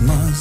bunları 0.00 0.33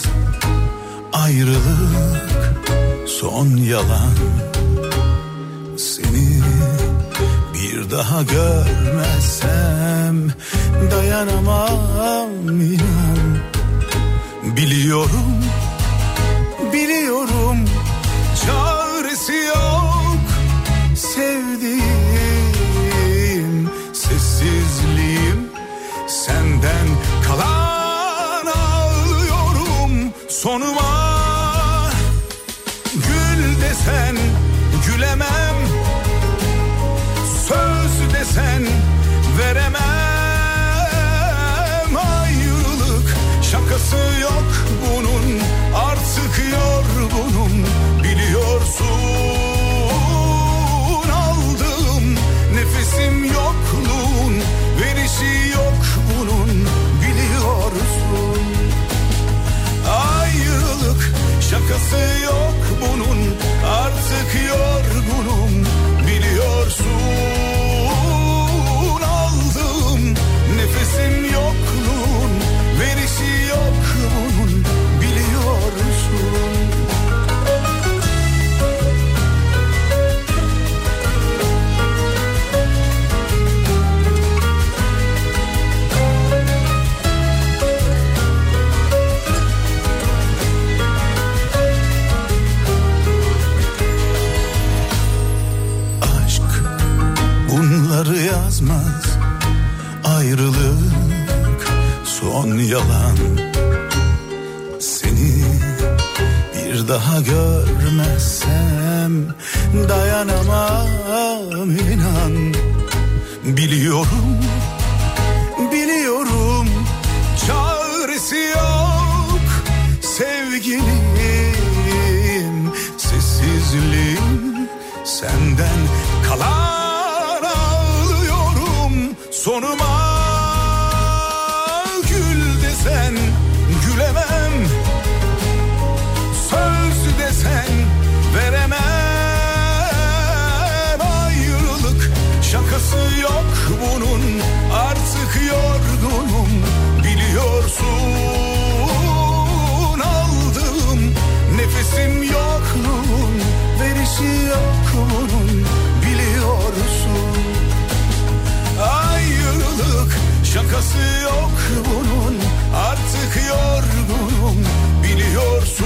şakası 160.53 160.97
yok 161.23 161.51
bunun 161.85 162.37
Artık 162.75 163.33
yorgunum. 163.47 164.65
Biliyorsun 165.03 165.85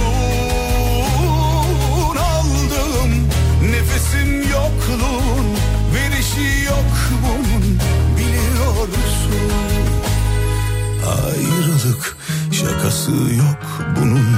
Aldığım 2.18 3.28
nefesim 3.70 4.40
yokluğun 4.42 5.46
Verişi 5.94 6.64
yok 6.64 6.92
bunun. 7.22 7.78
Biliyorsun 8.16 9.50
Ayrılık 11.06 12.16
şakası 12.52 13.10
yok 13.12 13.58
bunun. 14.00 14.28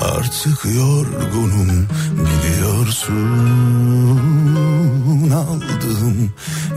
Artık 0.00 0.64
yorgunum 0.64 1.88
biliyorsun. 2.12 3.30
Aldığım 5.32 6.30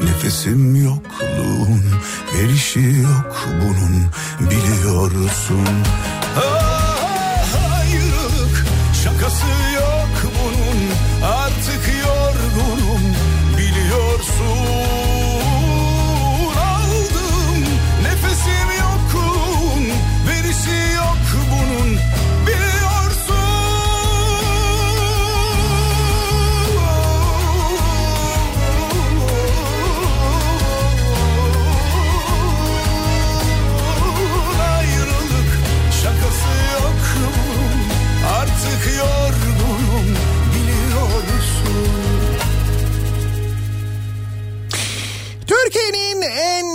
nefesim 0.04 0.76
yokluğun 1.44 1.84
Verişi 2.34 2.80
yok 2.80 3.48
bunun 3.62 4.10
biliyorsun. 4.50 5.68
Ah, 6.38 6.83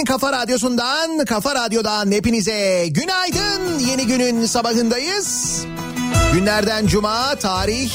kafa 0.05 0.33
radyosundan, 0.33 1.25
kafa 1.25 1.55
radyodan 1.55 2.13
hepinize 2.13 2.87
günaydın. 2.89 3.79
Yeni 3.79 4.07
günün 4.07 4.47
sabahındayız. 4.47 5.61
Günlerden 6.33 6.87
cuma 6.87 7.35
tarih 7.35 7.93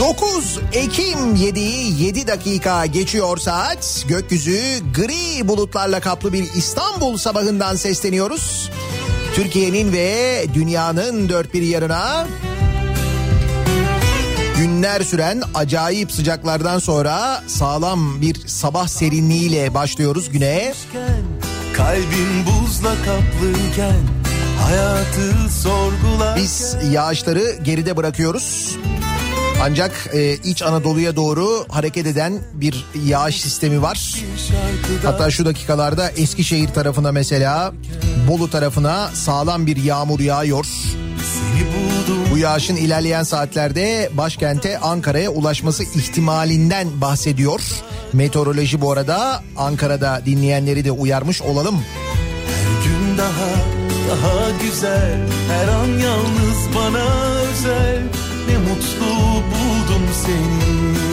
9 0.00 0.58
Ekim 0.72 1.34
7 1.34 1.60
7 1.60 2.26
dakika 2.26 2.86
geçiyor 2.86 3.36
saat. 3.36 4.04
Gökyüzü 4.08 4.60
gri 4.94 5.48
bulutlarla 5.48 6.00
kaplı 6.00 6.32
bir 6.32 6.42
İstanbul 6.42 7.16
sabahından 7.16 7.76
sesleniyoruz. 7.76 8.70
Türkiye'nin 9.34 9.92
ve 9.92 10.44
dünyanın 10.54 11.28
dört 11.28 11.54
bir 11.54 11.62
yanına 11.62 12.26
günler 14.80 15.00
süren 15.00 15.42
acayip 15.54 16.12
sıcaklardan 16.12 16.78
sonra 16.78 17.42
sağlam 17.46 18.20
bir 18.20 18.46
sabah 18.46 18.88
serinliğiyle 18.88 19.74
başlıyoruz 19.74 20.30
güne. 20.30 20.74
Kalbim 21.76 22.46
buzla 22.46 22.94
kaplıyken 22.94 24.00
hayatı 24.60 25.52
sorgularken 25.62 26.42
Biz 26.42 26.76
yağışları 26.92 27.58
geride 27.62 27.96
bırakıyoruz. 27.96 28.76
Ancak 29.62 29.92
e, 30.12 30.34
iç 30.34 30.62
Anadolu'ya 30.62 31.16
doğru 31.16 31.66
hareket 31.68 32.06
eden 32.06 32.38
bir 32.52 32.86
yağış 33.04 33.40
sistemi 33.40 33.82
var. 33.82 34.14
Hatta 35.02 35.30
şu 35.30 35.44
dakikalarda 35.44 36.10
Eskişehir 36.10 36.68
tarafına 36.68 37.12
mesela 37.12 37.72
Bolu 38.28 38.50
tarafına 38.50 39.10
sağlam 39.14 39.66
bir 39.66 39.76
yağmur 39.76 40.20
yağıyor. 40.20 40.66
Yağışın 42.40 42.76
ilerleyen 42.76 43.22
saatlerde 43.22 44.10
başkente 44.12 44.78
Ankara'ya 44.78 45.30
ulaşması 45.30 45.82
ihtimalinden 45.82 47.00
bahsediyor. 47.00 47.60
Meteoroloji 48.12 48.80
bu 48.80 48.92
arada 48.92 49.42
Ankara'da 49.56 50.22
dinleyenleri 50.26 50.84
de 50.84 50.90
uyarmış 50.92 51.42
olalım. 51.42 51.74
her 52.46 52.84
gün 52.84 53.18
daha 53.18 53.80
daha 54.10 54.50
güzel 54.62 55.18
Her 55.48 55.68
an 55.68 55.86
yalnız 55.86 56.74
bana 56.74 57.04
özel 57.50 58.02
Ne 58.48 58.58
mutlu 58.58 59.14
buldum 59.34 60.04
seni 60.24 61.09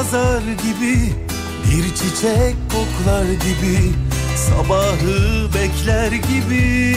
yazar 0.00 0.42
gibi 0.42 1.12
Bir 1.70 1.94
çiçek 1.94 2.56
koklar 2.72 3.24
gibi 3.24 3.92
Sabahı 4.36 5.48
bekler 5.54 6.12
gibi. 6.12 6.96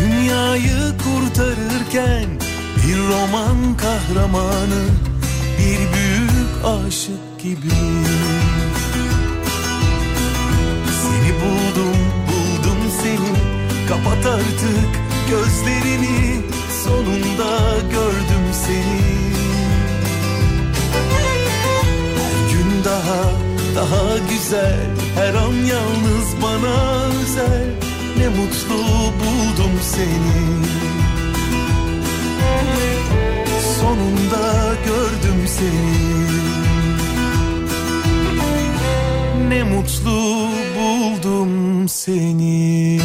Dünyayı 0.00 0.92
kurtarırken 1.04 2.26
Bir 2.76 2.98
roman 2.98 3.76
kahramanı 3.76 4.84
Bir 5.58 5.78
büyük 5.78 6.64
aşık 6.64 7.40
gibi. 7.42 7.74
Seni 11.02 11.32
buldum, 11.40 11.98
buldum 12.28 12.78
seni 13.02 13.34
Kapat 13.88 14.26
artık 14.26 14.90
gözlerini 15.30 16.40
Sonunda 16.84 17.58
gördüm 17.90 18.46
seni 18.66 19.41
daha, 22.92 23.24
daha 23.76 24.18
güzel. 24.30 24.80
Her 25.14 25.34
an 25.34 25.52
yalnız 25.52 26.42
bana 26.42 27.04
özel. 27.22 27.70
Ne 28.18 28.28
mutlu 28.28 28.78
buldum 29.20 29.74
seni. 29.82 30.42
Sonunda 33.80 34.74
gördüm 34.86 35.46
seni. 35.46 36.02
Ne 39.48 39.62
mutlu 39.62 40.48
buldum 40.76 41.88
seni. 41.88 43.00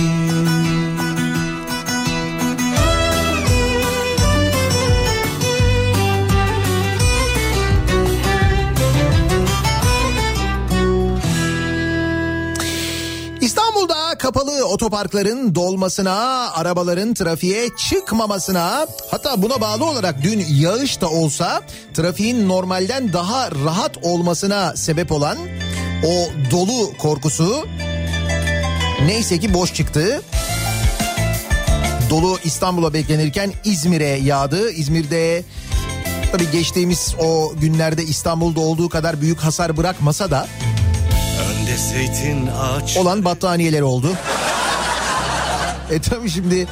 Otoparkların 14.63 15.55
dolmasına, 15.55 16.51
arabaların 16.51 17.13
trafiğe 17.13 17.69
çıkmamasına, 17.89 18.87
hatta 19.11 19.41
buna 19.41 19.61
bağlı 19.61 19.85
olarak 19.85 20.23
dün 20.23 20.45
yağış 20.49 21.01
da 21.01 21.09
olsa 21.09 21.61
trafiğin 21.93 22.49
normalden 22.49 23.13
daha 23.13 23.51
rahat 23.51 23.97
olmasına 24.01 24.75
sebep 24.75 25.11
olan 25.11 25.37
o 26.03 26.29
dolu 26.51 26.97
korkusu 26.97 27.65
neyse 29.05 29.39
ki 29.39 29.53
boş 29.53 29.73
çıktı. 29.73 30.21
Dolu 32.09 32.37
İstanbul'a 32.43 32.93
beklenirken 32.93 33.53
İzmir'e 33.63 34.07
yağdı. 34.23 34.71
İzmir'de 34.71 35.43
tabii 36.31 36.51
geçtiğimiz 36.51 37.15
o 37.19 37.53
günlerde 37.61 38.03
İstanbul'da 38.03 38.59
olduğu 38.59 38.89
kadar 38.89 39.21
büyük 39.21 39.39
hasar 39.39 39.77
bırakmasa 39.77 40.31
da 40.31 40.47
zeytin 41.77 42.47
ağaç. 42.47 42.97
olan 42.97 43.25
battaniyeler 43.25 43.81
oldu. 43.81 44.11
E 45.91 46.01
tabii 46.01 46.29
şimdi 46.29 46.67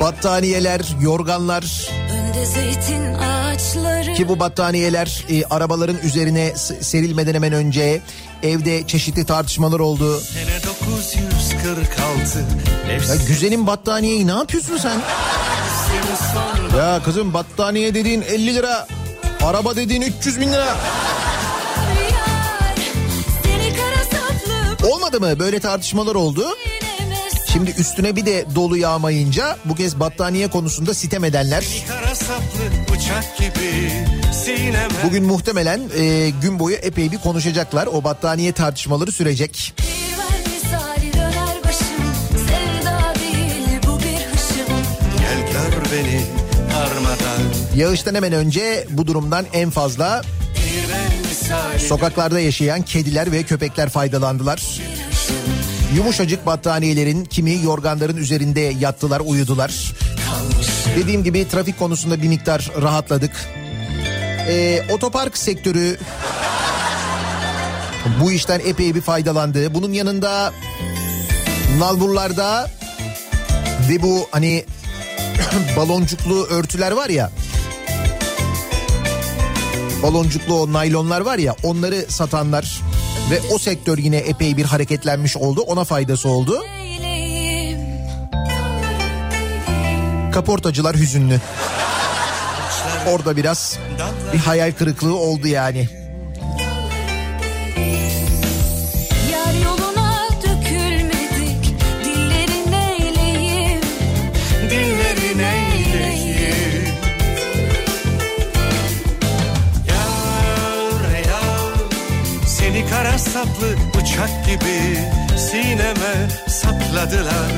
battaniyeler, 0.00 0.80
yorganlar 1.00 1.64
Önde 2.12 2.44
zeytin 2.46 3.14
ağaçları 3.14 4.14
ki 4.14 4.28
bu 4.28 4.38
battaniyeler 4.40 5.24
e, 5.30 5.44
arabaların 5.44 5.96
üzerine 5.96 6.52
serilmeden 6.80 7.34
hemen 7.34 7.52
önce 7.52 8.00
evde 8.42 8.86
çeşitli 8.86 9.24
tartışmalar 9.26 9.80
oldu. 9.80 10.20
Sene 10.20 10.62
946. 10.62 12.38
Ya 13.08 13.16
güzelim 13.28 13.66
battaniyeyi 13.66 14.26
ne 14.26 14.32
yapıyorsun 14.32 14.76
sen? 14.76 15.00
Ya 16.78 17.02
kızım 17.04 17.34
battaniye 17.34 17.94
dediğin 17.94 18.22
50 18.22 18.54
lira, 18.54 18.86
araba 19.44 19.76
dediğin 19.76 20.02
300 20.02 20.40
bin 20.40 20.52
lira. 20.52 20.76
Olmadı 24.84 25.20
mı? 25.20 25.38
Böyle 25.38 25.60
tartışmalar 25.60 26.14
oldu. 26.14 26.46
Şimdi 27.52 27.70
üstüne 27.70 28.16
bir 28.16 28.26
de 28.26 28.44
dolu 28.54 28.76
yağmayınca 28.76 29.56
bu 29.64 29.74
kez 29.74 30.00
battaniye 30.00 30.48
konusunda 30.48 30.94
sitem 30.94 31.24
edenler 31.24 31.64
bugün 35.04 35.24
muhtemelen 35.24 35.80
e, 35.98 36.30
gün 36.42 36.58
boyu 36.58 36.76
epey 36.76 37.12
bir 37.12 37.18
konuşacaklar. 37.18 37.86
O 37.86 38.04
battaniye 38.04 38.52
tartışmaları 38.52 39.12
sürecek. 39.12 39.74
Yağıştan 47.76 48.14
hemen 48.14 48.32
önce 48.32 48.86
bu 48.90 49.06
durumdan 49.06 49.46
en 49.52 49.70
fazla. 49.70 50.22
Sokaklarda 51.88 52.40
yaşayan 52.40 52.82
kediler 52.82 53.32
ve 53.32 53.42
köpekler 53.42 53.88
faydalandılar. 53.88 54.80
Yumuşacık 55.96 56.46
battaniyelerin 56.46 57.24
kimi 57.24 57.62
yorganların 57.64 58.16
üzerinde 58.16 58.60
yattılar 58.60 59.22
uyudular. 59.24 59.92
Dediğim 60.96 61.24
gibi 61.24 61.48
trafik 61.48 61.78
konusunda 61.78 62.22
bir 62.22 62.28
miktar 62.28 62.70
rahatladık. 62.82 63.32
Ee, 64.48 64.82
otopark 64.92 65.38
sektörü 65.38 65.96
bu 68.20 68.32
işten 68.32 68.60
epey 68.66 68.94
bir 68.94 69.00
faydalandı. 69.00 69.74
Bunun 69.74 69.92
yanında 69.92 70.52
nalburlarda 71.78 72.70
ve 73.90 74.02
bu 74.02 74.28
hani 74.30 74.64
baloncuklu 75.76 76.46
örtüler 76.46 76.92
var 76.92 77.08
ya 77.08 77.30
baloncuklu 80.04 80.54
o 80.54 80.72
naylonlar 80.72 81.20
var 81.20 81.38
ya 81.38 81.56
onları 81.62 82.04
satanlar 82.08 82.82
ve 83.30 83.40
o 83.54 83.58
sektör 83.58 83.98
yine 83.98 84.16
epey 84.16 84.56
bir 84.56 84.64
hareketlenmiş 84.64 85.36
oldu. 85.36 85.60
Ona 85.60 85.84
faydası 85.84 86.28
oldu. 86.28 86.62
Kaportacılar 90.32 90.96
hüzünlü. 90.96 91.40
Orada 93.08 93.36
biraz 93.36 93.78
bir 94.32 94.38
hayal 94.38 94.72
kırıklığı 94.72 95.16
oldu 95.16 95.46
yani. 95.46 95.88
Saplı 113.44 114.00
uçak 114.00 114.46
gibi 114.46 114.98
sineme 115.38 116.28
sapladılar. 116.48 117.52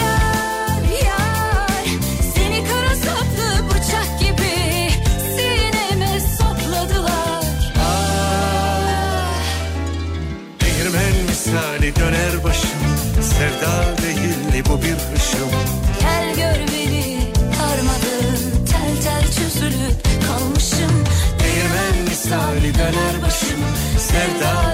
Yar 0.00 1.04
yar 1.04 1.86
Seni 2.34 2.64
kara 2.64 2.96
saplı 2.96 3.68
bıçak 3.70 4.20
gibi 4.20 4.90
Sineme 5.36 6.20
sapladılar. 6.20 7.72
Ah, 7.78 9.42
Değirmen 10.60 11.24
misali 11.28 11.96
döner 11.96 12.44
başım 12.44 12.70
Sevda 13.22 14.02
değil 14.02 14.64
bu 14.68 14.82
bir 14.82 14.94
hışım. 15.16 15.50
Gel 16.00 16.34
gör 16.36 16.60
beni 16.72 17.18
Darmadağın 17.58 18.66
tel 18.66 19.02
tel 19.04 19.22
çözülüp 19.32 20.26
kalmışım. 20.28 21.04
Değirmen 21.40 22.08
misali 22.08 22.74
döner 22.74 23.22
başım 23.22 23.60
Sevda 23.98 24.71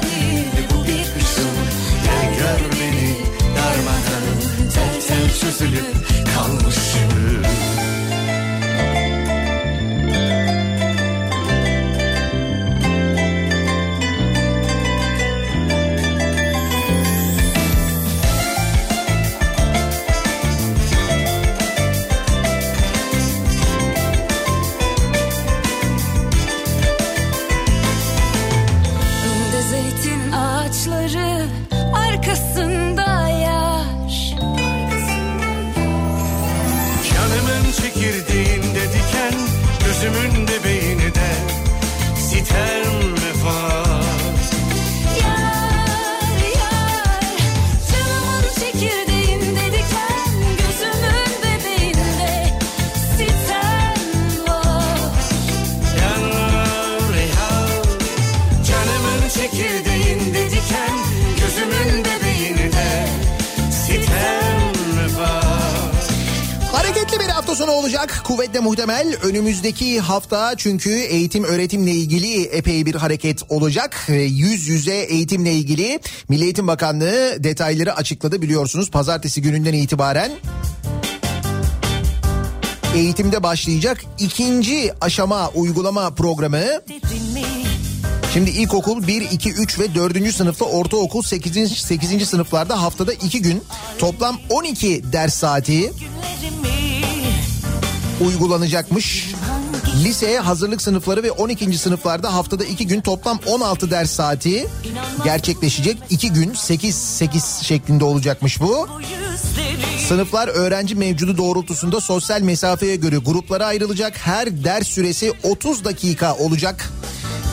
muhtemel. 68.88 69.16
Önümüzdeki 69.22 70.00
hafta 70.00 70.54
çünkü 70.56 70.90
eğitim 70.90 71.44
öğretimle 71.44 71.90
ilgili 71.90 72.42
epey 72.42 72.86
bir 72.86 72.94
hareket 72.94 73.42
olacak. 73.48 74.06
Ee, 74.08 74.14
Yüz 74.14 74.68
yüze 74.68 74.94
eğitimle 74.94 75.52
ilgili 75.52 76.00
Milli 76.28 76.44
Eğitim 76.44 76.66
Bakanlığı 76.66 77.44
detayları 77.44 77.94
açıkladı 77.96 78.42
biliyorsunuz. 78.42 78.90
Pazartesi 78.90 79.42
gününden 79.42 79.72
itibaren 79.72 80.32
eğitimde 82.94 83.42
başlayacak 83.42 84.04
ikinci 84.18 84.92
aşama 85.00 85.48
uygulama 85.48 86.10
programı 86.10 86.64
Şimdi 88.32 88.50
ilkokul 88.50 89.06
1, 89.06 89.30
2, 89.30 89.52
3 89.52 89.78
ve 89.78 89.94
4. 89.94 90.34
sınıfta 90.34 90.64
ortaokul 90.64 91.22
8. 91.22 91.72
8. 91.72 92.28
sınıflarda 92.28 92.82
haftada 92.82 93.12
2 93.12 93.42
gün 93.42 93.62
toplam 93.98 94.38
12 94.50 95.12
ders 95.12 95.34
saati 95.34 95.92
uygulanacakmış. 98.20 99.34
Liseye 100.04 100.40
hazırlık 100.40 100.82
sınıfları 100.82 101.22
ve 101.22 101.30
12. 101.30 101.78
sınıflarda 101.78 102.34
haftada 102.34 102.64
2 102.64 102.86
gün 102.86 103.00
toplam 103.00 103.38
16 103.46 103.90
ders 103.90 104.10
saati 104.10 104.66
gerçekleşecek. 105.24 105.98
2 106.10 106.32
gün 106.32 106.54
8 106.54 106.94
8 106.94 107.44
şeklinde 107.62 108.04
olacakmış 108.04 108.60
bu. 108.60 108.88
Sınıflar 110.08 110.48
öğrenci 110.48 110.94
mevcudu 110.94 111.38
doğrultusunda 111.38 112.00
sosyal 112.00 112.40
mesafeye 112.40 112.96
göre 112.96 113.16
gruplara 113.16 113.66
ayrılacak. 113.66 114.16
Her 114.18 114.64
ders 114.64 114.88
süresi 114.88 115.32
30 115.42 115.84
dakika 115.84 116.34
olacak. 116.36 116.90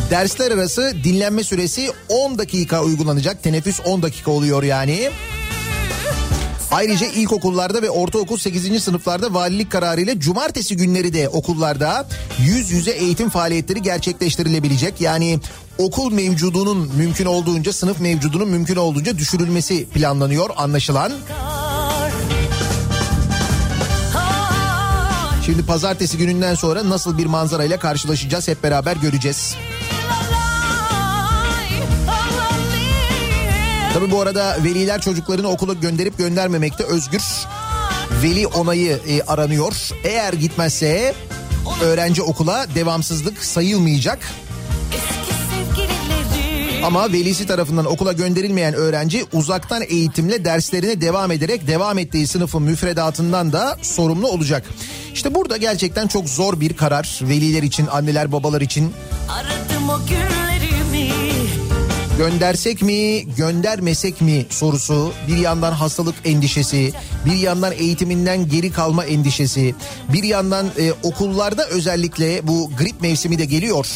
Dersler 0.09 0.51
arası 0.51 0.93
dinlenme 1.03 1.43
süresi 1.43 1.91
10 2.09 2.37
dakika 2.37 2.83
uygulanacak. 2.83 3.43
Teneffüs 3.43 3.79
10 3.85 4.01
dakika 4.01 4.31
oluyor 4.31 4.63
yani. 4.63 5.09
Ayrıca 6.75 7.07
ilkokullarda 7.07 7.81
ve 7.81 7.89
ortaokul 7.89 8.37
8. 8.37 8.83
sınıflarda 8.83 9.33
valilik 9.33 9.71
kararıyla 9.71 10.19
cumartesi 10.19 10.77
günleri 10.77 11.13
de 11.13 11.29
okullarda 11.29 12.07
yüz 12.39 12.71
yüze 12.71 12.91
eğitim 12.91 13.29
faaliyetleri 13.29 13.81
gerçekleştirilebilecek. 13.81 15.01
Yani 15.01 15.39
okul 15.77 16.11
mevcudunun 16.11 16.91
mümkün 16.97 17.25
olduğunca 17.25 17.73
sınıf 17.73 17.99
mevcudunun 17.99 18.49
mümkün 18.49 18.75
olduğunca 18.75 19.17
düşürülmesi 19.17 19.85
planlanıyor 19.85 20.49
anlaşılan. 20.57 21.11
Şimdi 25.45 25.65
pazartesi 25.65 26.17
gününden 26.17 26.55
sonra 26.55 26.89
nasıl 26.89 27.17
bir 27.17 27.25
manzarayla 27.25 27.79
karşılaşacağız 27.79 28.47
hep 28.47 28.63
beraber 28.63 28.95
göreceğiz. 28.95 29.55
Tabi 33.95 34.11
bu 34.11 34.21
arada 34.21 34.57
veliler 34.63 35.01
çocuklarını 35.01 35.47
okula 35.47 35.73
gönderip 35.73 36.17
göndermemekte 36.17 36.83
özgür. 36.83 37.21
Veli 38.23 38.47
onayı 38.47 38.99
e, 39.07 39.21
aranıyor. 39.21 39.89
Eğer 40.03 40.33
gitmezse 40.33 41.13
öğrenci 41.81 42.21
okula 42.21 42.65
devamsızlık 42.75 43.43
sayılmayacak. 43.43 44.19
Ama 46.83 47.11
velisi 47.11 47.47
tarafından 47.47 47.85
okula 47.85 48.13
gönderilmeyen 48.13 48.73
öğrenci 48.73 49.25
uzaktan 49.33 49.81
eğitimle 49.87 50.45
derslerine 50.45 51.01
devam 51.01 51.31
ederek 51.31 51.67
devam 51.67 51.97
ettiği 51.97 52.27
sınıfın 52.27 52.63
müfredatından 52.63 53.53
da 53.53 53.77
sorumlu 53.81 54.27
olacak. 54.27 54.63
İşte 55.13 55.35
burada 55.35 55.57
gerçekten 55.57 56.07
çok 56.07 56.29
zor 56.29 56.59
bir 56.59 56.73
karar 56.73 57.19
veliler 57.21 57.63
için, 57.63 57.87
anneler 57.87 58.31
babalar 58.31 58.61
için. 58.61 58.93
aradım 59.29 59.89
o 59.89 59.99
günlerimi. 60.05 61.34
Göndersek 62.17 62.81
mi, 62.81 63.23
göndermesek 63.37 64.21
mi 64.21 64.45
sorusu, 64.49 65.13
bir 65.27 65.37
yandan 65.37 65.71
hastalık 65.71 66.15
endişesi, 66.25 66.91
bir 67.25 67.35
yandan 67.35 67.73
eğitiminden 67.73 68.49
geri 68.49 68.71
kalma 68.71 69.05
endişesi, 69.05 69.75
bir 70.13 70.23
yandan 70.23 70.65
e, 70.79 70.93
okullarda 71.03 71.67
özellikle 71.67 72.47
bu 72.47 72.71
grip 72.79 73.01
mevsimi 73.01 73.39
de 73.39 73.45
geliyor. 73.45 73.87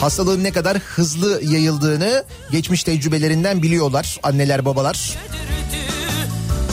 Hastalığın 0.00 0.44
ne 0.44 0.52
kadar 0.52 0.78
hızlı 0.78 1.44
yayıldığını 1.44 2.24
geçmiş 2.50 2.84
tecrübelerinden 2.84 3.62
biliyorlar 3.62 4.18
anneler 4.22 4.64
babalar. 4.64 5.14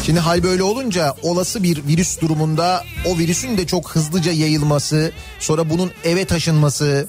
Şimdi 0.06 0.20
hal 0.20 0.44
böyle 0.44 0.64
olunca 0.64 1.16
olası 1.22 1.64
bir 1.64 1.88
virüs 1.88 2.22
durumunda 2.22 2.84
o 3.06 3.18
virüsün 3.18 3.58
de 3.58 3.68
çok 3.68 3.92
hızlıca 3.92 4.32
yayılması, 4.32 5.12
sonra 5.40 5.70
bunun 5.70 5.92
eve 6.04 6.26
taşınması, 6.26 7.08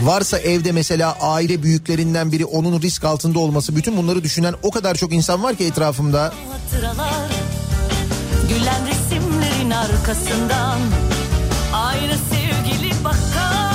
Varsa 0.00 0.38
evde 0.38 0.72
mesela 0.72 1.16
aile 1.20 1.62
büyüklerinden 1.62 2.32
biri 2.32 2.44
onun 2.44 2.82
risk 2.82 3.04
altında 3.04 3.38
olması 3.38 3.76
bütün 3.76 3.96
bunları 3.96 4.24
düşünen 4.24 4.54
o 4.62 4.70
kadar 4.70 4.94
çok 4.94 5.12
insan 5.12 5.42
var 5.42 5.54
ki 5.56 5.64
etrafımda. 5.64 6.22
hatıralar. 6.22 7.30
Gülen 8.48 8.86
resimlerin 8.86 9.70
arkasından 9.70 10.78
aynı 11.72 12.12
sevgili 12.30 13.04
bakar. 13.04 13.66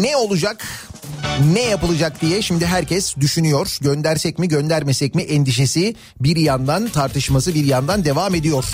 Ne 0.00 0.16
olacak? 0.16 0.66
Ne 1.52 1.62
yapılacak 1.62 2.20
diye 2.20 2.42
şimdi 2.42 2.66
herkes 2.66 3.16
düşünüyor. 3.16 3.78
Göndersek 3.80 4.38
mi 4.38 4.48
göndermesek 4.48 5.14
mi 5.14 5.22
endişesi 5.22 5.94
bir 6.20 6.36
yandan 6.36 6.88
tartışması 6.88 7.54
bir 7.54 7.64
yandan 7.64 8.04
devam 8.04 8.34
ediyor. 8.34 8.64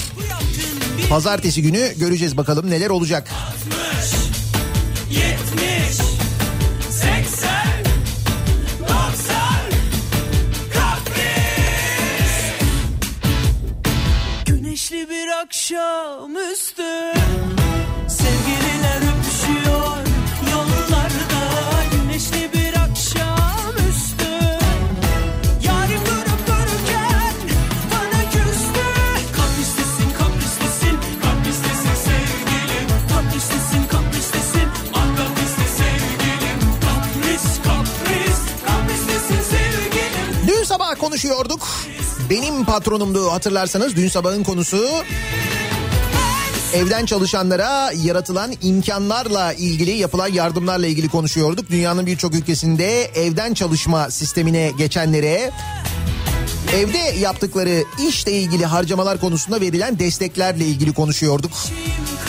Pazartesi 1.08 1.62
günü 1.62 1.92
göreceğiz 1.98 2.36
bakalım 2.36 2.70
neler 2.70 2.90
olacak. 2.90 3.30
70 5.10 5.24
80 6.90 7.56
90 8.80 8.98
Kapris 10.72 11.14
Güneşli 14.46 15.08
bir 15.10 15.28
akşamüstü 15.42 16.82
Sevgililer 16.82 17.63
konuşuyorduk. 41.14 41.68
Benim 42.30 42.64
patronumdu 42.64 43.30
hatırlarsanız 43.32 43.96
dün 43.96 44.08
sabahın 44.08 44.44
konusu 44.44 44.88
evden 46.74 47.06
çalışanlara 47.06 47.92
yaratılan 48.04 48.54
imkanlarla 48.62 49.52
ilgili 49.52 49.90
yapılan 49.90 50.28
yardımlarla 50.28 50.86
ilgili 50.86 51.08
konuşuyorduk. 51.08 51.70
Dünyanın 51.70 52.06
birçok 52.06 52.34
ülkesinde 52.34 53.04
evden 53.04 53.54
çalışma 53.54 54.10
sistemine 54.10 54.72
geçenlere 54.78 55.50
evde 56.74 57.18
yaptıkları 57.20 57.84
işle 58.08 58.32
ilgili 58.32 58.66
harcamalar 58.66 59.20
konusunda 59.20 59.60
verilen 59.60 59.98
desteklerle 59.98 60.64
ilgili 60.64 60.94
konuşuyorduk. 60.94 61.52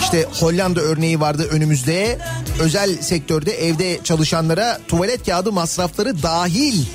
İşte 0.01 0.27
Hollanda 0.39 0.82
örneği 0.82 1.20
vardı 1.20 1.48
önümüzde. 1.51 2.20
Özel 2.60 3.01
sektörde 3.01 3.68
evde 3.68 4.00
çalışanlara 4.04 4.80
tuvalet 4.88 5.25
kağıdı 5.25 5.51
masrafları 5.51 6.24
dahil 6.24 6.86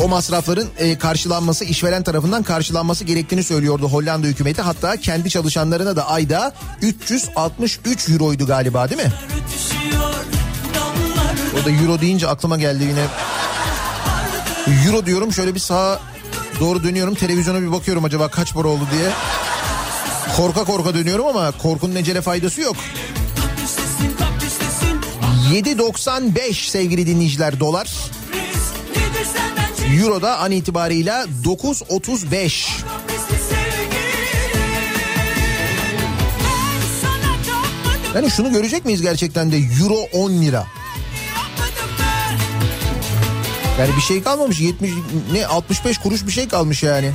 o 0.00 0.08
masrafların 0.08 0.68
e, 0.78 0.98
karşılanması 0.98 1.64
işveren 1.64 2.02
tarafından 2.02 2.42
karşılanması 2.42 3.04
gerektiğini 3.04 3.42
söylüyordu 3.42 3.88
Hollanda 3.88 4.26
hükümeti. 4.26 4.62
Hatta 4.62 4.96
kendi 4.96 5.30
çalışanlarına 5.30 5.96
da 5.96 6.08
ayda 6.08 6.52
363 6.82 8.08
euroydu 8.08 8.46
galiba 8.46 8.90
değil 8.90 9.02
mi? 9.02 9.12
O 11.62 11.64
da 11.64 11.70
euro 11.70 12.00
deyince 12.00 12.28
aklıma 12.28 12.56
geldi 12.56 12.84
yine. 12.84 13.06
Euro 14.86 15.06
diyorum 15.06 15.32
şöyle 15.32 15.54
bir 15.54 15.60
sağa 15.60 16.00
doğru 16.60 16.82
dönüyorum 16.82 17.14
televizyona 17.14 17.62
bir 17.62 17.72
bakıyorum 17.72 18.04
acaba 18.04 18.28
kaç 18.28 18.54
para 18.54 18.68
oldu 18.68 18.86
diye. 18.92 19.10
Korka 20.36 20.64
korka 20.64 20.94
dönüyorum 20.94 21.26
ama 21.26 21.52
korkunun 21.52 21.96
ecele 21.96 22.22
faydası 22.22 22.60
yok. 22.60 22.76
Kapristesin 23.42 24.16
kapristesin 24.18 25.00
7.95 25.52 26.70
sevgili 26.70 27.06
dinleyiciler 27.06 27.60
dolar. 27.60 28.15
Çektiğim 29.86 30.04
Euro'da 30.04 30.38
an 30.38 30.50
itibarıyla 30.50 31.24
9.35. 31.44 32.30
Biz 32.30 32.30
sevgilim 32.30 32.76
Ben 36.44 36.80
sana 37.02 37.32
tapmadım 37.46 38.14
Yani 38.14 38.30
şunu 38.30 38.52
görecek 38.52 38.84
miyiz 38.84 39.02
gerçekten 39.02 39.52
de 39.52 39.56
Euro 39.56 39.98
10 40.12 40.30
lira. 40.30 40.66
Yani 43.80 43.96
bir 43.96 44.02
şey 44.02 44.22
kalmamış 44.22 44.60
70 44.60 44.90
ne 45.32 45.46
65 45.46 45.98
kuruş 45.98 46.26
bir 46.26 46.32
şey 46.32 46.48
kalmış 46.48 46.82
yani. 46.82 47.12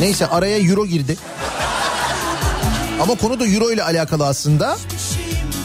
Neyse 0.00 0.26
araya 0.26 0.58
euro 0.58 0.86
girdi. 0.86 1.16
Ama 3.02 3.14
konu 3.14 3.40
da 3.40 3.46
euro 3.46 3.70
ile 3.70 3.82
alakalı 3.82 4.26
aslında. 4.26 4.76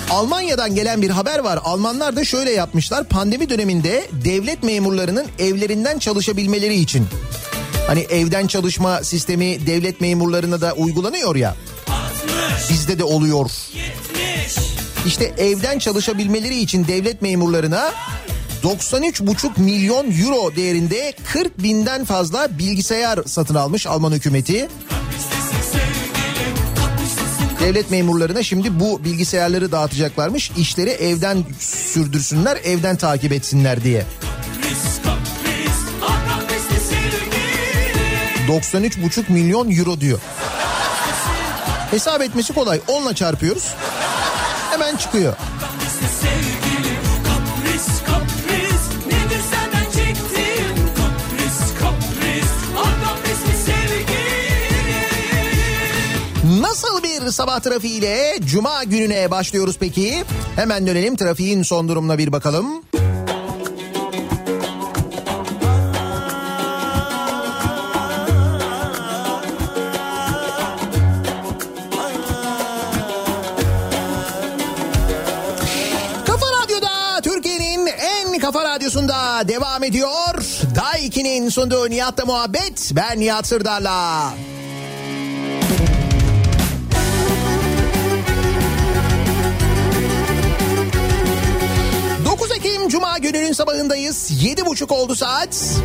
Almanya'dan 0.10 0.76
gelen 0.76 1.02
bir 1.02 1.10
haber 1.10 1.40
var. 1.40 1.60
Almanlar 1.64 2.16
da 2.16 2.26
şöyle 2.26 2.52
yapmışlar. 2.52 3.04
Pandemi 3.04 3.50
döneminde 3.50 4.08
devlet 4.26 4.64
memurlarının 4.64 5.26
evlerinden 5.40 6.00
çalışabilmeleri 6.00 6.76
için. 6.76 7.08
Hani 7.88 8.00
evden 8.00 8.48
çalışma 8.48 9.04
sistemi 9.04 9.68
devlet 9.68 10.02
memurlarına 10.02 10.62
da 10.62 10.74
uygulanıyor 10.74 11.36
ya. 11.36 11.56
Bizde 12.70 13.00
de 13.00 13.04
oluyor. 13.04 13.52
İşte 15.06 15.34
evden 15.38 15.80
çalışabilmeleri 15.80 16.58
için 16.58 16.88
devlet 16.88 17.22
memurlarına 17.22 17.92
93,5 18.64 19.60
milyon 19.60 20.12
euro 20.12 20.56
değerinde 20.56 21.14
40 21.34 21.64
binden 21.64 22.06
fazla 22.06 22.58
bilgisayar 22.60 23.20
satın 23.26 23.56
almış 23.56 23.88
Alman 23.88 24.12
hükümeti. 24.12 24.68
Devlet 27.66 27.92
memurlarına 27.92 28.44
şimdi 28.44 28.80
bu 28.80 29.04
bilgisayarları 29.04 29.72
dağıtacaklarmış. 29.72 30.52
İşleri 30.58 30.90
evden 30.90 31.44
sürdürsünler, 31.60 32.58
evden 32.64 32.96
takip 32.96 33.32
etsinler 33.32 33.84
diye. 33.84 34.06
93,5 38.48 39.32
milyon 39.32 39.72
euro 39.72 40.02
diyor. 40.02 40.20
Hesap 41.92 42.22
etmesi 42.22 42.54
kolay. 42.54 42.78
10'la 42.88 43.16
çarpıyoruz. 43.16 43.74
Hemen 44.72 44.98
çıkıyor. 44.98 45.34
Bir 57.26 57.32
sabah 57.32 57.60
trafiğiyle 57.60 58.38
cuma 58.46 58.84
gününe 58.84 59.32
başlıyoruz 59.32 59.78
peki? 59.80 60.24
Hemen 60.56 60.88
dönelim 60.88 61.16
trafiğin 61.16 61.64
son 61.64 61.88
durumuna 61.88 62.18
bir 62.18 62.32
bakalım. 62.32 62.84
Radyosunda 78.76 79.48
devam 79.48 79.84
ediyor. 79.84 80.46
Daiki'nin 80.76 81.50
sunduğu 81.50 81.90
Nihat'la 81.90 82.26
muhabbet. 82.26 82.92
Ben 82.96 83.20
Nihat 83.20 83.48
Sırdar'la. 83.48 84.34
Cuma 93.16 93.30
gününün 93.32 93.54
sabahındayız. 93.54 94.32
7.30 94.32 94.94
oldu 94.94 95.16
saat. 95.16 95.82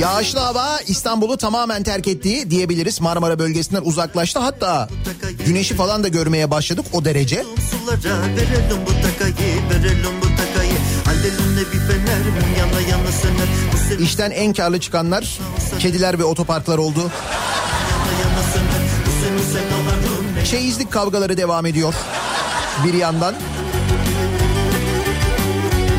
Yağışlı 0.00 0.38
hava 0.38 0.80
İstanbul'u 0.86 1.36
tamamen 1.36 1.82
terk 1.82 2.08
etti 2.08 2.50
diyebiliriz. 2.50 3.00
Marmara 3.00 3.38
bölgesinden 3.38 3.82
uzaklaştı. 3.84 4.38
Hatta 4.38 4.88
güneşi 5.46 5.74
falan 5.74 6.04
da 6.04 6.08
görmeye 6.08 6.50
başladık 6.50 6.86
o 6.92 7.04
derece. 7.04 7.44
İşten 14.00 14.30
en 14.30 14.52
karlı 14.52 14.80
çıkanlar 14.80 15.38
kediler 15.78 16.18
ve 16.18 16.24
otoparklar 16.24 16.78
oldu. 16.78 17.10
Çeyizlik 20.50 20.92
kavgaları 20.92 21.36
devam 21.36 21.66
ediyor 21.66 21.94
bir 22.84 22.94
yandan. 22.94 23.34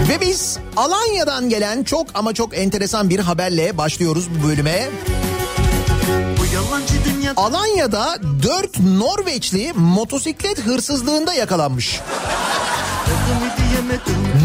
Ve 0.09 0.21
biz 0.21 0.59
Alanya'dan 0.77 1.49
gelen 1.49 1.83
çok 1.83 2.07
ama 2.13 2.33
çok 2.33 2.57
enteresan 2.57 3.09
bir 3.09 3.19
haberle 3.19 3.77
başlıyoruz 3.77 4.27
bu 4.29 4.47
bölüme. 4.47 4.89
Alanya'da 7.37 8.17
4 8.43 8.79
Norveçli 8.79 9.73
motosiklet 9.75 10.59
hırsızlığında 10.61 11.33
yakalanmış. 11.33 11.99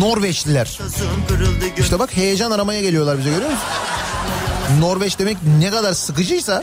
Norveçliler. 0.00 0.78
İşte 1.78 1.98
bak 1.98 2.16
heyecan 2.16 2.50
aramaya 2.50 2.80
geliyorlar 2.80 3.18
bize 3.18 3.30
görüyor 3.30 3.50
musun? 3.50 3.64
Norveç 4.80 5.18
demek 5.18 5.36
ne 5.60 5.70
kadar 5.70 5.92
sıkıcıysa 5.92 6.62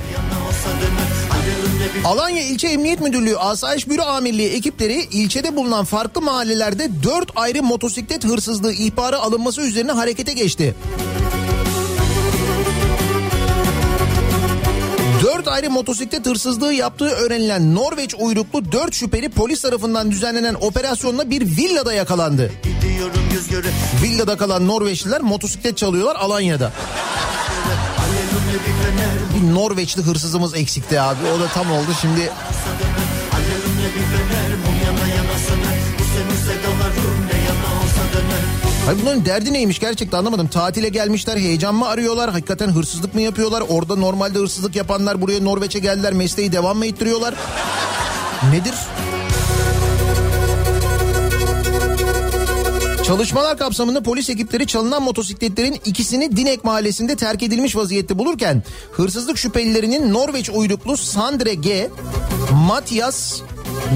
Alanya 2.06 2.43
İlçe 2.43 2.67
Emniyet 2.67 3.02
Müdürlüğü 3.02 3.38
Asayiş 3.38 3.89
Büro 3.89 4.02
Amirliği 4.02 4.50
ekipleri 4.50 5.08
ilçede 5.12 5.56
bulunan 5.56 5.86
farklı 5.86 6.21
mahallelerde 6.21 6.89
4 7.04 7.32
ayrı 7.36 7.63
motosiklet 7.63 8.26
hırsızlığı 8.26 8.73
ihbarı 8.73 9.19
alınması 9.19 9.62
üzerine 9.62 9.91
harekete 9.91 10.34
geçti. 10.34 10.76
4 15.23 15.47
ayrı 15.47 15.69
motosiklet 15.69 16.26
hırsızlığı 16.26 16.73
yaptığı 16.73 17.10
öğrenilen 17.10 17.76
Norveç 17.76 18.15
uyruklu 18.19 18.71
4 18.71 18.93
şüpheli 18.93 19.30
polis 19.30 19.62
tarafından 19.62 20.12
düzenlenen 20.12 20.56
operasyonla 20.62 21.30
bir 21.30 21.41
villada 21.41 21.93
yakalandı. 21.93 22.52
Villada 24.04 24.38
kalan 24.38 24.67
Norveçliler 24.67 25.21
motosiklet 25.21 25.78
çalıyorlar 25.78 26.15
Alanya'da. 26.15 26.71
Bir 29.36 29.54
Norveçli 29.56 30.02
hırsızımız 30.02 30.56
eksikti 30.56 31.02
abi. 31.02 31.19
O 31.38 31.39
da 31.39 31.47
tam 31.47 31.71
oldu 31.71 31.88
şimdi. 32.02 32.30
Hayır 38.86 39.00
bunların 39.02 39.26
derdi 39.26 39.54
neymiş 39.54 39.80
gerçekten 39.80 40.17
anlamadım. 40.17 40.47
Tatile 40.47 40.89
gelmişler 40.89 41.38
heyecan 41.38 41.76
mı 41.76 41.88
arıyorlar? 41.88 42.32
Hakikaten 42.32 42.67
hırsızlık 42.67 43.15
mı 43.15 43.21
yapıyorlar? 43.21 43.63
Orada 43.69 43.95
normalde 43.95 44.39
hırsızlık 44.39 44.76
yapanlar 44.76 45.21
buraya 45.21 45.43
Norveç'e 45.43 45.80
geldiler 45.80 46.13
mesleği 46.13 46.52
devam 46.52 46.78
mı 46.78 46.86
ettiriyorlar? 46.86 47.34
Nedir? 48.52 48.73
Çalışmalar 53.08 53.58
kapsamında 53.58 54.04
polis 54.04 54.30
ekipleri 54.30 54.67
çalınan 54.67 55.04
motosikletlerin 55.04 55.78
ikisini 55.86 56.38
Dinek 56.38 56.63
mahallesinde 56.63 57.15
terk 57.15 57.43
edilmiş 57.43 57.76
vaziyette 57.76 58.20
bulurken 58.20 58.63
hırsızlık 58.91 59.38
şüphelilerinin 59.38 60.13
Norveç 60.13 60.50
uyruklu 60.50 60.98
Sandre 60.98 61.54
G, 61.54 61.89
Matias 62.67 63.41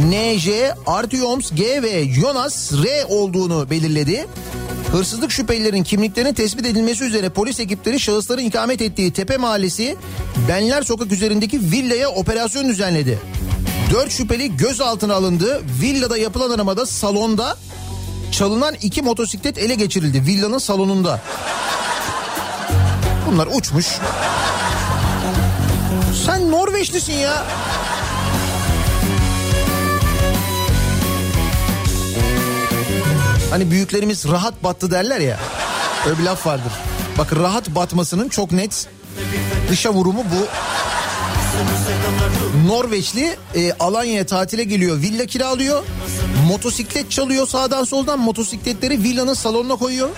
NJ, 0.09 0.49
Artyoms 0.87 1.51
G 1.51 1.83
ve 1.83 2.13
Jonas 2.13 2.73
R 2.73 3.05
olduğunu 3.05 3.69
belirledi. 3.69 4.27
Hırsızlık 4.91 5.31
şüphelilerin 5.31 5.83
kimliklerinin 5.83 6.33
tespit 6.33 6.65
edilmesi 6.65 7.03
üzere 7.03 7.29
polis 7.29 7.59
ekipleri 7.59 7.99
şahısların 7.99 8.43
ikamet 8.43 8.81
ettiği 8.81 9.13
Tepe 9.13 9.37
Mahallesi 9.37 9.97
Benler 10.47 10.81
Sokak 10.81 11.11
üzerindeki 11.11 11.59
villaya 11.59 12.09
operasyon 12.09 12.69
düzenledi. 12.69 13.19
Dört 13.93 14.11
şüpheli 14.11 14.57
gözaltına 14.57 15.13
alındı. 15.13 15.61
Villada 15.81 16.17
yapılan 16.17 16.51
aramada 16.51 16.85
salonda 16.85 17.57
çalınan 18.31 18.75
iki 18.81 19.01
motosiklet 19.01 19.57
ele 19.57 19.75
geçirildi 19.75 20.25
villanın 20.25 20.57
salonunda. 20.57 21.19
Bunlar 23.27 23.47
uçmuş. 23.53 23.87
Sen 26.25 26.51
Norveçlisin 26.51 27.13
ya. 27.13 27.43
Hani 33.49 33.71
büyüklerimiz 33.71 34.27
rahat 34.27 34.63
battı 34.63 34.91
derler 34.91 35.19
ya. 35.19 35.39
Öyle 36.05 36.19
bir 36.19 36.23
laf 36.23 36.45
vardır. 36.47 36.71
Bak 37.17 37.35
rahat 37.35 37.69
batmasının 37.69 38.29
çok 38.29 38.51
net 38.51 38.87
dışa 39.69 39.93
vurumu 39.93 40.23
bu. 40.23 40.47
Norveçli 42.67 43.35
e, 43.55 43.73
Alanya'ya 43.79 44.25
tatile 44.25 44.63
geliyor. 44.63 45.01
Villa 45.01 45.25
kiralıyor. 45.25 45.83
Motosiklet 46.51 47.11
çalıyor 47.11 47.47
sağdan 47.47 47.83
soldan. 47.83 48.19
Motosikletleri 48.19 49.03
villanın 49.03 49.33
salonuna 49.33 49.75
koyuyor. 49.75 50.09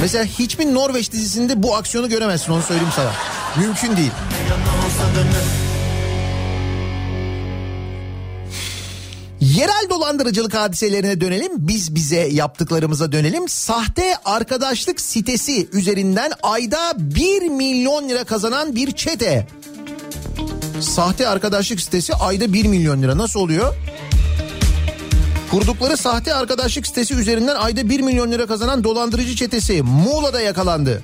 Mesela 0.00 0.24
hiçbir 0.24 0.74
Norveç 0.74 1.12
dizisinde 1.12 1.62
bu 1.62 1.76
aksiyonu 1.76 2.08
göremezsin 2.08 2.52
onu 2.52 2.62
söyleyeyim 2.62 2.92
sana. 2.96 3.12
Mümkün 3.56 3.96
değil. 3.96 4.10
Yerel 9.40 9.86
dolandırıcılık 9.90 10.54
hadiselerine 10.54 11.20
dönelim. 11.20 11.52
Biz 11.56 11.94
bize 11.94 12.28
yaptıklarımıza 12.32 13.12
dönelim. 13.12 13.48
Sahte 13.48 14.16
arkadaşlık 14.24 15.00
sitesi 15.00 15.68
üzerinden 15.72 16.32
ayda 16.42 16.92
1 16.96 17.48
milyon 17.48 18.08
lira 18.08 18.24
kazanan 18.24 18.76
bir 18.76 18.92
çete. 18.92 19.46
Sahte 20.80 21.28
arkadaşlık 21.28 21.80
sitesi 21.80 22.14
ayda 22.14 22.52
1 22.52 22.66
milyon 22.66 23.02
lira. 23.02 23.18
Nasıl 23.18 23.40
oluyor? 23.40 23.74
Kurdukları 25.50 25.96
sahte 25.96 26.34
arkadaşlık 26.34 26.86
sitesi 26.86 27.14
üzerinden 27.14 27.56
ayda 27.56 27.88
1 27.88 28.00
milyon 28.00 28.32
lira 28.32 28.46
kazanan 28.46 28.84
dolandırıcı 28.84 29.36
çetesi 29.36 29.82
Muğla'da 29.82 30.40
yakalandı. 30.40 31.02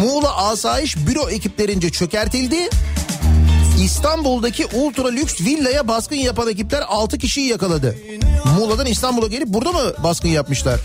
Muğla 0.00 0.36
Asayiş 0.36 0.96
Büro 0.96 1.28
ekiplerince 1.28 1.90
çökertildi. 1.90 2.68
İstanbul'daki 3.82 4.66
ultra 4.66 5.08
lüks 5.08 5.40
villaya 5.40 5.88
baskın 5.88 6.16
yapan 6.16 6.48
ekipler 6.48 6.84
6 6.88 7.18
kişiyi 7.18 7.48
yakaladı. 7.48 7.96
Muğla'dan 8.58 8.86
İstanbul'a 8.86 9.26
gelip 9.26 9.48
burada 9.48 9.72
mı 9.72 9.92
baskın 10.02 10.28
yapmışlar? 10.28 10.80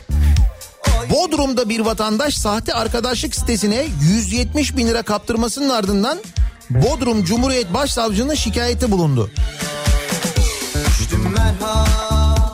Bodrum'da 1.09 1.69
bir 1.69 1.79
vatandaş 1.79 2.37
sahte 2.37 2.73
arkadaşlık 2.73 3.35
sitesine 3.35 3.85
170 4.01 4.77
bin 4.77 4.87
lira 4.87 5.01
kaptırmasının 5.01 5.69
ardından 5.69 6.19
Bodrum 6.73 7.23
Cumhuriyet 7.23 7.73
Başsavcılığına 7.73 8.35
şikayette 8.35 8.91
bulundu. 8.91 9.29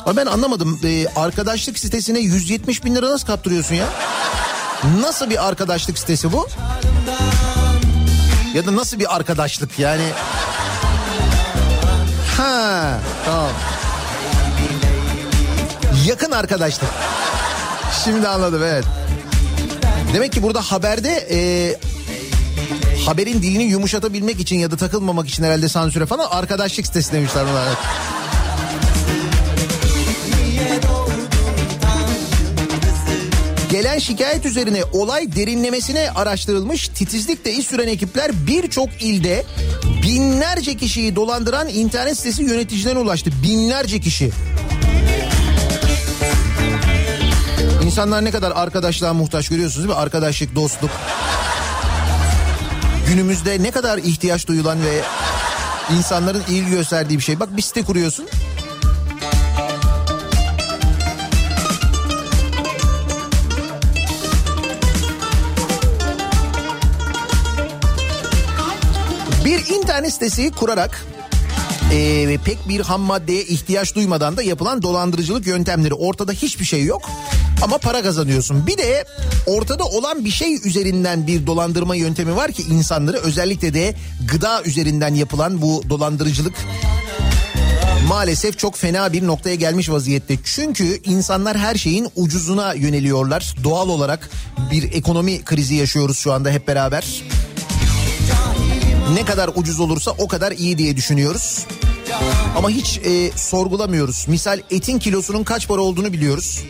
Ama 0.06 0.18
ben 0.18 0.26
anlamadım 0.26 0.80
Ee, 0.84 1.08
arkadaşlık 1.16 1.80
sitesine 1.80 2.20
170 2.20 2.86
bin 2.86 2.96
lira 2.96 3.12
nasıl 3.12 3.28
kaptırıyorsun 3.28 3.76
ya? 3.76 3.86
Nasıl 5.02 5.30
bir 5.30 5.48
arkadaşlık 5.48 6.00
sitesi 6.00 6.32
bu? 6.34 6.48
Ya 8.54 8.66
da 8.66 8.76
nasıl 8.76 9.00
bir 9.00 9.16
arkadaşlık 9.16 9.80
yani? 9.80 10.10
Ha 12.38 13.00
tamam. 13.26 13.50
Yakın 16.08 16.32
arkadaşlık. 16.32 16.90
Şimdi 18.04 18.28
anladım 18.28 18.64
evet. 18.64 18.86
Demek 20.14 20.32
ki 20.32 20.44
burada 20.44 20.62
haberde 20.62 21.28
e, 21.32 21.38
haberin 23.08 23.42
dilini 23.42 23.64
yumuşatabilmek 23.64 24.40
için 24.40 24.56
ya 24.56 24.72
da 24.72 24.78
takılmamak 24.78 25.30
için 25.30 25.44
herhalde 25.44 25.70
sansüre 25.70 26.06
falan 26.06 26.28
arkadaşlık 26.32 26.86
sitesi 26.86 27.12
demişler 27.14 27.44
ona. 27.44 27.64
Gelen 33.72 34.00
şikayet 34.00 34.46
üzerine 34.46 34.84
olay 34.94 35.36
derinlemesine 35.36 36.12
araştırılmış. 36.12 36.88
Titizlikle 36.88 37.54
iş 37.54 37.68
süren 37.68 37.88
ekipler 37.88 38.32
birçok 38.48 38.90
ilde 39.00 39.46
binlerce 40.04 40.78
kişiyi 40.78 41.16
dolandıran 41.16 41.70
internet 41.70 42.18
sitesi 42.18 42.44
yöneticilerine 42.44 43.00
ulaştı. 43.00 43.32
Binlerce 43.44 44.00
kişi. 44.00 44.32
İnsanlar 47.86 48.26
ne 48.26 48.32
kadar 48.32 48.52
arkadaşlığa 48.56 49.14
muhtaç 49.14 49.50
görüyorsunuz 49.50 49.88
değil 49.88 49.96
mi? 49.96 50.02
Arkadaşlık, 50.02 50.56
dostluk. 50.56 50.92
Günümüzde 53.08 53.64
ne 53.64 53.72
kadar 53.72 53.98
ihtiyaç 53.98 54.48
duyulan 54.48 54.78
ve 54.86 55.02
insanların 55.98 56.44
ilgi 56.50 56.72
gösterdiği 56.72 57.18
bir 57.18 57.24
şey. 57.24 57.40
Bak 57.40 57.58
bir 57.58 57.62
site 57.62 57.84
kuruyorsun. 57.84 58.28
Bir 69.46 69.76
internet 69.76 70.14
sitesi 70.14 70.52
kurarak 70.52 71.06
e, 71.94 72.38
pek 72.46 72.58
bir 72.70 72.80
ham 72.80 73.02
maddeye 73.02 73.44
ihtiyaç 73.44 73.96
duymadan 73.96 74.38
da 74.38 74.44
yapılan 74.44 74.82
dolandırıcılık 74.82 75.48
yöntemleri. 75.48 75.94
Ortada 75.94 76.32
hiçbir 76.32 76.66
şey 76.66 76.84
yok 76.84 77.10
ama 77.62 77.78
para 77.78 78.02
kazanıyorsun. 78.02 78.68
Bir 78.68 78.78
de 78.78 79.06
ortada 79.46 79.86
olan 79.86 80.26
bir 80.26 80.32
şey 80.32 80.56
üzerinden 80.56 81.28
bir 81.28 81.48
dolandırma 81.48 81.96
yöntemi 81.96 82.36
var 82.36 82.52
ki 82.52 82.64
insanları 82.64 83.18
özellikle 83.18 83.74
de 83.74 83.96
gıda 84.28 84.64
üzerinden 84.64 85.16
yapılan 85.16 85.62
bu 85.62 85.84
dolandırıcılık 85.90 86.56
maalesef 88.08 88.58
çok 88.58 88.76
fena 88.76 89.14
bir 89.14 89.28
noktaya 89.28 89.56
gelmiş 89.56 89.90
vaziyette. 89.90 90.38
Çünkü 90.44 91.02
insanlar 91.04 91.58
her 91.58 91.76
şeyin 91.76 92.08
ucuzuna 92.16 92.74
yöneliyorlar. 92.74 93.56
Doğal 93.64 93.90
olarak 93.90 94.30
bir 94.72 94.94
ekonomi 94.94 95.44
krizi 95.44 95.76
yaşıyoruz 95.76 96.18
şu 96.18 96.34
anda 96.34 96.50
hep 96.50 96.68
beraber. 96.68 97.24
Ne 99.14 99.26
kadar 99.26 99.50
ucuz 99.56 99.80
olursa 99.80 100.12
o 100.12 100.28
kadar 100.28 100.52
iyi 100.52 100.78
diye 100.78 100.98
düşünüyoruz. 100.98 101.66
Ama 102.58 102.70
hiç 102.70 102.98
e, 102.98 103.32
sorgulamıyoruz. 103.36 104.26
Misal 104.28 104.60
etin 104.72 105.00
kilosunun 105.00 105.44
kaç 105.44 105.68
para 105.68 105.82
olduğunu 105.82 106.14
biliyoruz. 106.14 106.64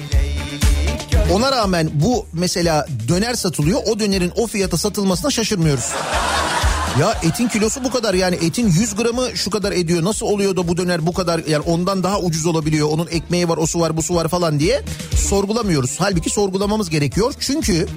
Ona 1.32 1.52
rağmen 1.52 1.90
bu 1.94 2.26
mesela 2.34 2.88
döner 3.08 3.34
satılıyor. 3.34 3.80
O 3.86 4.00
dönerin 4.00 4.32
o 4.36 4.48
fiyata 4.48 4.78
satılmasına 4.78 5.32
şaşırmıyoruz. 5.32 5.92
Ya 7.00 7.14
etin 7.24 7.48
kilosu 7.48 7.84
bu 7.84 7.92
kadar 7.92 8.14
yani 8.14 8.36
etin 8.36 8.68
100 8.68 8.96
gramı 8.96 9.38
şu 9.38 9.50
kadar 9.50 9.72
ediyor. 9.72 10.04
Nasıl 10.04 10.26
oluyor 10.26 10.56
da 10.56 10.68
bu 10.68 10.78
döner 10.78 11.06
bu 11.06 11.14
kadar 11.14 11.42
yani 11.48 11.64
ondan 11.68 12.04
daha 12.04 12.20
ucuz 12.20 12.46
olabiliyor. 12.46 12.90
Onun 12.90 13.08
ekmeği 13.08 13.50
var, 13.50 13.58
o 13.58 13.68
su 13.68 13.80
var, 13.80 13.98
bu 13.98 14.04
su 14.04 14.16
var 14.16 14.28
falan 14.28 14.60
diye 14.60 14.82
sorgulamıyoruz. 15.16 15.96
Halbuki 16.00 16.30
sorgulamamız 16.30 16.90
gerekiyor. 16.90 17.34
Çünkü 17.40 17.88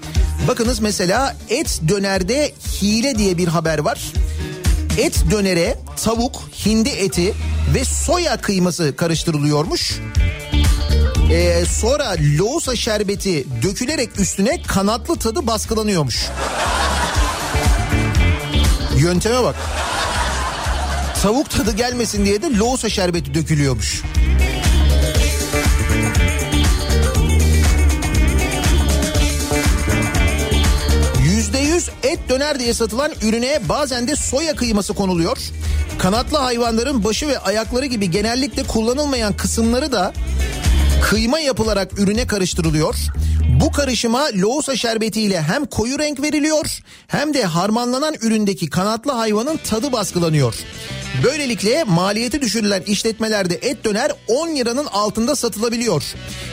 bakınız 0.48 0.80
mesela 0.80 1.36
et 1.48 1.80
dönerde 1.88 2.52
hile 2.82 3.18
diye 3.18 3.38
bir 3.38 3.48
haber 3.48 3.78
var. 3.78 4.12
Et 4.98 5.24
dönere 5.30 5.78
tavuk, 6.04 6.42
hindi 6.66 6.88
eti 6.88 7.34
ve 7.74 7.84
soya 7.84 8.36
kıyması 8.36 8.96
karıştırılıyormuş. 8.96 10.00
Ee, 11.32 11.64
sonra 11.66 12.14
loğusa 12.38 12.76
şerbeti 12.76 13.46
dökülerek 13.62 14.20
üstüne 14.20 14.62
kanatlı 14.62 15.16
tadı 15.16 15.46
baskılanıyormuş. 15.46 16.28
Yönteme 18.98 19.42
bak. 19.42 19.54
Tavuk 21.22 21.50
tadı 21.50 21.72
gelmesin 21.76 22.24
diye 22.24 22.42
de 22.42 22.56
loğusa 22.56 22.88
şerbeti 22.88 23.34
dökülüyormuş. 23.34 24.02
%100 31.24 31.90
et 32.02 32.18
döner 32.28 32.58
diye 32.58 32.74
satılan 32.74 33.12
ürüne 33.22 33.60
bazen 33.68 34.08
de 34.08 34.16
soya 34.16 34.56
kıyması 34.56 34.94
konuluyor. 34.94 35.38
Kanatlı 35.98 36.38
hayvanların 36.38 37.04
başı 37.04 37.28
ve 37.28 37.38
ayakları 37.38 37.86
gibi 37.86 38.10
genellikle 38.10 38.62
kullanılmayan 38.62 39.32
kısımları 39.32 39.92
da 39.92 40.12
kıyma 41.02 41.40
yapılarak 41.40 41.98
ürüne 41.98 42.26
karıştırılıyor. 42.26 42.94
Bu 43.60 43.72
karışıma 43.72 44.28
loğusa 44.34 44.76
şerbetiyle 44.76 45.42
hem 45.42 45.66
koyu 45.66 45.98
renk 45.98 46.22
veriliyor 46.22 46.66
hem 47.06 47.34
de 47.34 47.44
harmanlanan 47.44 48.14
üründeki 48.20 48.70
kanatlı 48.70 49.12
hayvanın 49.12 49.56
tadı 49.56 49.92
baskılanıyor. 49.92 50.54
Böylelikle 51.24 51.84
maliyeti 51.84 52.40
düşürülen 52.40 52.82
işletmelerde 52.82 53.54
et 53.54 53.84
döner 53.84 54.12
10 54.28 54.56
liranın 54.56 54.86
altında 54.86 55.36
satılabiliyor. 55.36 56.04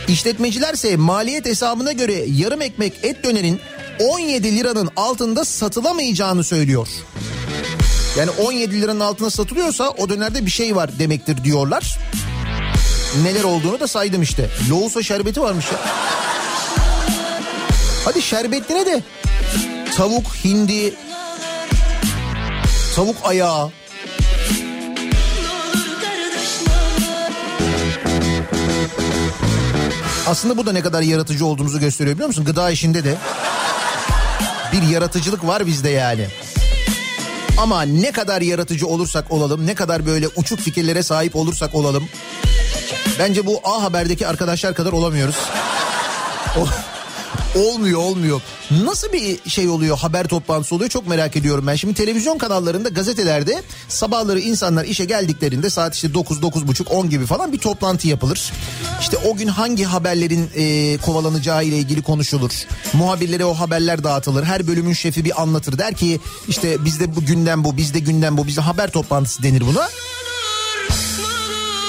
İşletmecilerse 0.08 0.96
maliyet 0.96 1.46
hesabına 1.46 1.92
göre 1.92 2.26
yarım 2.28 2.62
ekmek 2.62 2.94
et 3.04 3.24
dönerin 3.24 3.60
17 4.00 4.56
liranın 4.56 4.90
altında 4.96 5.46
satılamayacağını 5.46 6.44
söylüyor. 6.44 6.88
Yani 8.18 8.30
17 8.30 8.82
liranın 8.82 9.00
altında 9.00 9.30
satılıyorsa 9.30 9.90
o 9.90 10.10
dönerde 10.10 10.46
bir 10.46 10.52
şey 10.52 10.76
var 10.76 11.00
demektir 11.00 11.44
diyorlar. 11.44 11.98
Neler 13.24 13.44
olduğunu 13.44 13.80
da 13.80 13.88
saydım 13.88 14.22
işte. 14.22 14.50
Loğusa 14.70 15.04
şerbeti 15.04 15.42
varmış 15.42 15.66
ya. 15.72 15.80
Hadi 18.06 18.22
şerbetline 18.22 18.86
de 18.86 19.04
tavuk, 19.96 20.26
hindi, 20.44 20.94
tavuk 22.96 23.16
ayağı. 23.24 23.72
Aslında 30.28 30.58
bu 30.58 30.66
da 30.66 30.72
ne 30.72 30.82
kadar 30.82 31.02
yaratıcı 31.02 31.46
olduğumuzu 31.46 31.80
gösteriyor 31.80 32.16
biliyor 32.16 32.28
musun? 32.28 32.46
Gıda 32.46 32.70
işinde 32.72 33.04
de 33.04 33.16
bir 34.74 34.82
yaratıcılık 34.82 35.48
var 35.48 35.66
bizde 35.66 35.90
yani. 35.90 36.28
Ama 37.58 37.82
ne 37.82 38.12
kadar 38.12 38.42
yaratıcı 38.42 38.88
olursak 38.88 39.32
olalım, 39.32 39.66
ne 39.68 39.76
kadar 39.76 40.06
böyle 40.06 40.28
uçuk 40.28 40.60
fikirlere 40.60 41.04
sahip 41.04 41.36
olursak 41.36 41.76
olalım. 41.76 42.10
Bence 43.20 43.46
bu 43.46 43.62
A 43.64 43.84
Haber'deki 43.84 44.28
arkadaşlar 44.28 44.74
kadar 44.74 44.92
olamıyoruz. 44.92 45.36
Olmuyor 47.56 48.00
olmuyor. 48.00 48.42
Nasıl 48.72 49.14
bir 49.14 49.50
şey 49.50 49.70
oluyor 49.70 49.98
haber 49.98 50.28
toplantısı 50.28 50.76
oluyor 50.76 50.90
çok 50.90 51.08
merak 51.08 51.36
ediyorum 51.36 51.68
ben. 51.68 51.76
Şimdi 51.76 51.94
televizyon 51.94 52.38
kanallarında 52.38 52.90
gazetelerde 52.90 53.64
sabahları 53.88 54.40
insanlar 54.40 54.86
işe 54.86 55.06
geldiklerinde 55.06 55.70
saat 55.70 55.96
işte 55.96 56.14
9 56.14 56.40
9.30 56.40 56.90
10 56.90 57.10
gibi 57.10 57.26
falan 57.26 57.54
bir 57.54 57.58
toplantı 57.58 58.08
yapılır. 58.08 58.52
İşte 59.02 59.18
o 59.18 59.36
gün 59.36 59.48
hangi 59.48 59.84
haberlerin 59.84 60.50
e, 60.56 60.98
kovalanacağı 60.98 61.66
ile 61.66 61.78
ilgili 61.78 62.02
konuşulur. 62.02 62.52
Muhabirlere 62.94 63.46
o 63.46 63.54
haberler 63.54 64.04
dağıtılır. 64.04 64.44
Her 64.44 64.68
bölümün 64.68 64.94
şefi 64.94 65.26
bir 65.26 65.42
anlatır. 65.42 65.78
Der 65.78 65.94
ki 65.94 66.20
işte 66.48 66.86
bizde 66.86 67.16
bu 67.16 67.26
gündem 67.26 67.64
bu 67.64 67.78
bizde 67.78 68.00
gündem 68.00 68.38
bu 68.38 68.48
bizde 68.48 68.62
haber 68.62 68.92
toplantısı 68.92 69.44
denir 69.44 69.62
buna. 69.68 69.90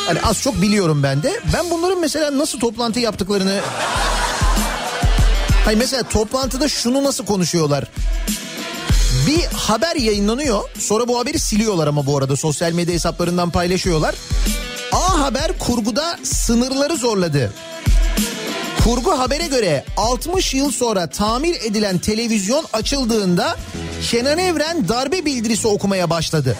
Hani 0.08 0.20
az 0.20 0.42
çok 0.42 0.62
biliyorum 0.62 1.02
ben 1.02 1.22
de. 1.22 1.40
Ben 1.54 1.70
bunların 1.70 2.00
mesela 2.00 2.38
nasıl 2.38 2.60
toplantı 2.60 3.00
yaptıklarını 3.00 3.60
Hayır 5.64 5.78
mesela 5.78 6.02
toplantıda 6.02 6.68
şunu 6.68 7.04
nasıl 7.04 7.26
konuşuyorlar? 7.26 7.84
Bir 9.26 9.44
haber 9.44 9.96
yayınlanıyor. 9.96 10.62
Sonra 10.78 11.08
bu 11.08 11.18
haberi 11.18 11.38
siliyorlar 11.38 11.86
ama 11.86 12.06
bu 12.06 12.18
arada 12.18 12.36
sosyal 12.36 12.72
medya 12.72 12.94
hesaplarından 12.94 13.50
paylaşıyorlar. 13.50 14.14
A 14.92 15.20
Haber 15.20 15.58
kurguda 15.58 16.18
sınırları 16.22 16.96
zorladı. 16.96 17.52
Kurgu 18.84 19.18
habere 19.18 19.46
göre 19.46 19.84
60 19.96 20.54
yıl 20.54 20.70
sonra 20.70 21.06
tamir 21.06 21.54
edilen 21.54 21.98
televizyon 21.98 22.64
açıldığında 22.72 23.56
Kenan 24.10 24.38
Evren 24.38 24.88
darbe 24.88 25.24
bildirisi 25.24 25.68
okumaya 25.68 26.10
başladı. 26.10 26.56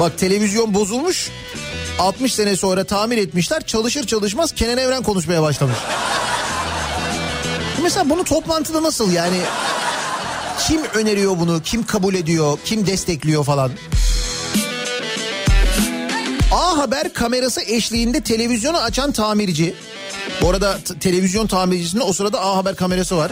Bak 0.00 0.18
televizyon 0.18 0.74
bozulmuş. 0.74 1.30
60 1.98 2.34
sene 2.34 2.56
sonra 2.56 2.84
tamir 2.84 3.18
etmişler. 3.18 3.66
Çalışır 3.66 4.06
çalışmaz 4.06 4.52
Kenan 4.52 4.78
Evren 4.78 5.02
konuşmaya 5.02 5.42
başlamış. 5.42 5.76
Mesela 7.82 8.10
bunu 8.10 8.24
toplantıda 8.24 8.82
nasıl 8.82 9.12
yani? 9.12 9.40
Kim 10.66 10.84
öneriyor 10.94 11.38
bunu? 11.38 11.62
Kim 11.62 11.86
kabul 11.86 12.14
ediyor? 12.14 12.58
Kim 12.64 12.86
destekliyor 12.86 13.44
falan? 13.44 13.70
A 16.52 16.78
Haber 16.78 17.12
kamerası 17.12 17.60
eşliğinde 17.60 18.20
televizyonu 18.20 18.78
açan 18.78 19.12
tamirci. 19.12 19.74
Bu 20.42 20.50
arada 20.50 20.78
televizyon 21.00 21.46
tamircisinde 21.46 22.02
o 22.02 22.12
sırada 22.12 22.40
A 22.40 22.56
Haber 22.56 22.76
kamerası 22.76 23.16
var. 23.16 23.30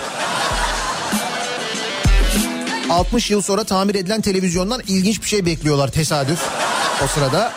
60 2.91 3.31
yıl 3.31 3.43
sonra 3.43 3.65
tamir 3.65 3.95
edilen 3.95 4.21
televizyondan 4.21 4.83
ilginç 4.89 5.23
bir 5.23 5.29
şey 5.29 5.47
bekliyorlar 5.47 5.89
tesadüf 5.89 6.41
o 7.05 7.07
sırada. 7.07 7.53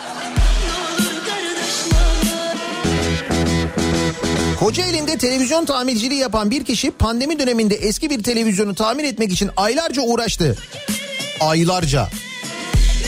Kocaeli'nde 4.60 5.18
televizyon 5.18 5.64
tamirciliği 5.64 6.20
yapan 6.20 6.50
bir 6.50 6.64
kişi 6.64 6.90
pandemi 6.90 7.38
döneminde 7.38 7.74
eski 7.74 8.10
bir 8.10 8.22
televizyonu 8.22 8.74
tamir 8.74 9.04
etmek 9.04 9.32
için 9.32 9.50
aylarca 9.56 10.02
uğraştı. 10.02 10.58
Aylarca. 11.40 12.08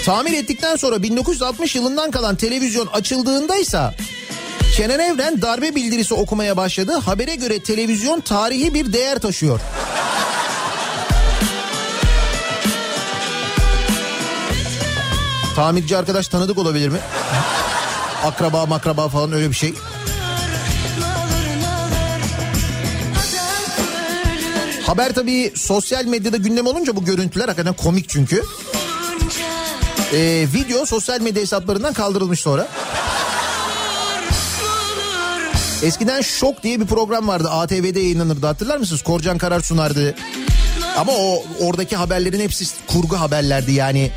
Tamir 0.05 0.33
ettikten 0.33 0.77
sonra 0.77 1.03
1960 1.03 1.77
yılından 1.77 2.11
kalan 2.11 2.37
televizyon 2.37 2.87
açıldığında 2.87 3.57
ise 3.57 3.81
Kenan 4.77 5.01
Evren 5.01 5.43
darbe 5.43 5.75
bildirisi 5.75 6.15
okumaya 6.15 6.57
başladı. 6.57 6.93
Habere 6.93 7.35
göre 7.35 7.59
televizyon 7.61 8.21
tarihi 8.21 8.75
bir 8.75 8.93
değer 8.93 9.19
taşıyor. 9.19 9.61
Tamirci 15.61 15.97
arkadaş 15.97 16.29
tanıdık 16.29 16.59
olabilir 16.59 16.89
mi? 16.89 16.99
Akraba 18.25 18.67
makraba 18.67 19.09
falan 19.09 19.33
öyle 19.33 19.49
bir 19.51 19.55
şey. 19.55 19.75
Haber 24.87 25.15
tabii 25.15 25.53
sosyal 25.57 26.05
medyada 26.05 26.37
gündem 26.37 26.67
olunca 26.67 26.97
bu 26.97 27.05
görüntüler 27.05 27.49
hakikaten 27.49 27.75
komik 27.75 28.09
çünkü. 28.09 28.43
Ee, 30.13 30.47
video 30.55 30.87
sosyal 30.87 31.21
medya 31.21 31.43
hesaplarından 31.43 31.93
kaldırılmış 31.93 32.41
sonra. 32.41 32.69
Eskiden 35.83 36.21
Şok 36.21 36.63
diye 36.63 36.81
bir 36.81 36.87
program 36.87 37.29
vardı 37.29 37.51
ATV'de 37.51 38.01
yayınlanırdı 38.01 38.47
hatırlar 38.47 38.77
mısınız? 38.77 39.03
Korcan 39.03 39.39
Karar 39.39 39.61
sunardı. 39.61 40.15
Ama 40.97 41.13
o 41.13 41.45
oradaki 41.61 41.97
haberlerin 41.97 42.41
hepsi 42.41 42.65
kurgu 42.87 43.21
haberlerdi 43.21 43.73
yani. 43.73 44.11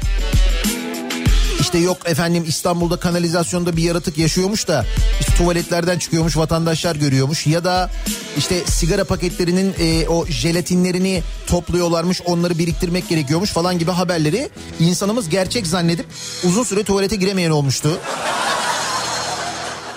İşte 1.63 1.78
yok 1.78 1.97
efendim 2.06 2.45
İstanbul'da 2.47 2.97
kanalizasyonda 2.97 3.78
bir 3.78 3.84
yaratık 3.84 4.17
yaşıyormuş 4.17 4.67
da 4.67 4.86
işte 5.19 5.34
tuvaletlerden 5.36 5.99
çıkıyormuş 5.99 6.38
vatandaşlar 6.38 6.95
görüyormuş 6.95 7.47
ya 7.47 7.63
da 7.63 7.91
işte 8.38 8.63
sigara 8.65 9.04
paketlerinin 9.04 9.76
e, 9.80 10.08
o 10.08 10.26
jelatinlerini 10.26 11.23
topluyorlarmış 11.47 12.21
onları 12.26 12.58
biriktirmek 12.58 13.10
gerekiyormuş 13.10 13.49
falan 13.49 13.80
gibi 13.80 13.91
haberleri 13.91 14.49
insanımız 14.80 15.30
gerçek 15.30 15.67
zannedip 15.67 16.06
uzun 16.43 16.63
süre 16.63 16.84
tuvalete 16.84 17.15
giremeyen 17.15 17.52
olmuştu. 17.52 17.99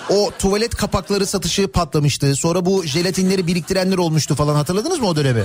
O 0.09 0.31
tuvalet 0.39 0.75
kapakları 0.75 1.25
satışı 1.25 1.67
patlamıştı. 1.67 2.35
Sonra 2.35 2.65
bu 2.65 2.83
jelatinleri 2.83 3.47
biriktirenler 3.47 3.97
olmuştu 3.97 4.35
falan 4.35 4.55
hatırladınız 4.55 4.99
mı 4.99 5.07
o 5.07 5.15
dönemi? 5.15 5.43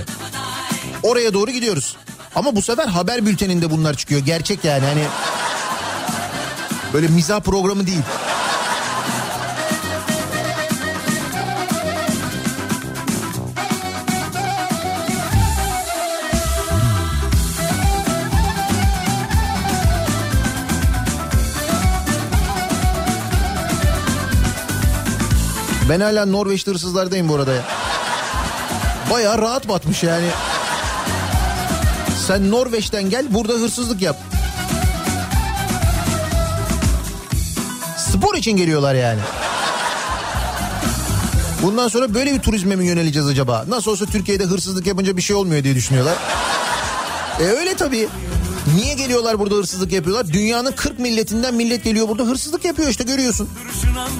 Oraya 1.03 1.33
doğru 1.33 1.51
gidiyoruz. 1.51 1.95
Ama 2.35 2.55
bu 2.55 2.61
sefer 2.61 2.87
haber 2.87 3.25
bülteninde 3.25 3.71
bunlar 3.71 3.93
çıkıyor. 3.93 4.21
Gerçek 4.21 4.65
yani 4.65 4.85
hani 4.85 5.03
böyle 6.93 7.07
mizah 7.07 7.39
programı 7.39 7.87
değil. 7.87 8.01
Ben 25.89 25.99
hala 25.99 26.25
Norveç'te 26.25 26.71
hırsızlardayım 26.71 27.29
bu 27.29 27.35
arada 27.35 27.53
ya. 27.53 27.61
Bayağı 29.11 29.37
rahat 29.37 29.67
batmış 29.69 30.03
yani. 30.03 30.27
Sen 32.27 32.51
Norveç'ten 32.51 33.09
gel 33.09 33.33
burada 33.33 33.53
hırsızlık 33.53 34.01
yap. 34.01 34.32
Spor 38.23 38.35
için 38.35 38.51
geliyorlar 38.51 38.95
yani. 38.95 39.19
Bundan 41.63 41.87
sonra 41.87 42.13
böyle 42.13 42.33
bir 42.33 42.39
turizme 42.39 42.75
mi 42.75 42.85
yöneleceğiz 42.85 43.27
acaba? 43.27 43.65
Nasıl 43.67 43.91
olsa 43.91 44.05
Türkiye'de 44.05 44.43
hırsızlık 44.43 44.87
yapınca 44.87 45.17
bir 45.17 45.21
şey 45.21 45.35
olmuyor 45.35 45.63
diye 45.63 45.75
düşünüyorlar. 45.75 46.15
E 47.39 47.43
öyle 47.43 47.75
tabii. 47.75 48.07
Niye 48.75 48.93
geliyorlar 48.93 49.39
burada 49.39 49.55
hırsızlık 49.55 49.91
yapıyorlar? 49.91 50.33
Dünyanın 50.33 50.71
40 50.71 50.99
milletinden 50.99 51.53
millet 51.53 51.83
geliyor 51.83 52.07
burada 52.07 52.23
hırsızlık 52.23 52.65
yapıyor 52.65 52.89
işte 52.89 53.03
görüyorsun. 53.03 53.49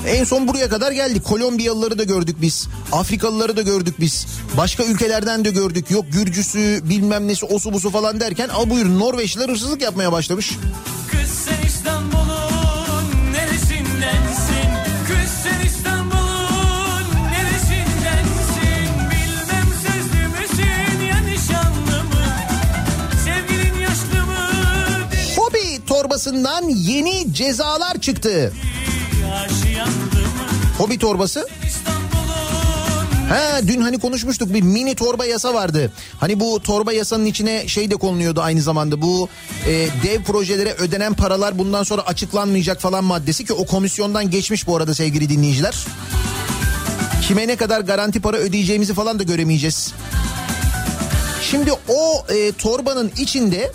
En 0.07 0.23
son 0.23 0.47
buraya 0.47 0.69
kadar 0.69 0.91
geldik. 0.91 1.23
Kolombiyalıları 1.23 1.97
da 1.97 2.03
gördük 2.03 2.35
biz. 2.41 2.67
Afrikalıları 2.91 3.57
da 3.57 3.61
gördük 3.61 3.95
biz. 3.99 4.27
Başka 4.57 4.83
ülkelerden 4.83 5.45
de 5.45 5.51
gördük. 5.51 5.91
Yok 5.91 6.05
Gürcüsü 6.11 6.81
bilmem 6.83 7.27
nesi 7.27 7.45
osu 7.45 7.73
busu 7.73 7.89
falan 7.89 8.19
derken 8.19 8.49
al 8.49 8.69
buyur 8.69 8.99
Norveçliler 8.99 9.49
hırsızlık 9.49 9.81
yapmaya 9.81 10.11
başlamış. 10.11 10.51
Torbasından 26.23 26.69
yeni 26.69 27.33
cezalar 27.33 28.01
çıktı. 28.01 28.53
Hobi 30.77 30.97
torbası 30.97 31.47
He 33.29 33.67
dün 33.67 33.81
hani 33.81 33.99
konuşmuştuk 33.99 34.53
bir 34.53 34.61
mini 34.61 34.95
torba 34.95 35.25
yasa 35.25 35.53
vardı. 35.53 35.91
Hani 36.19 36.39
bu 36.39 36.63
torba 36.63 36.93
yasanın 36.93 37.25
içine 37.25 37.67
şey 37.67 37.91
de 37.91 37.95
konuluyordu 37.95 38.41
aynı 38.41 38.61
zamanda. 38.61 39.01
Bu 39.01 39.29
e, 39.67 39.87
dev 40.03 40.23
projelere 40.23 40.73
ödenen 40.73 41.13
paralar 41.13 41.59
bundan 41.59 41.83
sonra 41.83 42.01
açıklanmayacak 42.01 42.81
falan 42.81 43.03
maddesi 43.03 43.45
ki 43.45 43.53
o 43.53 43.65
komisyondan 43.65 44.29
geçmiş 44.29 44.67
bu 44.67 44.77
arada 44.77 44.93
sevgili 44.93 45.29
dinleyiciler. 45.29 45.75
Kime 47.27 47.47
ne 47.47 47.55
kadar 47.55 47.81
garanti 47.81 48.21
para 48.21 48.37
ödeyeceğimizi 48.37 48.93
falan 48.93 49.19
da 49.19 49.23
göremeyeceğiz. 49.23 49.93
Şimdi 51.41 51.71
o 51.87 52.25
e, 52.33 52.51
torbanın 52.51 53.11
içinde 53.17 53.71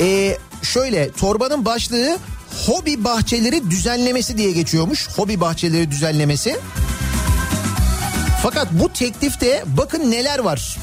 e, 0.00 0.38
şöyle 0.62 1.12
torbanın 1.12 1.64
başlığı 1.64 2.18
hobi 2.66 3.04
bahçeleri 3.04 3.70
düzenlemesi 3.70 4.38
diye 4.38 4.52
geçiyormuş. 4.52 5.08
Hobi 5.16 5.40
bahçeleri 5.40 5.90
düzenlemesi. 5.90 6.56
Fakat 8.42 8.68
bu 8.72 8.92
teklifte 8.92 9.64
bakın 9.66 10.10
neler 10.10 10.38
var. 10.38 10.78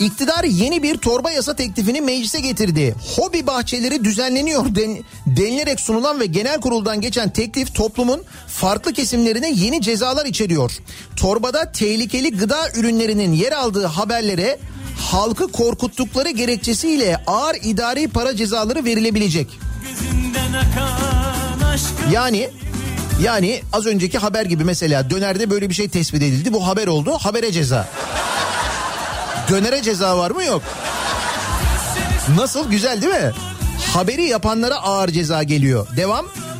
İktidar 0.00 0.44
yeni 0.44 0.82
bir 0.82 0.96
torba 0.96 1.30
yasa 1.30 1.56
teklifini 1.56 2.00
meclise 2.00 2.40
getirdi. 2.40 2.94
Hobi 3.16 3.46
bahçeleri 3.46 4.04
düzenleniyor 4.04 4.74
den, 4.74 4.98
denilerek 5.26 5.80
sunulan 5.80 6.20
ve 6.20 6.26
genel 6.26 6.60
kuruldan 6.60 7.00
geçen 7.00 7.30
teklif 7.30 7.74
toplumun 7.74 8.22
farklı 8.48 8.92
kesimlerine 8.92 9.50
yeni 9.50 9.80
cezalar 9.80 10.26
içeriyor. 10.26 10.72
Torbada 11.16 11.72
tehlikeli 11.72 12.36
gıda 12.36 12.70
ürünlerinin 12.76 13.32
yer 13.32 13.52
aldığı 13.52 13.86
haberlere 13.86 14.58
halkı 14.98 15.52
korkuttukları 15.52 16.30
gerekçesiyle 16.30 17.22
ağır 17.26 17.56
idari 17.62 18.08
para 18.08 18.36
cezaları 18.36 18.84
verilebilecek. 18.84 19.58
Yani 22.10 22.50
yani 23.22 23.62
az 23.72 23.86
önceki 23.86 24.18
haber 24.18 24.44
gibi 24.44 24.64
mesela 24.64 25.10
dönerde 25.10 25.50
böyle 25.50 25.68
bir 25.68 25.74
şey 25.74 25.88
tespit 25.88 26.22
edildi. 26.22 26.52
Bu 26.52 26.66
haber 26.66 26.86
oldu. 26.86 27.12
Habere 27.20 27.52
ceza. 27.52 27.88
Dönere 29.48 29.82
ceza 29.82 30.18
var 30.18 30.30
mı? 30.30 30.44
Yok. 30.44 30.62
Nasıl? 32.36 32.70
Güzel 32.70 33.02
değil 33.02 33.14
mi? 33.14 33.32
Haberi 33.94 34.22
yapanlara 34.22 34.76
ağır 34.76 35.08
ceza 35.08 35.42
geliyor. 35.42 35.86
Devam. 35.96 36.26
başka 36.26 36.51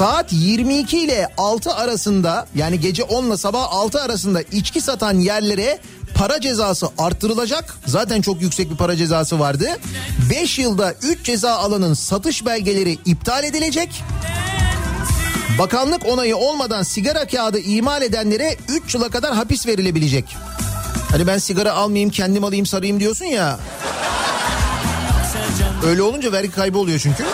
Saat 0.00 0.32
22 0.32 0.98
ile 0.98 1.28
6 1.36 1.74
arasında 1.74 2.46
yani 2.54 2.80
gece 2.80 3.02
10 3.02 3.24
ile 3.24 3.36
sabah 3.36 3.66
6 3.70 4.02
arasında 4.02 4.42
içki 4.42 4.80
satan 4.80 5.18
yerlere 5.18 5.78
para 6.14 6.40
cezası 6.40 6.88
arttırılacak. 6.98 7.74
Zaten 7.86 8.20
çok 8.20 8.42
yüksek 8.42 8.70
bir 8.70 8.76
para 8.76 8.96
cezası 8.96 9.38
vardı. 9.40 9.68
5 10.30 10.58
yılda 10.58 10.94
3 11.02 11.24
ceza 11.24 11.54
alanın 11.54 11.94
satış 11.94 12.46
belgeleri 12.46 12.98
iptal 13.04 13.44
edilecek. 13.44 14.02
Bakanlık 15.58 16.06
onayı 16.06 16.36
olmadan 16.36 16.82
sigara 16.82 17.26
kağıdı 17.26 17.58
imal 17.58 18.02
edenlere 18.02 18.56
3 18.86 18.94
yıla 18.94 19.08
kadar 19.08 19.34
hapis 19.34 19.66
verilebilecek. 19.66 20.36
Hani 21.10 21.26
ben 21.26 21.38
sigara 21.38 21.72
almayayım 21.72 22.10
kendim 22.10 22.44
alayım 22.44 22.66
sarayım 22.66 23.00
diyorsun 23.00 23.24
ya. 23.24 23.58
Öyle 25.86 26.02
olunca 26.02 26.32
vergi 26.32 26.50
kaybı 26.50 26.78
oluyor 26.78 26.98
çünkü. 26.98 27.24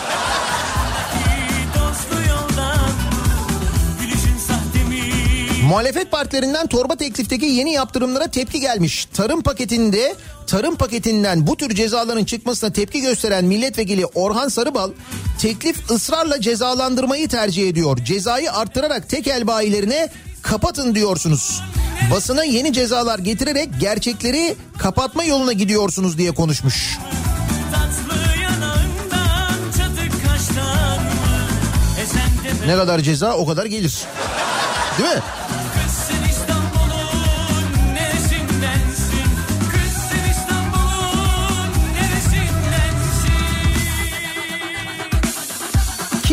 Muhalefet 5.66 6.10
partilerinden 6.10 6.66
torba 6.66 6.96
teklifteki 6.96 7.46
yeni 7.46 7.72
yaptırımlara 7.72 8.26
tepki 8.26 8.60
gelmiş. 8.60 9.04
Tarım 9.04 9.42
paketinde 9.42 10.14
tarım 10.46 10.76
paketinden 10.76 11.46
bu 11.46 11.56
tür 11.56 11.74
cezaların 11.74 12.24
çıkmasına 12.24 12.72
tepki 12.72 13.00
gösteren 13.00 13.44
milletvekili 13.44 14.06
Orhan 14.06 14.48
Sarıbal 14.48 14.90
teklif 15.38 15.90
ısrarla 15.90 16.40
cezalandırmayı 16.40 17.28
tercih 17.28 17.68
ediyor. 17.68 17.98
Cezayı 18.04 18.52
arttırarak 18.52 19.08
tekel 19.08 19.46
bayilerine 19.46 20.08
kapatın 20.42 20.94
diyorsunuz. 20.94 21.62
Basına 22.10 22.44
yeni 22.44 22.72
cezalar 22.72 23.18
getirerek 23.18 23.68
gerçekleri 23.80 24.56
kapatma 24.78 25.24
yoluna 25.24 25.52
gidiyorsunuz 25.52 26.18
diye 26.18 26.30
konuşmuş. 26.30 26.98
Ne 32.66 32.76
kadar 32.76 33.00
ceza 33.00 33.36
o 33.36 33.46
kadar 33.46 33.66
gelir. 33.66 34.02
Değil 34.98 35.14
mi? 35.14 35.22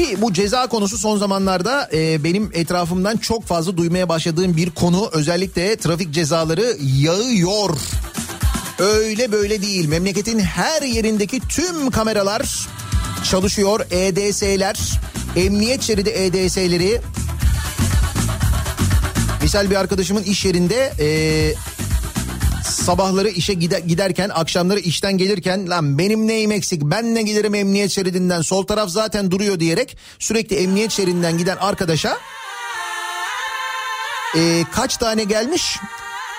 Ki 0.03 0.21
bu 0.21 0.33
ceza 0.33 0.67
konusu 0.67 0.97
son 0.97 1.17
zamanlarda 1.17 1.89
e, 1.93 2.23
benim 2.23 2.49
etrafımdan 2.53 3.17
çok 3.17 3.45
fazla 3.45 3.77
duymaya 3.77 4.09
başladığım 4.09 4.57
bir 4.57 4.69
konu. 4.69 5.09
Özellikle 5.13 5.75
trafik 5.75 6.11
cezaları 6.11 6.77
yağıyor. 6.81 7.69
Öyle 8.79 9.31
böyle 9.31 9.61
değil. 9.61 9.87
Memleketin 9.87 10.39
her 10.39 10.81
yerindeki 10.81 11.39
tüm 11.39 11.91
kameralar 11.91 12.67
çalışıyor. 13.31 13.79
EDS'ler, 13.91 14.79
emniyet 15.35 15.81
şeridi 15.81 16.09
EDS'leri. 16.09 17.01
Misal 19.41 19.69
bir 19.69 19.75
arkadaşımın 19.75 20.23
iş 20.23 20.45
yerinde 20.45 20.93
e, 20.99 21.07
sabahları 22.83 23.29
işe 23.29 23.53
gide- 23.53 23.87
giderken 23.87 24.29
akşamları 24.29 24.79
işten 24.79 25.17
gelirken 25.17 25.69
lan 25.69 25.97
benim 25.97 26.27
neyim 26.27 26.51
eksik? 26.51 26.81
Ben 26.81 27.15
ne 27.15 27.21
giderim 27.21 27.55
emniyet 27.55 27.91
şeridinden? 27.91 28.41
Sol 28.41 28.65
taraf 28.65 28.89
zaten 28.89 29.31
duruyor. 29.31 29.59
diyerek 29.59 29.97
sürekli 30.19 30.55
emniyet 30.55 30.91
şeridinden 30.91 31.37
giden 31.37 31.57
arkadaşa 31.57 32.17
e, 34.35 34.63
kaç 34.71 34.97
tane 34.97 35.23
gelmiş? 35.23 35.77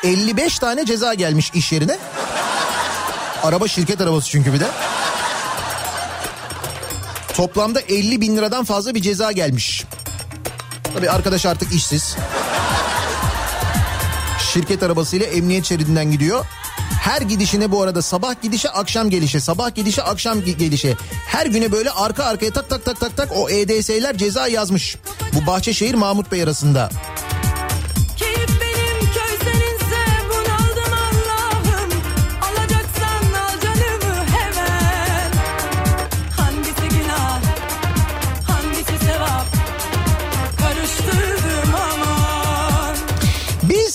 55 0.05 0.59
tane 0.59 0.87
ceza 0.87 1.15
gelmiş 1.15 1.51
iş 1.55 1.73
yerine. 1.73 1.99
Araba 3.43 3.69
şirket 3.69 4.01
arabası 4.01 4.31
çünkü 4.31 4.53
bir 4.53 4.61
de. 4.61 4.67
Toplamda 7.35 7.81
50 7.81 8.21
bin 8.21 8.37
liradan 8.37 8.65
fazla 8.65 8.95
bir 8.95 9.03
ceza 9.03 9.33
gelmiş. 9.33 9.85
Tabii 10.95 11.11
arkadaş 11.11 11.47
artık 11.47 11.75
işsiz 11.75 12.17
şirket 14.55 14.83
arabasıyla 14.83 15.27
emniyet 15.27 15.65
şeridinden 15.65 16.11
gidiyor. 16.11 16.45
Her 17.01 17.23
gidişine 17.23 17.71
bu 17.71 17.83
arada 17.83 18.03
sabah 18.03 18.43
gidişe 18.43 18.69
akşam 18.69 19.11
gelişe 19.11 19.41
sabah 19.41 19.75
gidişe 19.75 20.03
akşam 20.03 20.39
ge- 20.41 20.57
gelişe 20.57 20.95
her 21.27 21.47
güne 21.47 21.73
böyle 21.73 21.91
arka 21.91 22.25
arkaya 22.25 22.53
tak 22.53 22.69
tak 22.71 22.85
tak 22.85 23.01
tak 23.01 23.17
tak 23.17 23.29
o 23.37 23.51
EDS'ler 23.51 24.17
ceza 24.17 24.49
yazmış. 24.49 24.97
Bu 25.33 25.47
Bahçeşehir 25.47 25.95
Mahmut 25.95 26.33
Bey 26.33 26.43
arasında. 26.43 26.91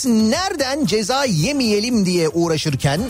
Nereden 0.09 0.85
ceza 0.85 1.25
yemeyelim 1.25 2.05
diye 2.05 2.29
uğraşırken 2.29 3.01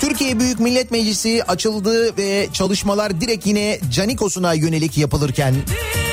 Türkiye 0.00 0.40
Büyük 0.40 0.60
Millet 0.60 0.90
Meclisi 0.90 1.44
açıldı 1.44 2.16
ve 2.16 2.48
çalışmalar 2.52 3.20
direkt 3.20 3.46
yine 3.46 3.78
Canikos'una 3.90 4.52
yönelik 4.52 4.98
yapılırken, 4.98 5.54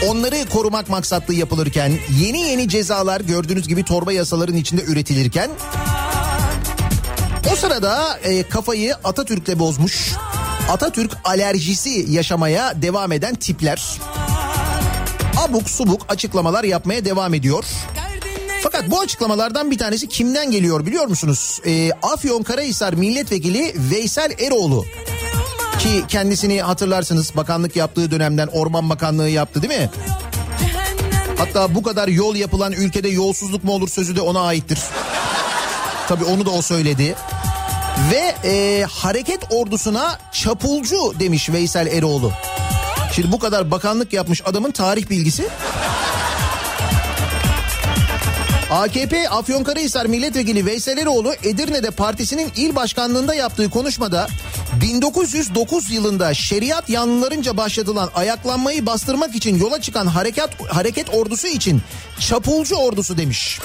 onları 0.10 0.50
korumak 0.50 0.89
maksatlı 0.89 1.34
yapılırken, 1.34 1.91
yeni 2.22 2.39
yeni 2.39 2.69
cezalar 2.69 3.22
gördüğünüz 3.22 3.67
gibi 3.67 3.84
torba 3.84 4.13
yasaların 4.13 4.56
içinde 4.56 4.84
üretilirken, 4.84 5.50
o 7.54 7.56
sırada 7.56 8.19
e, 8.24 8.43
kafayı 8.43 8.96
Atatürk'le 9.04 9.60
bozmuş, 9.60 10.12
Atatürk 10.69 11.12
alerjisi 11.24 12.06
yaşamaya 12.10 12.82
devam 12.82 13.12
eden 13.12 13.36
tipler, 13.36 14.00
abuk 15.38 15.69
subuk 15.69 16.06
açıklamalar 16.10 16.63
yapmaya 16.63 17.06
devam 17.06 17.34
ediyor. 17.34 17.65
Fakat 18.63 18.91
bu 18.91 18.99
açıklamalardan 18.99 19.71
bir 19.71 19.78
tanesi 19.78 20.08
kimden 20.08 20.52
geliyor 20.52 20.86
biliyor 20.86 21.06
musunuz? 21.06 21.62
Ee, 21.65 21.91
Afyonkarahisar 22.02 22.93
Milletvekili 22.93 23.76
Veysel 23.91 24.32
Eroğlu. 24.39 24.86
Ki 25.80 26.04
kendisini 26.08 26.62
hatırlarsınız 26.62 27.36
bakanlık 27.36 27.76
yaptığı 27.76 28.12
dönemden 28.12 28.47
Orman 28.47 28.89
Bakanlığı 28.89 29.30
yaptı 29.30 29.62
değil 29.62 29.82
mi? 29.82 29.89
Hatta 31.38 31.76
bu 31.76 31.84
kadar 31.84 32.08
yol 32.08 32.36
yapılan 32.36 32.71
ülkede 32.71 33.10
yolsuzluk 33.10 33.63
mu 33.63 33.71
olur 33.71 33.89
sözü 33.89 34.15
de 34.15 34.21
ona 34.21 34.41
aittir. 34.41 34.80
Tabii 36.08 36.26
onu 36.26 36.45
da 36.45 36.49
o 36.49 36.62
söyledi. 36.62 37.15
Ve 38.12 38.49
e, 38.49 38.84
hareket 38.84 39.39
ordusuna 39.49 40.19
çapulcu 40.32 41.19
demiş 41.19 41.49
Veysel 41.49 41.88
Eroğlu. 41.88 42.32
Şimdi 43.16 43.32
bu 43.32 43.39
kadar 43.39 43.72
bakanlık 43.72 44.14
yapmış 44.14 44.41
adamın 44.45 44.72
tarih 44.72 45.09
bilgisi. 45.09 45.47
AKP 48.74 49.30
Afyonkarahisar 49.30 50.05
Milletvekili 50.05 50.65
Veysel 50.65 50.97
Eroğlu 50.97 51.34
Edirne'de 51.43 51.91
partisinin 51.91 52.51
il 52.55 52.76
başkanlığında 52.76 53.36
yaptığı 53.36 53.69
konuşmada 53.69 54.28
1909 54.82 55.91
yılında 55.91 56.34
şeriat 56.34 56.89
yanlılarınca 56.89 57.57
başlatılan 57.57 58.09
ayaklanmayı 58.15 58.86
bastırmak 58.86 59.36
için 59.36 59.57
yola 59.57 59.82
çıkan 59.82 60.07
harekat 60.07 60.61
hareket 60.69 61.09
ordusu 61.13 61.47
için 61.47 61.82
çapulcu 62.19 62.76
ordusu 62.76 63.17
demiş. 63.17 63.59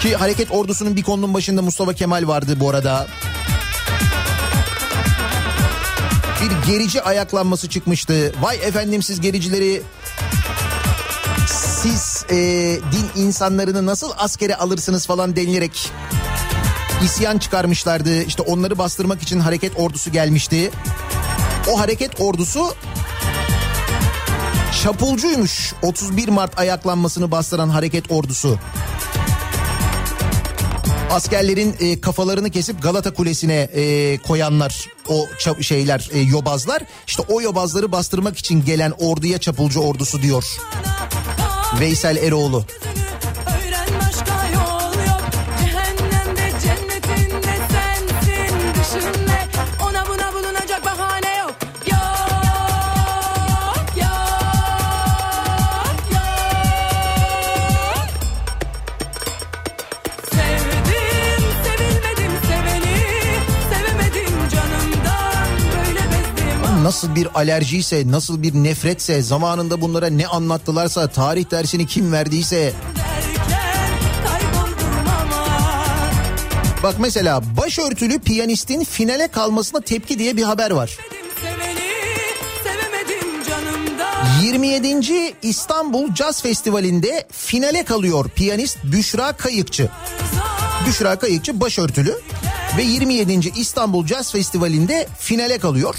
Ki 0.00 0.16
hareket 0.16 0.50
ordusunun 0.50 0.96
bir 0.96 1.02
konunun 1.02 1.34
başında 1.34 1.62
Mustafa 1.62 1.92
Kemal 1.92 2.28
vardı 2.28 2.56
bu 2.60 2.70
arada. 2.70 3.06
Bir 6.42 6.72
gerici 6.72 7.02
ayaklanması 7.02 7.68
çıkmıştı. 7.68 8.32
Vay 8.40 8.56
efendim 8.56 9.02
siz 9.02 9.20
gericileri 9.20 9.82
siz 11.46 12.24
e, 12.30 12.36
din 12.92 13.22
insanlarını 13.22 13.86
nasıl 13.86 14.10
askere 14.16 14.56
alırsınız 14.56 15.06
falan 15.06 15.36
denilerek 15.36 15.92
isyan 17.04 17.38
çıkarmışlardı. 17.38 18.22
İşte 18.22 18.42
onları 18.42 18.78
bastırmak 18.78 19.22
için 19.22 19.40
hareket 19.40 19.72
ordusu 19.76 20.12
gelmişti. 20.12 20.70
O 21.70 21.80
hareket 21.80 22.20
ordusu 22.20 22.74
çapulcuymuş 24.82 25.72
31 25.82 26.28
Mart 26.28 26.58
ayaklanmasını 26.58 27.30
bastıran 27.30 27.68
hareket 27.68 28.12
ordusu. 28.12 28.58
Askerlerin 31.10 31.76
e, 31.80 32.00
kafalarını 32.00 32.50
kesip 32.50 32.82
Galata 32.82 33.14
Kulesi'ne 33.14 33.54
e, 33.54 34.18
koyanlar 34.18 34.88
o 35.08 35.28
şeyler 35.60 36.10
e, 36.12 36.20
yobazlar 36.20 36.82
işte 37.06 37.22
o 37.28 37.40
yobazları 37.40 37.92
bastırmak 37.92 38.38
için 38.38 38.64
gelen 38.64 38.92
orduya 38.98 39.38
çapulcu 39.38 39.80
ordusu 39.80 40.22
diyor 40.22 40.44
Veysel 41.80 42.16
Eroğlu. 42.16 42.64
Nasıl 66.82 67.14
bir 67.14 67.28
alerjiyse 67.34 68.02
nasıl 68.06 68.42
bir 68.42 68.54
nefretse 68.54 69.22
zamanında 69.22 69.80
bunlara 69.80 70.06
ne 70.06 70.26
anlattılarsa 70.26 71.08
tarih 71.08 71.50
dersini 71.50 71.86
kim 71.86 72.12
verdiyse 72.12 72.72
bak 76.82 76.94
mesela 76.98 77.56
başörtülü 77.56 78.18
piyanistin 78.18 78.84
finale 78.84 79.28
kalmasına 79.28 79.80
tepki 79.80 80.18
diye 80.18 80.36
bir 80.36 80.42
haber 80.42 80.70
var. 80.70 80.98
Seveni 81.40 81.80
sevemedim 82.64 83.44
canımdan 83.48 84.42
27. 84.42 85.34
İstanbul 85.42 86.14
Jazz 86.14 86.42
Festivali'nde 86.42 87.26
finale 87.30 87.84
kalıyor 87.84 88.28
piyanist 88.28 88.78
Büşra 88.84 89.32
Kayıkçı. 89.32 89.88
Büşra 90.86 91.18
Kayıkçı 91.18 91.60
başörtülü 91.60 92.18
ve 92.78 92.82
27. 92.82 93.52
İstanbul 93.56 94.06
Jazz 94.06 94.32
Festivali'nde 94.32 95.08
finale 95.18 95.58
kalıyor. 95.58 95.94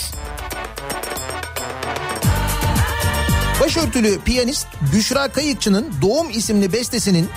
Başörtülü 3.64 4.20
piyanist 4.20 4.68
Büşra 4.94 5.28
Kayıkçı'nın 5.28 5.94
Doğum 6.02 6.30
isimli 6.30 6.74
bestesinin 6.74 7.30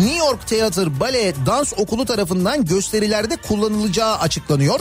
New 0.00 0.16
York 0.16 0.46
Theater 0.46 1.00
Ballet 1.00 1.36
Dans 1.46 1.72
Okulu 1.76 2.04
tarafından 2.04 2.64
gösterilerde 2.64 3.36
kullanılacağı 3.36 4.18
açıklanıyor. 4.18 4.80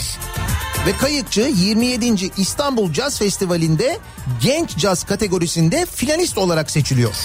Ve 0.88 0.98
Kayıkçı 0.98 1.42
27. 1.42 2.32
İstanbul 2.38 2.94
Jazz 2.94 3.20
Festivali'nde 3.20 4.00
genç 4.42 4.78
caz 4.78 5.04
kategorisinde 5.04 5.86
finalist 5.86 6.38
olarak 6.38 6.72
seçiliyor. 6.72 7.16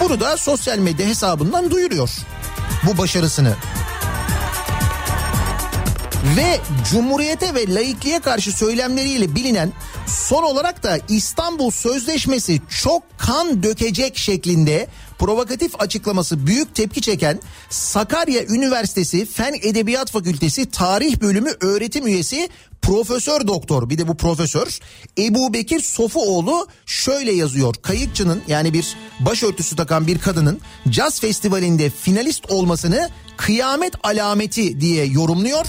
Bunu 0.00 0.20
da 0.20 0.36
sosyal 0.36 0.78
medya 0.78 1.06
hesabından 1.06 1.70
duyuruyor 1.70 2.10
bu 2.86 2.98
başarısını. 2.98 3.54
Ve 6.36 6.60
Cumhuriyete 6.90 7.54
ve 7.54 7.74
laikliğe 7.74 8.20
karşı 8.20 8.52
söylemleriyle 8.52 9.34
bilinen 9.34 9.72
son 10.06 10.42
olarak 10.42 10.82
da 10.82 10.98
İstanbul 11.08 11.70
Sözleşmesi 11.70 12.60
çok 12.82 13.18
kan 13.18 13.62
dökecek 13.62 14.16
şeklinde 14.16 14.86
provokatif 15.18 15.80
açıklaması 15.80 16.46
büyük 16.46 16.74
tepki 16.74 17.00
çeken 17.00 17.40
Sakarya 17.70 18.44
Üniversitesi 18.44 19.26
Fen 19.26 19.54
Edebiyat 19.62 20.10
Fakültesi 20.10 20.70
Tarih 20.70 21.20
Bölümü 21.20 21.50
öğretim 21.60 22.06
üyesi 22.06 22.48
Profesör 22.82 23.46
Doktor 23.46 23.90
bir 23.90 23.98
de 23.98 24.08
bu 24.08 24.16
profesör 24.16 24.78
Ebu 25.18 25.52
Bekir 25.54 25.80
Sofuoğlu 25.80 26.66
şöyle 26.86 27.32
yazıyor. 27.32 27.74
Kayıkçının 27.82 28.42
yani 28.48 28.72
bir 28.72 28.96
başörtüsü 29.20 29.76
takan 29.76 30.06
bir 30.06 30.18
kadının 30.18 30.60
caz 30.90 31.20
festivalinde 31.20 31.90
finalist 31.90 32.50
olmasını 32.50 33.10
kıyamet 33.36 33.94
alameti 34.02 34.80
diye 34.80 35.04
yorumluyor. 35.04 35.66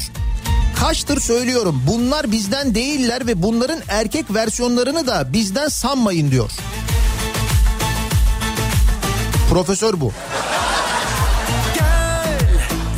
Kaçtır 0.83 1.19
söylüyorum 1.19 1.83
bunlar 1.87 2.31
bizden 2.31 2.75
değiller 2.75 3.27
ve 3.27 3.43
bunların 3.43 3.79
erkek 3.87 4.33
versiyonlarını 4.33 5.07
da 5.07 5.33
bizden 5.33 5.67
sanmayın 5.67 6.31
diyor. 6.31 6.51
Profesör 9.49 10.01
bu. 10.01 10.05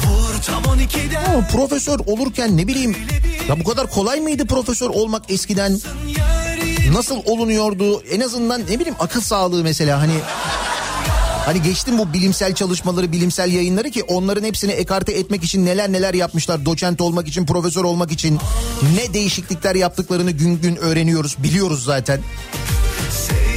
Vur 0.08 0.42
tam 0.46 0.64
12'de 0.64 1.20
Ama 1.20 1.48
profesör 1.48 2.00
olurken 2.06 2.58
ne 2.58 2.68
bileyim 2.68 2.96
ya 3.50 3.60
bu 3.60 3.64
kadar 3.64 3.90
kolay 3.90 4.22
mıydı 4.22 4.46
profesör 4.46 4.90
olmak 4.90 5.32
eskiden? 5.32 5.80
Nasıl 6.92 7.18
olunuyordu? 7.26 8.04
En 8.12 8.20
azından 8.20 8.62
ne 8.62 8.80
bileyim 8.80 8.96
akıl 9.00 9.22
sağlığı 9.22 9.64
mesela 9.64 10.02
hani 10.02 10.16
Hani 11.46 11.62
geçtim 11.62 11.98
bu 11.98 12.14
bilimsel 12.14 12.56
çalışmaları, 12.56 13.12
bilimsel 13.12 13.54
yayınları 13.54 13.90
ki 13.90 14.04
onların 14.04 14.44
hepsini 14.44 14.72
ekarte 14.72 15.12
etmek 15.12 15.44
için 15.44 15.66
neler 15.66 15.92
neler 15.92 16.14
yapmışlar. 16.14 16.66
Doçent 16.66 17.02
olmak 17.02 17.28
için, 17.28 17.46
profesör 17.46 17.84
olmak 17.84 18.12
için 18.12 18.40
ne 18.96 19.14
değişiklikler 19.14 19.76
yaptıklarını 19.76 20.32
gün 20.32 20.62
gün 20.62 20.76
öğreniyoruz, 20.76 21.36
biliyoruz 21.44 21.84
zaten. 21.84 22.20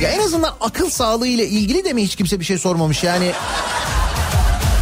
Ya 0.03 0.11
en 0.11 0.19
azından 0.19 0.55
akıl 0.61 0.91
sağlığı 0.91 1.27
ile 1.27 1.47
ilgili 1.47 1.85
de 1.85 1.93
mi 1.93 2.03
hiç 2.03 2.17
kimse 2.17 2.41
bir 2.41 2.45
şey 2.45 2.59
sormamış 2.59 3.05
yani? 3.05 3.33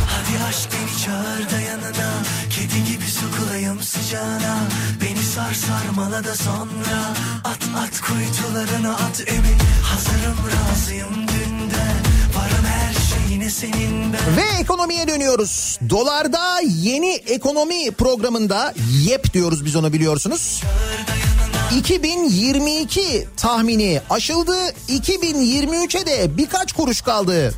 Hadi 0.07 0.45
aşk 0.49 0.69
beni 0.73 1.05
çağır 1.05 1.51
da 1.51 1.61
yanına 1.61 2.13
Kedi 2.51 2.93
gibi 2.93 3.05
sokulayım 3.11 3.83
sıcağına 3.83 4.59
Beni 5.03 5.23
sar 5.23 5.55
sarmala 5.55 6.25
da 6.25 6.35
sonra 6.35 7.15
At 7.45 7.59
at 7.85 8.01
kuytularına 8.01 8.95
at 8.95 9.25
emin 9.27 9.59
Hazırım 9.83 10.39
razıyım 10.53 11.36
Ve 14.37 14.61
ekonomiye 14.61 15.09
dönüyoruz. 15.09 15.79
Dolarda 15.91 16.61
yeni 16.61 17.13
ekonomi 17.13 17.91
programında 17.91 18.75
YEP 19.03 19.35
diyoruz 19.35 19.65
biz 19.65 19.77
ona 19.77 19.93
biliyorsunuz. 19.93 20.63
2022 21.79 23.29
tahmini 23.37 24.01
aşıldı. 24.11 24.57
2023'e 24.89 26.07
de 26.07 26.37
birkaç 26.37 26.73
kuruş 26.73 27.01
kaldı. 27.01 27.55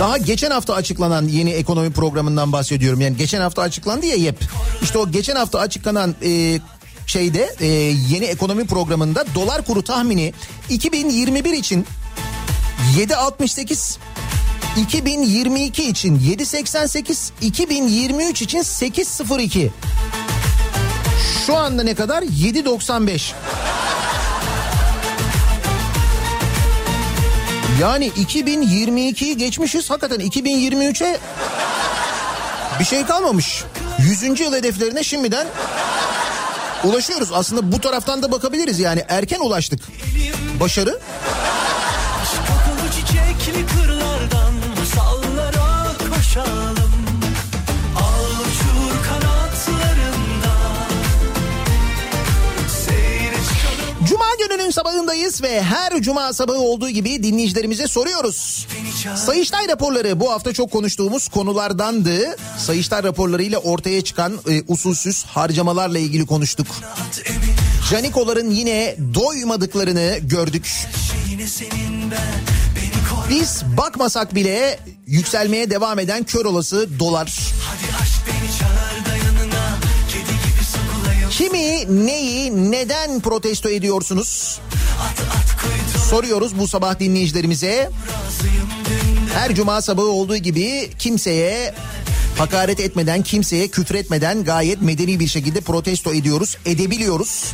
Daha 0.00 0.18
geçen 0.18 0.50
hafta 0.50 0.74
açıklanan 0.74 1.24
yeni 1.28 1.50
ekonomi 1.50 1.92
programından 1.92 2.52
bahsediyorum. 2.52 3.00
Yani 3.00 3.16
geçen 3.16 3.40
hafta 3.40 3.62
açıklandı 3.62 4.06
ya 4.06 4.14
YEP. 4.14 4.38
İşte 4.82 4.98
o 4.98 5.10
geçen 5.10 5.36
hafta 5.36 5.58
açıklanan 5.58 6.14
e, 6.24 6.60
şeyde 7.06 7.54
e, 7.60 7.66
yeni 8.10 8.24
ekonomi 8.24 8.66
programında 8.66 9.24
dolar 9.34 9.64
kuru 9.64 9.82
tahmini 9.82 10.32
2021 10.68 11.52
için 11.52 11.86
7.68 12.96 13.98
2022 14.76 15.84
için 15.84 16.18
7.88 16.18 17.30
2023 17.40 18.42
için 18.42 18.58
8.02 18.58 19.68
şu 21.46 21.56
anda 21.56 21.82
ne 21.82 21.94
kadar? 21.94 22.22
7.95 22.22 23.32
yani 27.80 28.08
2022'yi 28.08 29.36
geçmişiz. 29.36 29.90
Hakikaten 29.90 30.20
2023'e 30.20 31.18
bir 32.80 32.84
şey 32.84 33.06
kalmamış. 33.06 33.64
100. 33.98 34.40
yıl 34.40 34.54
hedeflerine 34.54 35.02
şimdiden 35.02 35.46
ulaşıyoruz. 36.84 37.28
Aslında 37.32 37.72
bu 37.72 37.80
taraftan 37.80 38.22
da 38.22 38.32
bakabiliriz. 38.32 38.80
Yani 38.80 39.04
erken 39.08 39.40
ulaştık. 39.40 39.80
Başarı 40.60 40.98
gününün 54.48 54.70
sabahındayız 54.70 55.42
ve 55.42 55.62
her 55.62 56.02
cuma 56.02 56.32
sabahı 56.32 56.58
olduğu 56.58 56.90
gibi 56.90 57.22
dinleyicilerimize 57.22 57.86
soruyoruz. 57.88 58.66
Sayıştay 59.16 59.68
raporları 59.68 60.20
bu 60.20 60.32
hafta 60.32 60.52
çok 60.52 60.70
konuştuğumuz 60.70 61.28
konulardandı. 61.28 62.36
Sayıştay 62.58 63.02
raporlarıyla 63.02 63.58
ortaya 63.58 64.04
çıkan 64.04 64.32
e, 64.48 64.62
usulsüz 64.68 65.24
harcamalarla 65.24 65.98
ilgili 65.98 66.26
konuştuk. 66.26 66.66
Canikoların 67.90 68.50
yine 68.50 68.96
doymadıklarını 69.14 70.18
gördük. 70.22 70.70
Biz 73.30 73.62
bakmasak 73.76 74.34
bile 74.34 74.78
yükselmeye 75.06 75.70
devam 75.70 75.98
eden 75.98 76.24
kör 76.24 76.44
olası 76.44 76.98
dolar. 76.98 77.38
Kimi, 81.38 82.06
neyi, 82.06 82.70
neden 82.70 83.20
protesto 83.20 83.68
ediyorsunuz? 83.68 84.60
Soruyoruz 86.10 86.58
bu 86.58 86.68
sabah 86.68 86.98
dinleyicilerimize. 86.98 87.90
Her 89.34 89.54
cuma 89.54 89.82
sabahı 89.82 90.06
olduğu 90.06 90.36
gibi 90.36 90.90
kimseye 90.98 91.74
hakaret 92.38 92.80
etmeden, 92.80 93.22
kimseye 93.22 93.68
küfür 93.68 93.94
etmeden 93.94 94.44
gayet 94.44 94.82
medeni 94.82 95.20
bir 95.20 95.26
şekilde 95.26 95.60
protesto 95.60 96.14
ediyoruz, 96.14 96.56
edebiliyoruz. 96.66 97.44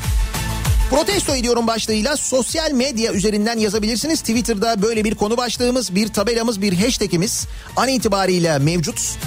Protesto 0.90 1.34
ediyorum 1.34 1.66
başlığıyla 1.66 2.16
sosyal 2.16 2.72
medya 2.72 3.12
üzerinden 3.12 3.58
yazabilirsiniz. 3.58 4.20
Twitter'da 4.20 4.82
böyle 4.82 5.04
bir 5.04 5.14
konu 5.14 5.36
başlığımız, 5.36 5.94
bir 5.94 6.08
tabelamız, 6.08 6.62
bir 6.62 6.72
hashtagimiz 6.72 7.46
an 7.76 7.88
itibariyle 7.88 8.58
mevcut. 8.58 9.18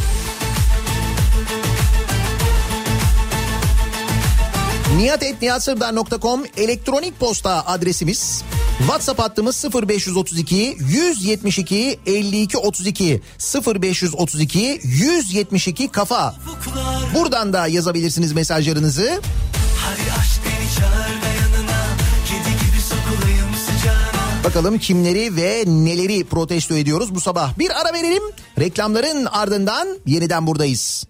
niyatetniyatsırdar.com 4.97 6.43
elektronik 6.57 7.19
posta 7.19 7.65
adresimiz. 7.65 8.43
WhatsApp 8.79 9.19
hattımız 9.19 9.65
0532 9.73 10.77
172 10.79 11.99
52 12.05 12.57
32 12.57 13.21
0532 13.81 14.79
172 14.83 15.87
kafa. 15.87 16.35
Buradan 17.15 17.53
da 17.53 17.67
yazabilirsiniz 17.67 18.33
mesajlarınızı. 18.33 19.21
Bakalım 24.43 24.79
kimleri 24.79 25.35
ve 25.35 25.63
neleri 25.67 26.23
protesto 26.23 26.75
ediyoruz 26.75 27.15
bu 27.15 27.21
sabah. 27.21 27.59
Bir 27.59 27.81
ara 27.81 27.93
verelim. 27.93 28.23
Reklamların 28.59 29.25
ardından 29.25 29.87
yeniden 30.05 30.47
buradayız. 30.47 31.05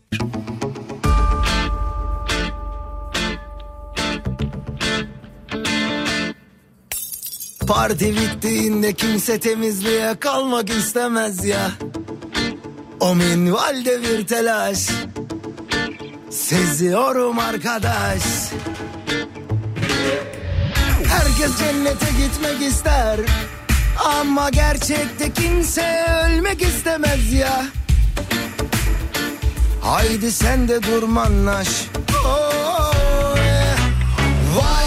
Parti 7.68 8.16
bittiğinde 8.16 8.94
kimse 8.94 9.40
temizliğe 9.40 10.16
kalmak 10.20 10.70
istemez 10.70 11.46
ya. 11.46 11.72
O 13.00 13.16
minvalde 13.16 14.02
bir 14.02 14.28
telaş. 14.28 14.90
Seziyorum 16.30 17.40
arkadaş. 17.40 18.22
Herkes 21.08 21.60
cennete 21.60 22.06
gitmek 22.06 22.62
ister. 22.72 23.20
Ama 24.06 24.50
gerçekte 24.50 25.34
kimse 25.34 26.06
ölmek 26.26 26.62
istemez 26.62 27.34
ya. 27.34 27.66
Haydi 29.82 30.32
sen 30.32 30.68
de 30.68 30.84
durmanlaş. 30.84 31.68
Oh, 32.26 33.38
yeah. 33.38 33.78
Vay 34.56 34.87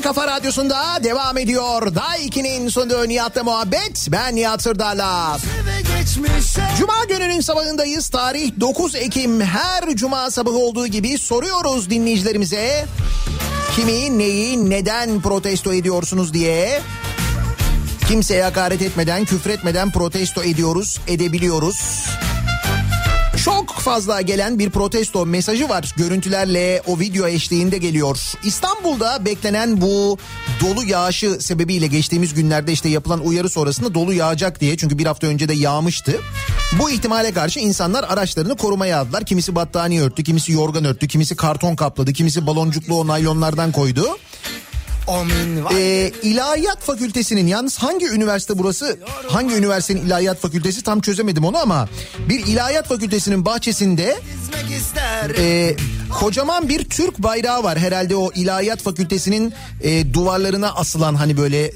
kafa 0.00 0.26
radyosunda 0.26 1.04
devam 1.04 1.38
ediyor. 1.38 1.94
Daiki'nin 1.94 2.68
sunduğu 2.68 3.08
Nihat'la 3.08 3.44
muhabbet. 3.44 4.08
Ben 4.08 4.36
Nihat 4.36 4.62
Sırdar'la. 4.62 5.38
Cuma 6.78 7.04
gününün 7.08 7.40
sabahındayız. 7.40 8.08
Tarih 8.08 8.52
9 8.60 8.94
Ekim. 8.94 9.40
Her 9.40 9.96
cuma 9.96 10.30
sabahı 10.30 10.56
olduğu 10.56 10.86
gibi 10.86 11.18
soruyoruz 11.18 11.90
dinleyicilerimize. 11.90 12.86
Kimi, 13.76 14.18
neyi, 14.18 14.70
neden 14.70 15.20
protesto 15.20 15.74
ediyorsunuz 15.74 16.34
diye. 16.34 16.80
Kimseye 18.08 18.42
hakaret 18.42 18.82
etmeden, 18.82 19.24
küfretmeden 19.24 19.90
protesto 19.90 20.42
ediyoruz, 20.42 21.00
edebiliyoruz. 21.08 22.06
Çok 22.10 22.29
fazla 23.90 24.20
gelen 24.20 24.58
bir 24.58 24.70
protesto 24.70 25.26
mesajı 25.26 25.68
var. 25.68 25.94
Görüntülerle 25.96 26.82
o 26.86 26.98
video 26.98 27.26
eşliğinde 27.26 27.78
geliyor. 27.78 28.18
İstanbul'da 28.44 29.24
beklenen 29.24 29.80
bu 29.80 30.18
dolu 30.60 30.84
yağışı 30.84 31.40
sebebiyle 31.40 31.86
geçtiğimiz 31.86 32.34
günlerde 32.34 32.72
işte 32.72 32.88
yapılan 32.88 33.26
uyarı 33.26 33.48
sonrasında 33.48 33.94
dolu 33.94 34.12
yağacak 34.12 34.60
diye. 34.60 34.76
Çünkü 34.76 34.98
bir 34.98 35.06
hafta 35.06 35.26
önce 35.26 35.48
de 35.48 35.54
yağmıştı. 35.54 36.20
Bu 36.78 36.90
ihtimale 36.90 37.32
karşı 37.32 37.60
insanlar 37.60 38.04
araçlarını 38.04 38.56
korumaya 38.56 39.00
aldılar. 39.00 39.24
Kimisi 39.24 39.54
battaniye 39.54 40.02
örttü, 40.02 40.24
kimisi 40.24 40.52
yorgan 40.52 40.84
örttü, 40.84 41.08
kimisi 41.08 41.36
karton 41.36 41.76
kapladı, 41.76 42.12
kimisi 42.12 42.46
baloncuklu 42.46 42.94
o 42.94 43.06
naylonlardan 43.06 43.72
koydu. 43.72 44.06
Ee, 45.74 46.12
İlahiyat 46.22 46.82
Fakültesinin 46.82 47.46
yalnız 47.46 47.78
hangi 47.78 48.06
üniversite 48.08 48.58
burası? 48.58 48.98
Hangi 49.28 49.54
üniversitenin 49.54 50.06
İlahiyat 50.06 50.38
Fakültesi 50.40 50.82
tam 50.82 51.00
çözemedim 51.00 51.44
onu 51.44 51.58
ama 51.58 51.88
bir 52.28 52.46
İlahiyat 52.46 52.88
Fakültesinin 52.88 53.44
bahçesinde 53.44 54.18
e, 55.38 55.76
kocaman 56.20 56.68
bir 56.68 56.84
Türk 56.84 57.18
bayrağı 57.18 57.62
var. 57.64 57.78
Herhalde 57.78 58.16
o 58.16 58.32
İlahiyat 58.32 58.82
Fakültesinin 58.82 59.54
e, 59.82 60.14
duvarlarına 60.14 60.72
asılan 60.74 61.14
hani 61.14 61.36
böyle 61.36 61.72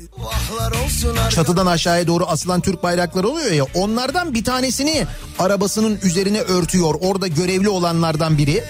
çatıdan 1.31 1.67
aşağıya 1.67 2.07
doğru 2.07 2.25
asılan 2.27 2.61
Türk 2.61 2.83
bayrakları 2.83 3.29
oluyor 3.29 3.53
ya. 3.53 3.65
Onlardan 3.75 4.35
bir 4.35 4.45
tanesini 4.45 5.07
arabasının 5.39 5.99
üzerine 6.03 6.41
örtüyor. 6.41 6.95
Orada 7.01 7.27
görevli 7.27 7.69
olanlardan 7.69 8.39
biri. 8.39 8.65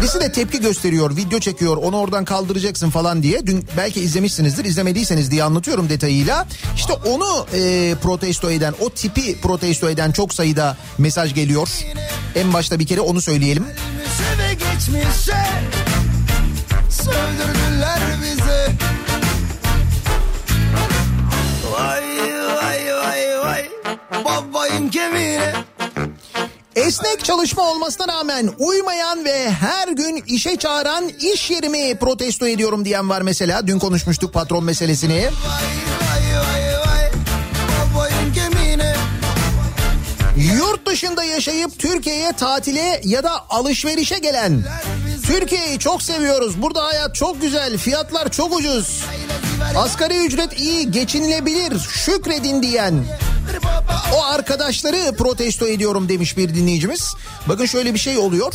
Birisi 0.00 0.20
de 0.20 0.32
tepki 0.32 0.60
gösteriyor, 0.60 1.16
video 1.16 1.38
çekiyor, 1.40 1.76
onu 1.76 1.98
oradan 1.98 2.24
kaldıracaksın 2.24 2.90
falan 2.90 3.22
diye. 3.22 3.46
Dün 3.46 3.66
belki 3.76 4.00
izlemişsinizdir, 4.00 4.64
izlemediyseniz 4.64 5.30
diye 5.30 5.44
anlatıyorum 5.44 5.88
detayıyla. 5.88 6.46
İşte 6.76 6.92
onu 6.92 7.46
e, 7.54 7.94
protesto 8.02 8.50
eden, 8.50 8.74
o 8.80 8.90
tipi 8.90 9.40
protesto 9.40 9.90
eden 9.90 10.12
çok 10.12 10.34
sayıda 10.34 10.76
mesaj 10.98 11.34
geliyor. 11.34 11.68
En 12.34 12.52
başta 12.52 12.78
bir 12.78 12.86
kere 12.86 13.00
onu 13.00 13.20
söyleyelim. 13.20 13.66
Geçmişe 14.50 15.36
bizi 18.22 18.76
Vay 21.72 22.02
vay 22.56 22.94
vay 22.94 23.38
vay 23.44 23.68
Babayın 24.24 24.88
kemiğine 24.88 25.69
Esnek 26.76 27.24
çalışma 27.24 27.62
olmasına 27.62 28.08
rağmen 28.08 28.50
uymayan 28.58 29.24
ve 29.24 29.50
her 29.50 29.88
gün 29.88 30.22
işe 30.26 30.56
çağıran 30.56 31.08
iş 31.08 31.50
yerimi 31.50 31.98
protesto 31.98 32.46
ediyorum 32.46 32.84
diyen 32.84 33.08
var 33.08 33.22
mesela. 33.22 33.66
Dün 33.66 33.78
konuşmuştuk 33.78 34.34
patron 34.34 34.64
meselesini. 34.64 35.16
Vay 35.16 35.30
vay 36.00 36.36
vay 36.36 36.78
vay 36.86 37.10
Yurt 40.58 40.86
dışında 40.86 41.24
yaşayıp 41.24 41.78
Türkiye'ye 41.78 42.32
tatile 42.32 43.00
ya 43.04 43.22
da 43.22 43.50
alışverişe 43.50 44.18
gelen. 44.18 44.64
Türkiye'yi 45.30 45.78
çok 45.78 46.02
seviyoruz. 46.02 46.62
Burada 46.62 46.84
hayat 46.84 47.14
çok 47.14 47.40
güzel. 47.40 47.78
Fiyatlar 47.78 48.30
çok 48.30 48.58
ucuz. 48.58 49.04
Asgari 49.76 50.26
ücret 50.26 50.60
iyi, 50.60 50.90
geçinilebilir. 50.90 51.78
Şükredin 51.78 52.62
diyen. 52.62 53.04
O 54.14 54.24
arkadaşları 54.24 55.16
protesto 55.16 55.66
ediyorum 55.66 56.08
demiş 56.08 56.36
bir 56.36 56.54
dinleyicimiz. 56.54 57.14
Bakın 57.48 57.66
şöyle 57.66 57.94
bir 57.94 57.98
şey 57.98 58.18
oluyor. 58.18 58.54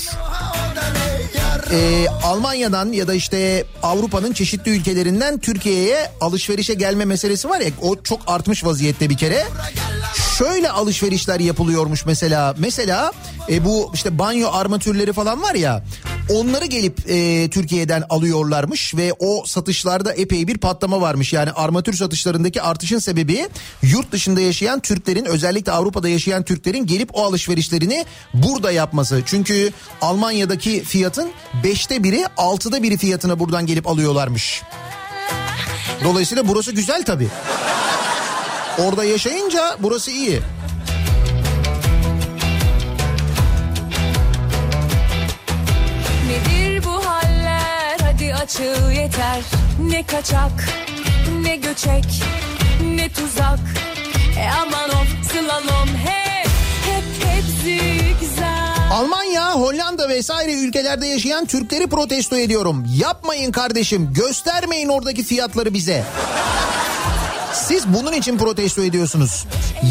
Ee, 1.71 2.07
Almanya'dan 2.23 2.91
ya 2.91 3.07
da 3.07 3.13
işte 3.13 3.65
Avrupa'nın 3.83 4.33
çeşitli 4.33 4.71
ülkelerinden 4.71 5.39
Türkiye'ye 5.39 6.11
alışverişe 6.21 6.73
gelme 6.73 7.05
meselesi 7.05 7.49
var 7.49 7.59
ya 7.59 7.69
o 7.81 8.01
çok 8.01 8.19
artmış 8.27 8.65
vaziyette 8.65 9.09
bir 9.09 9.17
kere. 9.17 9.45
Şöyle 10.37 10.69
alışverişler 10.69 11.39
yapılıyormuş 11.39 12.05
mesela. 12.05 12.55
Mesela 12.57 13.11
e, 13.49 13.65
bu 13.65 13.91
işte 13.93 14.19
banyo 14.19 14.49
armatürleri 14.51 15.13
falan 15.13 15.41
var 15.41 15.55
ya 15.55 15.83
onları 16.29 16.65
gelip 16.65 17.09
e, 17.09 17.49
Türkiye'den 17.49 18.03
alıyorlarmış 18.09 18.95
ve 18.95 19.13
o 19.19 19.43
satışlarda 19.45 20.13
epey 20.13 20.47
bir 20.47 20.57
patlama 20.57 21.01
varmış. 21.01 21.33
Yani 21.33 21.51
armatür 21.51 21.93
satışlarındaki 21.93 22.61
artışın 22.61 22.99
sebebi 22.99 23.47
yurt 23.81 24.11
dışında 24.11 24.41
yaşayan 24.41 24.79
Türklerin 24.79 25.25
özellikle 25.25 25.71
Avrupa'da 25.71 26.09
yaşayan 26.09 26.43
Türklerin 26.43 26.85
gelip 26.85 27.09
o 27.13 27.23
alışverişlerini 27.23 28.05
burada 28.33 28.71
yapması. 28.71 29.21
Çünkü 29.25 29.71
Almanya'daki 30.01 30.83
fiyatın 30.83 31.29
beşte 31.63 32.03
biri 32.03 32.25
altıda 32.37 32.83
biri 32.83 32.97
fiyatına 32.97 33.39
buradan 33.39 33.65
gelip 33.65 33.87
alıyorlarmış. 33.87 34.61
Dolayısıyla 36.03 36.47
burası 36.47 36.71
güzel 36.71 37.03
tabii. 37.05 37.27
Orada 38.79 39.03
yaşayınca 39.03 39.77
burası 39.79 40.11
iyi. 40.11 40.41
Açıl 48.45 48.91
yeter 48.91 49.41
Ne 49.81 50.03
kaçak 50.03 50.51
ne 51.41 51.55
göçek 51.55 52.05
ne 52.83 53.09
tuzak 53.09 53.59
E 54.39 54.49
aman 54.61 54.89
of 54.89 55.07
slalom 55.31 55.87
hep 55.87 56.47
hep 56.85 57.03
hepsi 57.29 57.79
güzel 58.21 58.91
Almanya, 58.91 59.53
Hollanda 59.53 60.09
vesaire 60.09 60.53
ülkelerde 60.53 61.07
yaşayan 61.07 61.45
Türkleri 61.45 61.87
protesto 61.87 62.37
ediyorum. 62.37 62.85
Yapmayın 62.97 63.51
kardeşim, 63.51 64.13
göstermeyin 64.13 64.89
oradaki 64.89 65.23
fiyatları 65.23 65.73
bize. 65.73 66.03
Siz 67.53 67.87
bunun 67.87 68.13
için 68.13 68.37
protesto 68.37 68.83
ediyorsunuz. 68.83 69.45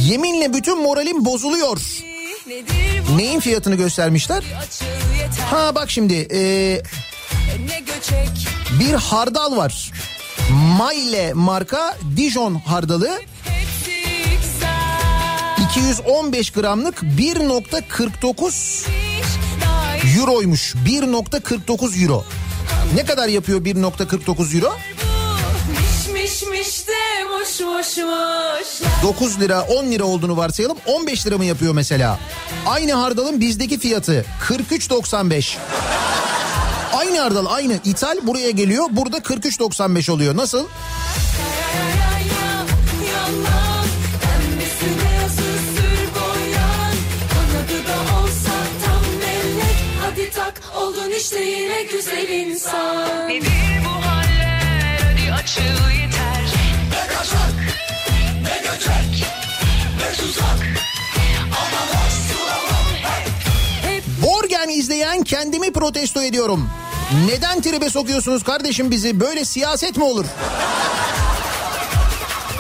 Yeminle 0.05 0.53
bütün 0.53 0.83
moralim 0.83 1.25
bozuluyor. 1.25 1.79
Neyin 3.17 3.41
fiyatını 3.41 3.75
göstermişler? 3.75 4.45
Ha 5.51 5.75
bak 5.75 5.91
şimdi 5.91 6.29
e, 6.33 6.83
göçek 7.59 7.84
bir 8.81 8.95
hardal 8.95 9.57
var. 9.57 9.93
Maille 10.79 11.33
marka 11.35 11.97
Dijon 12.17 12.55
hardalı 12.55 13.11
hepsi 13.45 14.05
güzel 14.43 15.67
215 15.71 16.51
gramlık 16.51 17.03
1.49 17.03 18.87
Dair 19.61 20.19
euroymuş. 20.21 20.75
1.49 20.87 22.03
euro. 22.03 22.25
Ne 22.95 23.05
kadar 23.05 23.29
yapıyor 23.29 23.65
1.49 23.65 24.57
euro? 24.57 24.73
Miş 25.73 26.09
miş 26.13 26.43
miş 26.51 26.89
de 26.89 27.25
muş 27.25 27.61
muş 27.61 27.97
muş 27.97 28.89
9 29.03 29.41
lira 29.41 29.63
10 29.63 29.85
lira 29.85 30.05
olduğunu 30.05 30.37
varsayalım 30.37 30.77
15 30.87 31.27
lira 31.27 31.39
mı 31.39 31.45
yapıyor 31.45 31.75
mesela? 31.75 32.19
Aynı 32.67 32.93
hardalın 32.93 33.41
bizdeki 33.41 33.79
fiyatı 33.79 34.25
43.95. 34.49 35.57
Aynı 36.95 37.19
hardal 37.19 37.47
aynı 37.47 37.81
ithal 37.85 38.19
buraya 38.23 38.51
geliyor 38.51 38.85
burada 38.91 39.19
43.95 39.19 40.11
oluyor 40.13 40.37
nasıl? 40.37 40.67
Yalan 43.13 43.87
Pembesi 44.23 44.87
beyazı 45.01 45.43
sür 45.77 46.15
boyan 46.15 46.95
Kanadı 47.35 47.87
da 47.89 48.23
olsa 48.23 48.53
tam 48.87 49.21
bellek 49.21 49.77
Hadi 50.03 50.31
tak 50.31 50.63
oldun 50.77 51.11
işte 51.19 51.41
yine 51.41 51.83
güzel 51.83 52.29
insan 52.29 53.29
Nedir 53.29 53.85
bu 53.85 54.07
haller 54.07 54.99
hadi 55.01 55.33
açığı 55.33 55.61
yeter 56.03 56.45
Ne 56.91 57.07
kaçak 57.17 57.55
ne 58.43 58.59
göçek 58.69 59.27
ne 60.01 60.17
tuzak 60.17 60.65
Borgen 64.23 64.69
izleyen 64.69 65.23
kendimi 65.23 65.73
protesto 65.73 66.23
ediyorum. 66.23 66.71
Neden 67.13 67.61
tribe 67.61 67.91
sokuyorsunuz 67.91 68.43
kardeşim 68.43 68.91
bizi? 68.91 69.21
Böyle 69.21 69.45
siyaset 69.45 69.97
mi 69.97 70.05
olur? 70.05 70.25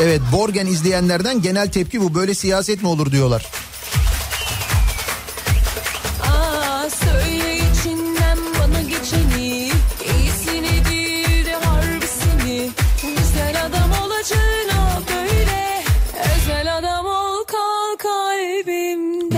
Evet 0.02 0.20
Borgen 0.32 0.66
izleyenlerden 0.66 1.42
genel 1.42 1.70
tepki 1.70 2.00
bu. 2.00 2.14
Böyle 2.14 2.34
siyaset 2.34 2.82
mi 2.82 2.88
olur 2.88 3.12
diyorlar. 3.12 3.46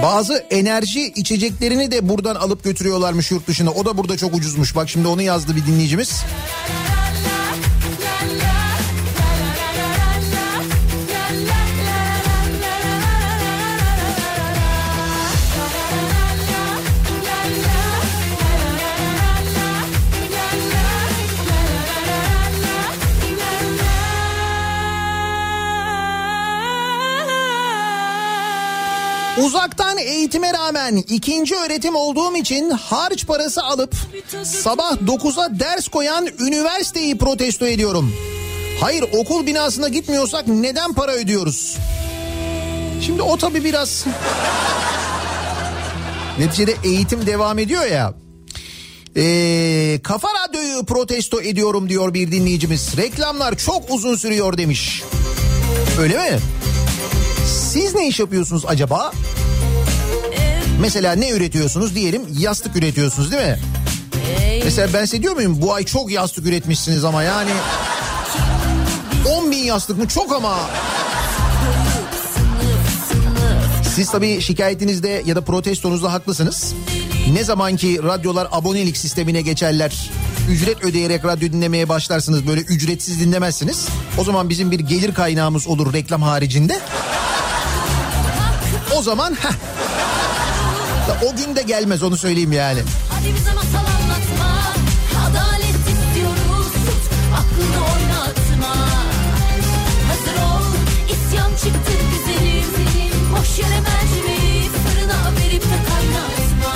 Bazı 0.03 0.35
enerji 0.51 1.01
içeceklerini 1.01 1.91
de 1.91 2.09
buradan 2.09 2.35
alıp 2.35 2.65
götürüyorlarmış 2.65 3.31
yurt 3.31 3.49
dışına. 3.49 3.71
O 3.71 3.85
da 3.85 3.99
burada 3.99 4.17
çok 4.17 4.35
ucuzmuş. 4.35 4.77
Bak 4.77 4.89
şimdi 4.89 5.09
onu 5.09 5.23
yazdı 5.23 5.57
bir 5.57 5.67
dinleyicimiz. 5.67 6.25
Uzaktan 29.39 29.86
eğitime 30.27 30.53
rağmen 30.53 30.97
ikinci 30.97 31.57
öğretim 31.57 31.97
olduğum 31.97 32.37
için 32.37 32.71
harç 32.71 33.27
parası 33.27 33.63
alıp 33.63 33.95
sabah 34.45 34.93
9'a 34.93 35.61
ders 35.61 35.89
koyan 35.89 36.29
üniversiteyi 36.41 37.19
protesto 37.19 37.67
ediyorum. 37.67 38.13
Hayır 38.81 39.05
okul 39.13 39.47
binasına 39.47 39.89
gitmiyorsak 39.89 40.49
neden 40.49 40.93
para 40.93 41.13
ödüyoruz? 41.13 41.77
Şimdi 43.03 43.23
o 43.23 43.37
tabii 43.37 43.65
biraz... 43.65 44.05
Neticede 46.39 46.75
eğitim 46.85 47.27
devam 47.27 47.59
ediyor 47.59 47.85
ya. 47.85 48.15
Ee, 49.17 50.01
Kafa 50.03 50.29
Radyo'yu 50.29 50.85
protesto 50.85 51.41
ediyorum 51.41 51.89
diyor 51.89 52.15
bir 52.15 52.33
dinleyicimiz. 52.33 52.97
Reklamlar 52.97 53.57
çok 53.57 53.91
uzun 53.91 54.17
sürüyor 54.17 54.59
demiş. 54.59 55.03
Öyle 56.01 56.17
mi? 56.17 56.39
Siz 57.73 57.95
ne 57.95 58.09
iş 58.09 58.21
yapıyorsunuz 58.21 58.65
acaba? 58.67 59.13
Mesela 60.81 61.13
ne 61.15 61.31
üretiyorsunuz 61.31 61.95
diyelim 61.95 62.23
yastık 62.39 62.77
üretiyorsunuz 62.77 63.33
değil 63.33 63.43
mi? 63.43 63.59
Mesela 64.65 64.89
ben 64.93 65.05
size 65.05 65.23
diyor 65.23 65.35
muyum 65.35 65.63
bu 65.63 65.75
ay 65.75 65.85
çok 65.85 66.11
yastık 66.11 66.47
üretmişsiniz 66.47 67.05
ama 67.05 67.23
yani 67.23 67.51
10 69.29 69.51
bin 69.51 69.57
yastık 69.57 69.99
mı 69.99 70.09
çok 70.09 70.33
ama. 70.33 70.57
Siz 73.95 74.11
tabii 74.11 74.41
şikayetinizde 74.41 75.23
ya 75.27 75.37
da 75.37 75.41
protestonuzda 75.41 76.13
haklısınız. 76.13 76.75
Ne 77.33 77.45
zaman 77.45 77.77
ki 77.77 78.01
radyolar 78.03 78.49
abonelik 78.53 78.97
sistemine 78.97 79.41
geçerler, 79.43 80.11
ücret 80.51 80.85
ödeyerek 80.85 81.25
radyo 81.25 81.53
dinlemeye 81.53 81.89
başlarsınız 81.89 82.47
böyle 82.47 82.61
ücretsiz 82.61 83.21
dinlemezsiniz. 83.21 83.89
O 84.19 84.25
zaman 84.25 84.49
bizim 84.49 84.71
bir 84.71 84.81
gelir 84.81 85.15
kaynağımız 85.15 85.67
olur 85.67 85.93
reklam 85.93 86.23
haricinde. 86.23 86.81
O 88.97 89.03
zaman 89.03 89.35
heh, 89.35 89.55
o 91.25 91.37
gün 91.37 91.57
de 91.57 91.63
gelmez 91.63 92.03
onu 92.03 92.17
söyleyeyim 92.17 92.53
yani. 92.53 92.81
Hadi 93.11 93.35
bize 93.35 93.53
masal 93.53 93.79
anlatma. 93.79 94.73
Adalet 95.31 95.77
istiyoruz. 95.93 96.73
Tut 96.73 97.11
aklını 97.35 97.85
oynatma. 97.85 98.75
Hazır 100.09 100.37
ol 100.43 100.65
isyan 101.09 101.51
çıktı 101.51 101.93
güzelim 102.13 102.67
Boş 103.33 103.59
yere 103.59 103.81
mercimeği 103.81 104.63
fırına 104.71 105.33
verip 105.41 105.63
de 105.63 105.79
kaynatma. 105.89 106.75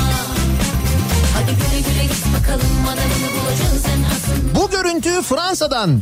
Hadi 1.35 1.51
güle 1.51 1.81
güle 1.93 2.03
git 2.03 2.25
bakalım 2.39 2.71
Madalını 2.85 3.31
bulacağız 3.41 3.85
en 3.87 4.03
azından 4.03 4.55
Bu 4.55 4.71
görüntü 4.71 5.23
Fransa'dan. 5.23 6.01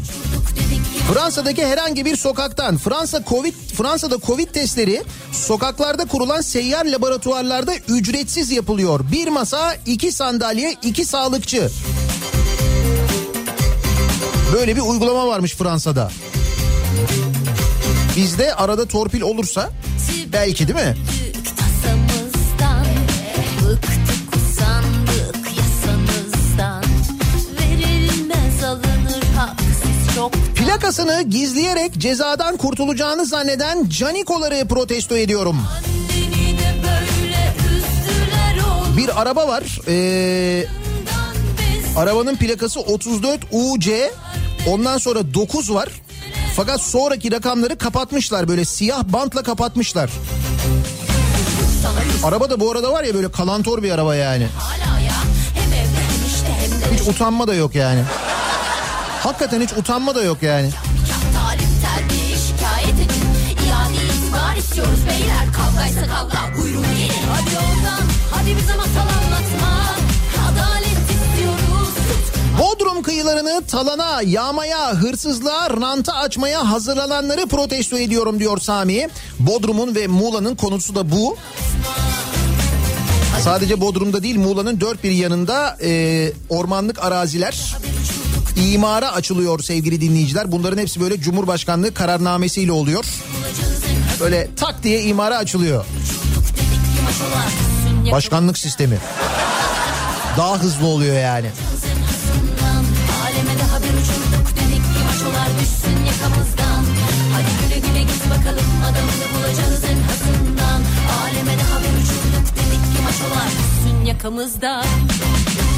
Fransa'daki 1.15 1.67
herhangi 1.67 2.05
bir 2.05 2.17
sokaktan 2.17 2.77
Fransa 2.79 3.23
Covid 3.27 3.55
Fransa'da 3.79 4.19
Covid 4.19 4.49
testleri 4.49 5.03
sokaklarda 5.33 6.05
kurulan 6.05 6.41
seyyar 6.41 6.85
laboratuvarlarda 6.85 7.75
ücretsiz 7.89 8.51
yapılıyor. 8.51 9.01
Bir 9.13 9.29
masa, 9.29 9.75
iki 9.87 10.13
sandalye, 10.13 10.77
iki 10.83 11.05
sağlıkçı. 11.05 11.71
Böyle 14.53 14.77
bir 14.77 14.81
uygulama 14.81 15.27
varmış 15.27 15.55
Fransa'da. 15.55 16.11
Bizde 18.17 18.55
arada 18.55 18.89
torpil 18.89 19.21
olursa 19.21 19.71
belki 20.33 20.69
değil 20.69 20.87
mi? 20.87 20.97
Plakasını 30.79 31.23
gizleyerek 31.23 31.99
cezadan 31.99 32.57
kurtulacağını 32.57 33.27
zanneden 33.27 33.89
canikoları 33.89 34.69
protesto 34.69 35.17
ediyorum. 35.17 35.57
Bir 38.97 39.23
araba 39.23 39.49
var. 39.49 39.81
Ee, 39.89 40.67
Arabanın 41.97 42.37
plakası 42.37 42.81
34 42.81 43.41
UC. 43.53 44.11
Ondan 44.69 44.99
sonra 44.99 45.35
9 45.35 45.75
var. 45.75 45.89
Fakat 46.57 46.81
sonraki 46.81 47.33
rakamları 47.33 47.79
kapatmışlar 47.79 48.49
böyle 48.49 48.65
siyah 48.65 49.05
bantla 49.05 49.43
kapatmışlar. 49.43 50.11
Araba 52.25 52.51
da 52.51 52.61
bu 52.61 52.71
arada 52.71 52.93
var 52.93 53.05
ya 53.05 53.15
böyle 53.15 53.31
kalantor 53.33 53.83
bir 53.83 53.91
araba 53.91 54.15
yani. 54.15 54.47
Hiç 56.93 57.09
utanma 57.09 57.49
da 57.49 57.55
yok 57.55 57.75
yani. 57.75 58.03
Hakikaten 59.29 59.61
hiç 59.61 59.73
utanma 59.73 60.15
da 60.15 60.23
yok 60.23 60.43
yani. 60.43 60.71
Bodrum 72.59 73.03
kıyılarını 73.03 73.67
talana, 73.67 74.23
yağmaya, 74.23 74.95
hırsızlığa, 74.95 75.71
ranta 75.71 76.13
açmaya 76.13 76.71
hazırlananları 76.71 77.47
protesto 77.47 77.99
ediyorum 77.99 78.41
diyor 78.41 78.59
Sami. 78.59 79.09
Bodrum'un 79.39 79.95
ve 79.95 80.07
Muğla'nın 80.07 80.57
konusu 80.57 80.95
da 80.95 81.11
bu. 81.11 81.37
Sadece 83.41 83.81
Bodrum'da 83.81 84.23
değil 84.23 84.39
Muğla'nın 84.39 84.81
dört 84.81 85.05
bir 85.05 85.11
yanında 85.11 85.77
e, 85.83 86.33
ormanlık 86.49 87.05
araziler 87.05 87.77
imara 88.57 89.13
açılıyor 89.13 89.63
sevgili 89.63 90.01
dinleyiciler. 90.01 90.53
Bunların 90.53 90.79
hepsi 90.79 91.01
böyle 91.01 91.21
Cumhurbaşkanlığı 91.21 91.95
kararnamesiyle 91.95 92.73
oluyor. 92.73 93.05
Böyle 94.21 94.49
tak 94.57 94.83
diye 94.83 95.03
imara 95.03 95.37
açılıyor. 95.39 95.85
Başkanlık 98.13 98.59
sistemi. 98.59 98.99
Daha 100.37 100.59
hızlı 100.59 100.87
oluyor 100.87 101.17
yani. 101.19 101.51
Hadi 107.33 107.69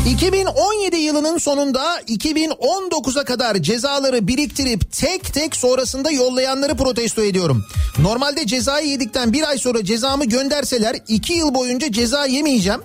2017 0.07 0.97
yılının 0.97 1.39
sonunda 1.39 2.01
2019'a 2.01 3.25
kadar 3.25 3.57
cezaları 3.57 4.29
biriktirip 4.29 4.93
tek 4.93 5.35
tek 5.35 5.57
sonrasında 5.57 6.11
yollayanları 6.11 6.77
protesto 6.77 7.23
ediyorum. 7.23 7.65
Normalde 7.99 8.47
cezayı 8.47 8.89
yedikten 8.89 9.33
bir 9.33 9.49
ay 9.49 9.59
sonra 9.59 9.85
cezamı 9.85 10.25
gönderseler 10.25 10.97
2 11.09 11.33
yıl 11.33 11.55
boyunca 11.55 11.93
ceza 11.93 12.27
yemeyeceğim. 12.27 12.81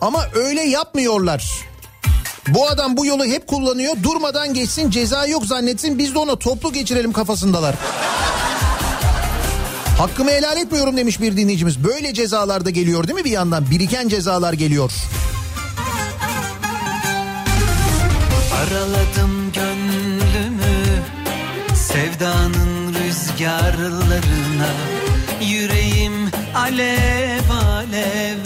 Ama 0.00 0.26
öyle 0.34 0.62
yapmıyorlar. 0.62 1.50
Bu 2.48 2.68
adam 2.68 2.96
bu 2.96 3.06
yolu 3.06 3.24
hep 3.24 3.46
kullanıyor. 3.46 3.96
Durmadan 4.02 4.54
geçsin 4.54 4.90
ceza 4.90 5.26
yok 5.26 5.44
zannetsin 5.46 5.98
biz 5.98 6.14
de 6.14 6.18
ona 6.18 6.36
toplu 6.36 6.72
geçirelim 6.72 7.12
kafasındalar. 7.12 7.74
Hakkımı 9.98 10.30
helal 10.30 10.56
etmiyorum 10.56 10.96
demiş 10.96 11.20
bir 11.20 11.36
dinleyicimiz. 11.36 11.84
Böyle 11.84 12.14
cezalar 12.14 12.64
da 12.64 12.70
geliyor 12.70 13.08
değil 13.08 13.18
mi 13.18 13.24
bir 13.24 13.30
yandan? 13.30 13.70
Biriken 13.70 14.08
cezalar 14.08 14.52
geliyor. 14.52 14.92
Araladım 18.70 19.52
gönlümü 19.52 21.02
sevdanın 21.74 22.94
rüzgarlarına 22.94 24.70
Yüreğim 25.42 26.30
alev 26.54 27.50
alev 27.50 28.36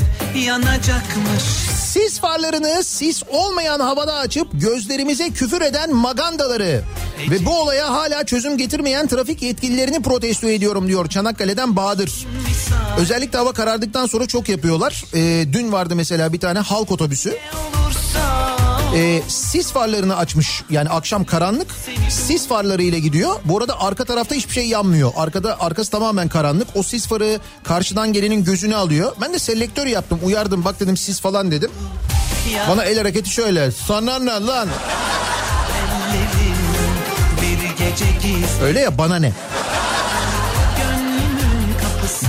yanacakmış 0.47 1.43
Sis 1.77 2.21
farlarını 2.21 2.85
sis 2.85 3.23
olmayan 3.29 3.81
havada 3.81 4.15
açıp 4.15 4.49
gözlerimize 4.53 5.31
küfür 5.31 5.61
eden 5.61 5.95
magandaları 5.95 6.83
ve 7.31 7.47
bu 7.47 7.61
olaya 7.61 7.91
hala 7.91 8.27
çözüm 8.27 8.57
getirmeyen 8.57 9.07
trafik 9.07 9.43
yetkililerini 9.43 10.03
protesto 10.03 10.49
ediyorum 10.49 10.89
diyor 10.89 11.09
Çanakkale'den 11.09 11.77
Bahadır. 11.77 12.27
Özellikle 12.99 13.39
hava 13.39 13.53
karardıktan 13.53 14.07
sonra 14.07 14.27
çok 14.27 14.49
yapıyorlar. 14.49 15.05
Ee, 15.15 15.53
dün 15.53 15.73
vardı 15.73 15.97
mesela 15.97 16.33
bir 16.33 16.41
tane 16.41 16.59
halk 16.59 16.91
otobüsü. 16.91 17.39
Ee, 18.95 19.23
sis 19.29 19.73
farlarını 19.73 20.17
açmış 20.17 20.63
yani 20.71 20.89
akşam 20.89 21.25
karanlık 21.25 21.71
sis 22.11 22.49
farlarıyla 22.49 22.99
gidiyor. 22.99 23.41
Bu 23.45 23.59
arada 23.59 23.81
arka 23.81 24.05
tarafta 24.05 24.35
hiçbir 24.35 24.53
şey 24.53 24.69
yanmıyor. 24.69 25.13
Arkada 25.17 25.61
arkası 25.61 25.91
tamamen 25.91 26.29
karanlık. 26.29 26.69
O 26.75 26.83
sis 26.83 27.07
farı 27.07 27.41
karşıdan 27.65 28.13
gelenin 28.13 28.45
gözünü 28.45 28.77
alıyor. 28.77 29.13
Ben 29.21 29.33
de 29.33 29.39
selektör 29.39 29.87
yaptım 29.87 30.19
uyardım 30.23 30.65
bak 30.65 30.81
dedim 30.81 30.97
sis 30.97 31.21
falan 31.21 31.51
dedim. 31.51 31.71
Bana 32.69 32.85
el 32.85 32.99
hareketi 32.99 33.31
şöyle 33.31 33.71
sana 33.71 34.19
ne 34.19 34.31
lan 34.47 34.69
öyle 38.63 38.81
ya 38.81 38.99
bana 38.99 39.17
ne 39.17 39.33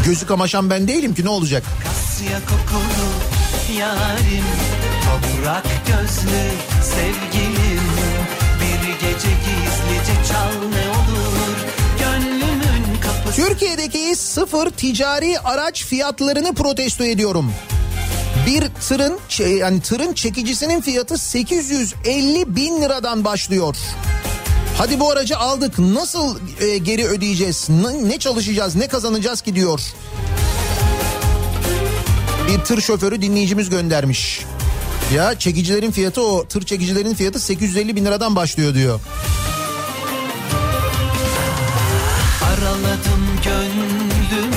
gözü 0.06 0.28
kamaşan 0.28 0.70
ben 0.70 0.88
değilim 0.88 1.16
ki 1.16 1.26
ne 1.26 1.30
olacak 1.30 1.64
Kasya 1.84 2.40
kokulu 2.40 3.10
yarim 3.80 4.44
Toprak 5.16 5.64
gözlü 5.88 6.44
sevgilim 6.82 7.84
Bir 8.62 8.90
gece 8.94 9.28
gizlice 9.28 10.28
çal 10.32 10.52
ne 10.70 10.90
olur 10.90 11.58
Gönlümün 12.00 13.02
kapısı 13.02 13.48
Türkiye'deki 13.48 14.16
sıfır 14.16 14.70
ticari 14.70 15.40
araç 15.40 15.86
fiyatlarını 15.86 16.54
protesto 16.54 17.04
ediyorum. 17.04 17.54
Bir 18.48 18.64
tırın 18.88 19.20
yani 19.60 19.82
tırın 19.82 20.14
çekicisinin 20.14 20.82
fiyatı 20.82 21.18
850 21.18 22.56
bin 22.56 22.82
liradan 22.82 23.26
başlıyor. 23.26 23.76
Hadi 24.78 25.00
bu 25.00 25.12
aracı 25.12 25.38
aldık 25.38 25.80
nasıl 25.80 26.38
e, 26.62 26.78
geri 26.78 27.06
ödeyeceğiz? 27.06 27.70
Ne, 27.70 28.10
ne 28.10 28.20
çalışacağız? 28.20 28.76
Ne 28.76 28.88
kazanacağız 28.88 29.42
ki 29.42 29.56
diyor. 29.56 29.82
Bir 32.48 32.60
tır 32.60 32.82
şoförü 32.82 33.22
dinleyicimiz 33.22 33.70
göndermiş. 33.70 34.46
Ya 35.14 35.40
çekicilerin 35.40 35.92
fiyatı 35.92 36.22
o 36.22 36.48
tır 36.48 36.66
çekicilerin 36.66 37.14
fiyatı 37.14 37.40
850 37.40 37.96
bin 37.96 38.06
liradan 38.06 38.36
başlıyor 38.36 38.74
diyor. 38.74 39.00
Araladım 42.44 43.26
gönlümü 43.44 44.56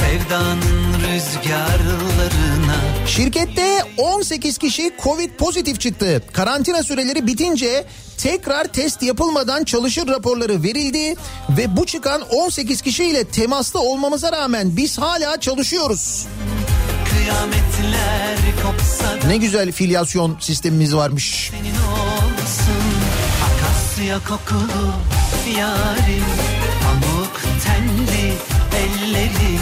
Sevdanın 0.00 0.94
rüzgarlarına 0.94 3.06
Şirkette 3.06 3.78
18 3.96 4.58
kişi 4.58 4.92
Covid 5.02 5.30
pozitif 5.30 5.80
çıktı. 5.80 6.22
Karantina 6.32 6.82
süreleri 6.82 7.26
bitince 7.26 7.84
tekrar 8.18 8.64
test 8.64 9.02
yapılmadan 9.02 9.64
çalışır 9.64 10.08
raporları 10.08 10.62
verildi 10.62 11.14
ve 11.58 11.76
bu 11.76 11.86
çıkan 11.86 12.20
18 12.20 12.82
kişiyle 12.82 13.24
temaslı 13.24 13.80
olmamıza 13.80 14.32
rağmen 14.32 14.76
biz 14.76 14.98
hala 14.98 15.40
çalışıyoruz. 15.40 16.26
Da 16.26 16.53
Ne 19.26 19.36
güzel 19.36 19.72
filyasyon 19.72 20.36
sistemimiz 20.40 20.96
varmış. 20.96 21.50
senin 21.50 21.74
olsun 21.74 22.84
Akasya 23.46 24.18
kokulu 24.28 24.92
yarim 25.58 26.24
Pamuk 26.84 27.40
tenli 27.64 28.32
ellerim 28.76 29.60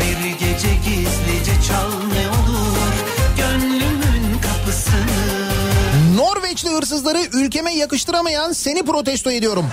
Bir 0.00 0.30
gece 0.30 0.74
gizlice 0.74 1.62
çal 1.68 1.88
ne 1.88 2.28
olur 2.28 2.92
Gönlümün 3.36 4.38
kapısını 4.38 6.16
Norveçli 6.16 6.68
hırsızları 6.70 7.18
ülkeme 7.32 7.74
yakıştıramayan 7.74 8.52
seni 8.52 8.82
protesto 8.84 9.30
ediyorum. 9.30 9.66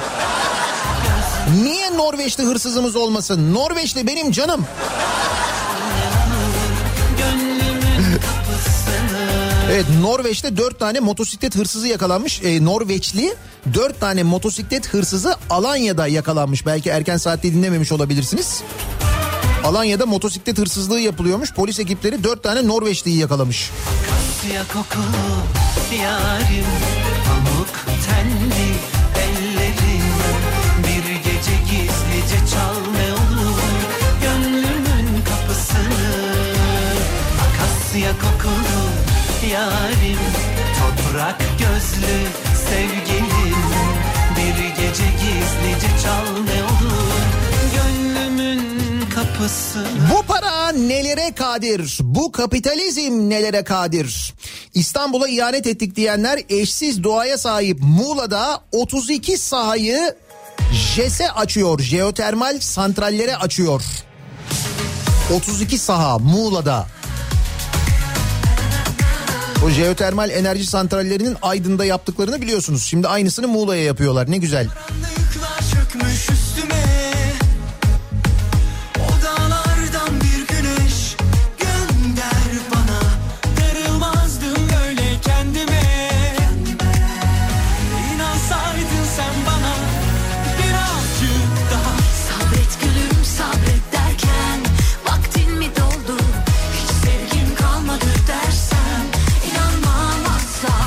Niye 1.63 1.97
Norveçli 1.97 2.43
hırsızımız 2.43 2.95
olmasın? 2.95 3.53
Norveçli 3.53 4.07
benim 4.07 4.31
canım. 4.31 4.65
Evet 9.71 9.85
Norveç'te 10.01 10.57
dört 10.57 10.79
tane 10.79 10.99
motosiklet 10.99 11.55
hırsızı 11.55 11.87
yakalanmış. 11.87 12.41
Ee, 12.43 12.65
Norveçli 12.65 13.35
dört 13.73 13.99
tane 13.99 14.23
motosiklet 14.23 14.93
hırsızı 14.93 15.35
Alanya'da 15.49 16.07
yakalanmış. 16.07 16.65
Belki 16.65 16.89
erken 16.89 17.17
saatte 17.17 17.53
dinlememiş 17.53 17.91
olabilirsiniz. 17.91 18.63
Alanya'da 19.63 20.05
motosiklet 20.05 20.57
hırsızlığı 20.57 20.99
yapılıyormuş. 20.99 21.53
Polis 21.53 21.79
ekipleri 21.79 22.23
dört 22.23 22.43
tane 22.43 22.67
Norveçliyi 22.67 23.17
yakalamış. 23.17 23.71
Kokulu 24.73 26.01
yarim 26.01 26.65
Pamuk 27.25 27.69
tenli 28.07 28.67
ellerim 29.23 30.11
Bir 30.83 31.15
gece 31.15 31.55
gizlice 31.71 32.51
çal 32.53 32.75
ne 32.91 33.13
olur 33.13 33.61
Gönlümün 34.21 35.21
kapısını 35.25 36.11
Akasya 37.41 38.11
kokulu 38.11 38.60
yarim 39.53 40.19
Toprak 40.79 41.39
gözlü 41.59 42.15
sevgilim 42.69 43.55
Bir 44.37 44.67
gece 44.69 45.03
gizlice 45.03 46.03
çal 46.03 46.43
ne 46.43 46.63
olur 46.63 47.21
Gönlümün 47.75 48.61
kapısını 49.15 50.09
Bu 50.11 50.23
para 50.23 50.71
nelere 50.71 51.31
kadir? 51.35 51.97
Bu 52.01 52.31
kapitalizm 52.31 53.29
nelere 53.29 53.63
kadir? 53.63 54.33
İstanbul'a 54.73 55.27
ihanet 55.27 55.67
ettik 55.67 55.95
diyenler 55.95 56.39
eşsiz 56.49 57.03
doğaya 57.03 57.37
sahip 57.37 57.79
Muğla'da 57.81 58.61
32 58.71 59.37
sahayı 59.37 60.15
JES'e 60.95 61.31
açıyor. 61.31 61.79
Jeotermal 61.79 62.59
santrallere 62.59 63.35
açıyor. 63.35 63.81
32 65.35 65.77
saha 65.77 66.19
Muğla'da. 66.19 66.87
O 69.65 69.69
jeotermal 69.69 70.29
enerji 70.29 70.65
santrallerinin 70.65 71.37
Aydın'da 71.41 71.85
yaptıklarını 71.85 72.41
biliyorsunuz. 72.41 72.83
Şimdi 72.83 73.07
aynısını 73.07 73.47
Muğla'ya 73.47 73.83
yapıyorlar. 73.83 74.31
Ne 74.31 74.37
güzel. 74.37 74.67
Üstüme 76.31 76.80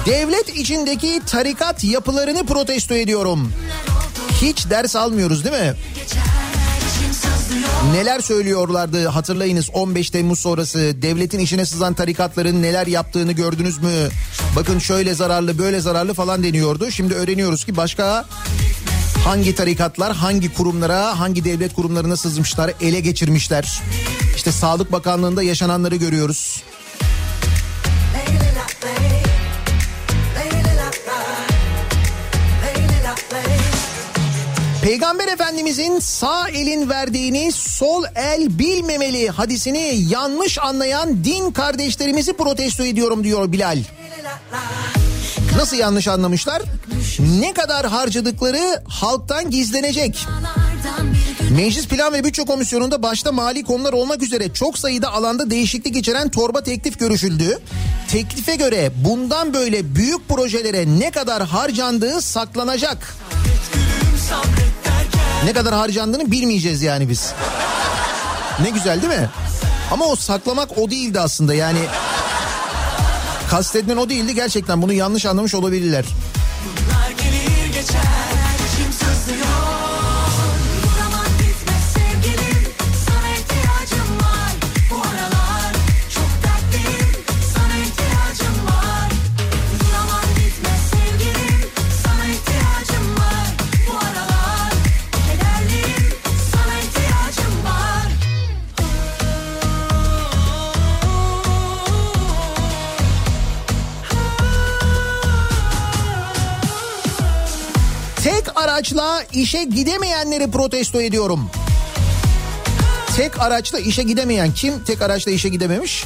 Devlet 0.07 0.57
içindeki 0.57 1.21
tarikat 1.27 1.85
yapılarını 1.85 2.47
protesto 2.47 2.95
ediyorum. 2.95 3.53
Hiç 4.43 4.71
ders 4.71 4.97
almıyoruz 4.97 5.45
değil 5.45 5.65
mi? 5.65 5.75
Neler 7.93 8.21
söylüyorlardı 8.21 9.09
hatırlayınız 9.09 9.71
15 9.73 10.11
Temmuz 10.11 10.39
sonrası 10.39 10.79
devletin 10.79 11.39
işine 11.39 11.67
sızan 11.67 11.95
tarikatların 11.95 12.63
neler 12.63 12.87
yaptığını 12.87 13.33
gördünüz 13.33 13.79
mü? 13.79 14.09
Bakın 14.57 14.79
şöyle 14.79 15.15
zararlı 15.15 15.59
böyle 15.59 15.81
zararlı 15.81 16.15
falan 16.15 16.43
deniyordu. 16.43 16.91
Şimdi 16.91 17.15
öğreniyoruz 17.15 17.65
ki 17.65 17.77
başka 17.77 18.25
Hangi 19.25 19.55
tarikatlar 19.55 20.17
hangi 20.17 20.55
kurumlara 20.55 21.21
hangi 21.21 21.45
devlet 21.45 21.75
kurumlarına 21.75 22.17
sızmışlar 22.17 22.73
ele 22.81 23.01
geçirmişler. 23.01 23.83
İşte 24.37 24.53
Sağlık 24.53 24.93
Bakanlığı'nda 24.93 25.43
yaşananları 25.43 25.97
görüyoruz. 25.97 26.63
Peygamber 34.85 35.29
Efendimizin 35.29 35.99
sağ 35.99 36.49
elin 36.49 36.89
verdiğini 36.89 37.53
sol 37.53 38.05
el 38.15 38.59
bilmemeli 38.59 39.29
hadisini 39.29 39.97
yanlış 40.09 40.59
anlayan 40.59 41.25
din 41.25 41.51
kardeşlerimizi 41.51 42.33
protesto 42.33 42.85
ediyorum 42.85 43.25
diyor 43.25 43.53
Bilal. 43.53 43.79
Nasıl 45.57 45.77
yanlış 45.77 46.09
anlamışlar? 46.09 46.63
Ne 47.41 47.53
kadar 47.53 47.87
harcadıkları 47.87 48.83
halktan 48.89 49.51
gizlenecek. 49.51 50.27
Meclis 51.57 51.89
Plan 51.89 52.13
ve 52.13 52.25
Bütçe 52.25 52.45
Komisyonu'nda 52.45 53.03
başta 53.03 53.33
mali 53.33 53.65
konular 53.65 53.93
olmak 53.93 54.23
üzere 54.23 54.53
çok 54.53 54.79
sayıda 54.79 55.13
alanda 55.13 55.51
değişiklik 55.51 55.97
içeren 55.97 56.29
torba 56.29 56.63
teklif 56.63 56.99
görüşüldü. 56.99 57.59
Teklife 58.11 58.57
göre 58.57 58.93
bundan 58.97 59.55
böyle 59.55 59.95
büyük 59.95 60.29
projelere 60.29 60.99
ne 60.99 61.11
kadar 61.11 61.47
harcandığı 61.47 62.21
saklanacak. 62.21 63.17
Ne 65.45 65.53
kadar 65.53 65.75
harcandığını 65.75 66.31
bilmeyeceğiz 66.31 66.83
yani 66.83 67.09
biz. 67.09 67.33
Ne 68.63 68.71
güzel 68.71 69.03
değil 69.03 69.21
mi? 69.21 69.29
Ama 69.91 70.05
o 70.05 70.17
saklamak 70.17 70.79
o 70.79 70.91
değildi 70.91 71.21
aslında 71.21 71.55
yani. 71.55 71.79
Kastedilen 73.51 73.97
o 73.97 74.09
değildi 74.09 74.35
gerçekten 74.35 74.83
bunu 74.83 74.93
yanlış 74.93 75.27
anlamış 75.27 75.55
olabilirler. 75.55 76.05
Araçla 108.95 109.25
işe 109.33 109.65
gidemeyenleri 109.65 110.51
protesto 110.51 111.01
ediyorum. 111.01 111.51
Tek 113.17 113.41
araçla 113.41 113.79
işe 113.79 114.03
gidemeyen 114.03 114.55
kim 114.55 114.85
tek 114.85 115.03
araçla 115.03 115.31
işe 115.31 115.49
gidememiş? 115.49 116.05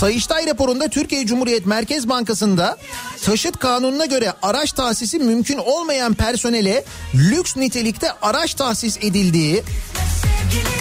Sayıştay 0.00 0.46
raporunda 0.46 0.88
Türkiye 0.88 1.26
Cumhuriyet 1.26 1.66
Merkez 1.66 2.08
Bankası'nda 2.08 2.76
taşıt 3.24 3.58
kanununa 3.58 4.06
göre 4.06 4.32
araç 4.42 4.72
tahsisi 4.72 5.18
mümkün 5.18 5.58
olmayan 5.58 6.14
personele 6.14 6.84
lüks 7.14 7.56
nitelikte 7.56 8.08
araç 8.22 8.54
tahsis 8.54 8.96
edildiği, 8.96 9.62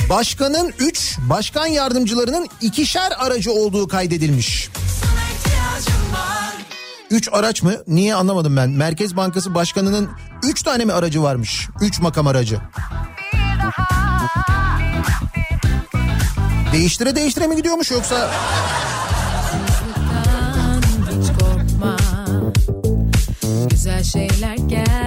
başkanın 0.09 0.73
3, 0.79 1.17
başkan 1.29 1.67
yardımcılarının 1.67 2.49
ikişer 2.61 3.13
aracı 3.17 3.51
olduğu 3.51 3.87
kaydedilmiş. 3.87 4.69
Sana 7.15 7.21
ihtiyacım 7.21 7.33
var 7.33 7.39
3 7.39 7.45
araç 7.45 7.63
mı? 7.63 7.73
Niye 7.87 8.15
anlamadım 8.15 8.55
ben. 8.55 8.69
Merkez 8.69 9.15
Bankası 9.15 9.55
Başkanı'nın 9.55 10.09
3 10.43 10.63
tane 10.63 10.85
mi 10.85 10.93
aracı 10.93 11.23
varmış? 11.23 11.69
3 11.81 11.99
makam 11.99 12.27
aracı. 12.27 12.59
Değiştire 16.73 17.15
değiştire 17.15 17.47
mi 17.47 17.55
gidiyormuş 17.55 17.91
yoksa? 17.91 18.31
Güzel 23.69 24.03
şeyler 24.03 24.55
gelsin 24.55 25.04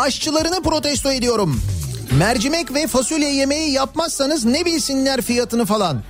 aşçılarını 0.00 0.62
protesto 0.62 1.12
ediyorum. 1.12 1.62
Mercimek 2.18 2.74
ve 2.74 2.86
fasulye 2.86 3.34
yemeği 3.34 3.72
yapmazsanız 3.72 4.44
ne 4.44 4.64
bilsinler 4.64 5.20
fiyatını 5.22 5.66
falan. 5.66 6.02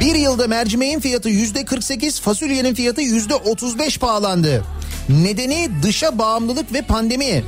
Bir 0.00 0.14
yılda 0.14 0.46
mercimeğin 0.46 1.00
fiyatı 1.00 1.28
yüzde 1.28 1.64
48, 1.64 2.20
fasulyenin 2.20 2.74
fiyatı 2.74 3.00
yüzde 3.00 3.34
35 3.34 3.98
pahalandı. 3.98 4.64
Nedeni 5.08 5.70
dışa 5.82 6.18
bağımlılık 6.18 6.72
ve 6.72 6.82
pandemi. 6.82 7.44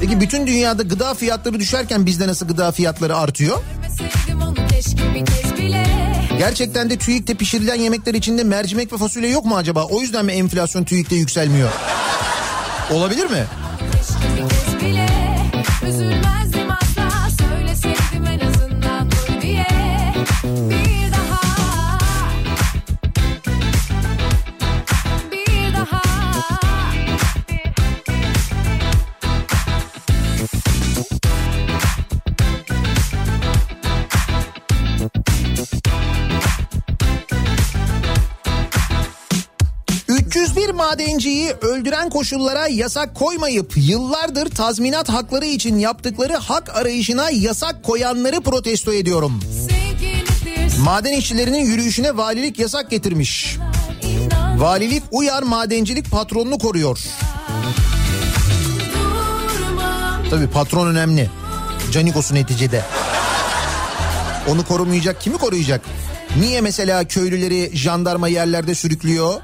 Peki 0.00 0.20
bütün 0.20 0.46
dünyada 0.46 0.82
gıda 0.82 1.14
fiyatları 1.14 1.60
düşerken 1.60 2.06
bizde 2.06 2.28
nasıl 2.28 2.48
gıda 2.48 2.72
fiyatları 2.72 3.16
artıyor? 3.16 3.58
Gerçekten 6.38 6.90
de 6.90 6.98
TÜİK'te 6.98 7.34
pişirilen 7.34 7.74
yemekler 7.80 8.14
içinde 8.14 8.44
mercimek 8.44 8.92
ve 8.92 8.96
fasulye 8.96 9.30
yok 9.30 9.44
mu 9.44 9.56
acaba? 9.56 9.84
O 9.84 10.00
yüzden 10.00 10.24
mi 10.24 10.32
enflasyon 10.32 10.84
TÜİK'te 10.84 11.16
yükselmiyor? 11.16 11.70
Olabilir 12.90 13.26
mi? 13.30 13.44
301 40.68 40.74
madenciyi 40.74 41.52
öldüren 41.60 42.10
koşullara 42.10 42.66
yasak 42.66 43.14
koymayıp 43.14 43.72
yıllardır 43.76 44.50
tazminat 44.50 45.08
hakları 45.08 45.46
için 45.46 45.78
yaptıkları 45.78 46.36
hak 46.36 46.76
arayışına 46.76 47.30
yasak 47.30 47.82
koyanları 47.82 48.40
protesto 48.40 48.92
ediyorum. 48.92 49.40
Maden 50.84 51.12
işçilerinin 51.12 51.64
yürüyüşüne 51.64 52.16
valilik 52.16 52.58
yasak 52.58 52.90
getirmiş. 52.90 53.56
Valilik 54.56 55.02
uyar 55.10 55.42
madencilik 55.42 56.10
patronunu 56.10 56.58
koruyor. 56.58 56.98
Tabii 60.30 60.50
patron 60.50 60.86
önemli. 60.86 61.30
Canikos'u 61.92 62.34
neticede. 62.34 62.84
Onu 64.48 64.64
korumayacak 64.66 65.20
kimi 65.20 65.38
koruyacak? 65.38 65.80
Niye 66.40 66.60
mesela 66.60 67.04
köylüleri 67.04 67.70
jandarma 67.74 68.28
yerlerde 68.28 68.74
sürüklüyor? 68.74 69.34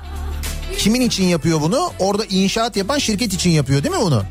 Kimin 0.79 1.01
için 1.01 1.25
yapıyor 1.25 1.61
bunu? 1.61 1.91
Orada 1.99 2.25
inşaat 2.25 2.77
yapan 2.77 2.99
şirket 2.99 3.33
için 3.33 3.51
yapıyor 3.51 3.83
değil 3.83 3.95
mi 3.95 4.01
bunu? 4.03 4.23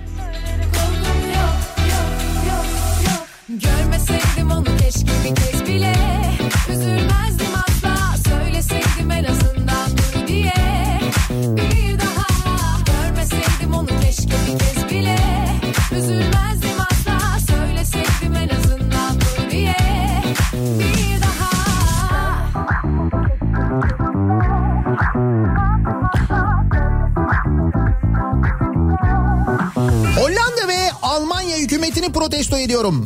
Protesto 32.23 32.57
ediyorum. 32.57 33.03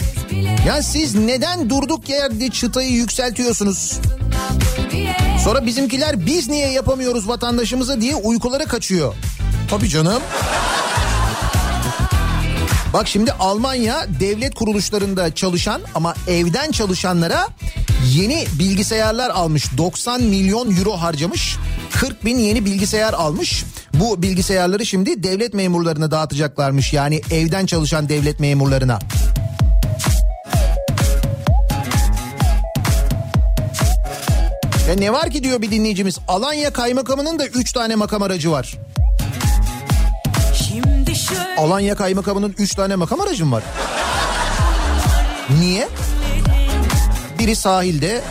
Ya 0.67 0.83
siz 0.83 1.15
neden 1.15 1.69
durduk 1.69 2.09
yerde 2.09 2.49
çıtayı 2.49 2.91
yükseltiyorsunuz? 2.91 3.99
Sonra 5.43 5.65
bizimkiler 5.65 6.25
biz 6.25 6.49
niye 6.49 6.71
yapamıyoruz 6.71 7.27
vatandaşımıza 7.27 8.01
diye 8.01 8.15
uykulara 8.15 8.65
kaçıyor. 8.65 9.15
Tabii 9.69 9.89
canım. 9.89 10.21
Bak 12.93 13.07
şimdi 13.07 13.31
Almanya 13.31 14.05
devlet 14.19 14.55
kuruluşlarında 14.55 15.35
çalışan 15.35 15.81
ama 15.95 16.13
evden 16.27 16.71
çalışanlara 16.71 17.47
yeni 18.13 18.45
bilgisayarlar 18.59 19.29
almış. 19.29 19.77
90 19.77 20.21
milyon 20.21 20.75
euro 20.75 20.93
harcamış. 20.93 21.57
40 21.91 22.25
bin 22.25 22.37
yeni 22.37 22.65
bilgisayar 22.65 23.13
almış. 23.13 23.63
Bu 23.99 24.21
bilgisayarları 24.21 24.85
şimdi 24.85 25.23
devlet 25.23 25.53
memurlarına 25.53 26.11
dağıtacaklarmış. 26.11 26.93
Yani 26.93 27.21
evden 27.31 27.65
çalışan 27.65 28.09
devlet 28.09 28.39
memurlarına. 28.39 28.99
Ya 34.89 34.95
ne 34.97 35.13
var 35.13 35.29
ki 35.29 35.43
diyor 35.43 35.61
bir 35.61 35.71
dinleyicimiz. 35.71 36.19
Alanya 36.27 36.73
kaymakamının 36.73 37.39
da 37.39 37.47
3 37.47 37.71
tane 37.71 37.95
makam 37.95 38.21
aracı 38.21 38.51
var. 38.51 38.75
Şimdi 40.53 41.15
şöyle 41.15 41.55
Alanya 41.57 41.95
kaymakamının 41.95 42.55
3 42.57 42.75
tane 42.75 42.95
makam 42.95 43.21
aracı 43.21 43.45
mı 43.45 43.55
var? 43.55 43.63
Niye? 45.59 45.87
Biri 47.39 47.55
sahilde. 47.55 48.21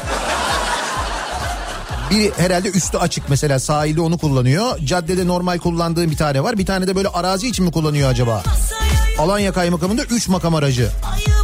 Biri 2.11 2.33
herhalde 2.37 2.69
üstü 2.69 2.99
açık 2.99 3.29
mesela 3.29 3.59
sahilde 3.61 4.01
onu 4.01 4.19
kullanıyor. 4.19 4.79
Caddede 4.85 5.27
normal 5.27 5.59
kullandığı 5.59 6.11
bir 6.11 6.17
tane 6.17 6.43
var. 6.43 6.59
Bir 6.59 6.67
tane 6.67 6.87
de 6.87 6.97
böyle 6.97 7.09
arazi 7.09 7.49
için 7.49 7.65
mi 7.65 7.73
kullanıyor 7.73 8.11
acaba? 8.11 8.43
Alanya 9.19 9.53
kaymakamında 9.53 10.03
3 10.05 10.29
makam 10.29 10.55
aracı. 10.55 10.91
ayıplardan 11.13 11.36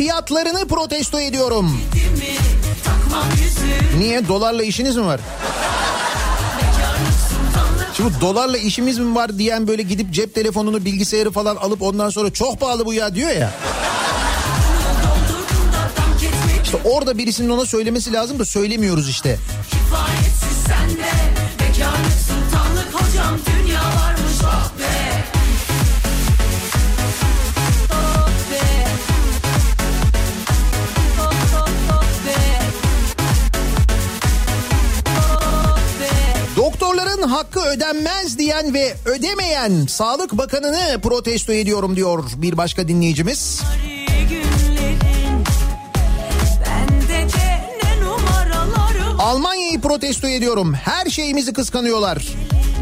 fiyatlarını 0.00 0.68
protesto 0.68 1.20
ediyorum. 1.20 1.80
Niye? 3.98 4.28
Dolarla 4.28 4.62
işiniz 4.62 4.96
mi 4.96 5.06
var? 5.06 5.20
Şimdi 7.96 8.10
dolarla 8.20 8.58
işimiz 8.58 8.98
mi 8.98 9.14
var 9.14 9.38
diyen 9.38 9.68
böyle 9.68 9.82
gidip 9.82 10.12
cep 10.14 10.34
telefonunu 10.34 10.84
bilgisayarı 10.84 11.30
falan 11.30 11.56
alıp 11.56 11.82
ondan 11.82 12.10
sonra 12.10 12.30
çok 12.30 12.60
pahalı 12.60 12.86
bu 12.86 12.94
ya 12.94 13.14
diyor 13.14 13.30
ya. 13.30 13.54
İşte 16.64 16.78
orada 16.84 17.18
birisinin 17.18 17.48
ona 17.48 17.66
söylemesi 17.66 18.12
lazım 18.12 18.38
da 18.38 18.44
söylemiyoruz 18.44 19.08
işte. 19.08 19.38
Ödenmez 37.70 38.38
diyen 38.38 38.74
ve 38.74 38.94
ödemeyen 39.04 39.86
Sağlık 39.86 40.32
Bakanı'nı 40.32 41.00
protesto 41.00 41.52
ediyorum 41.52 41.96
diyor 41.96 42.24
bir 42.36 42.56
başka 42.56 42.88
dinleyicimiz. 42.88 43.62
Almanya'yı 49.18 49.80
protesto 49.80 50.28
ediyorum. 50.28 50.74
Her 50.74 51.10
şeyimizi 51.10 51.52
kıskanıyorlar. 51.52 52.26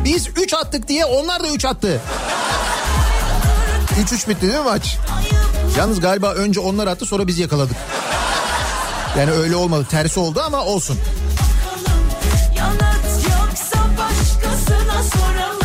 Biz 0.05 0.29
3 0.37 0.55
attık 0.55 0.89
diye 0.89 1.05
onlar 1.05 1.43
da 1.43 1.49
3 1.49 1.65
attı. 1.65 2.01
3-3 4.13 4.29
bitti 4.29 4.43
değil 4.43 4.59
mi 4.59 4.65
maç? 4.65 4.97
Yalnız 5.79 6.01
galiba 6.01 6.33
önce 6.33 6.61
onlar 6.61 6.87
attı 6.87 7.07
sonra 7.07 7.27
biz 7.27 7.39
yakaladık. 7.39 7.77
Yani 9.19 9.31
öyle 9.31 9.57
olmadı. 9.57 9.87
Tersi 9.91 10.21
oldu 10.21 10.43
ama 10.47 10.65
olsun. 10.65 10.99
sonra 15.03 15.58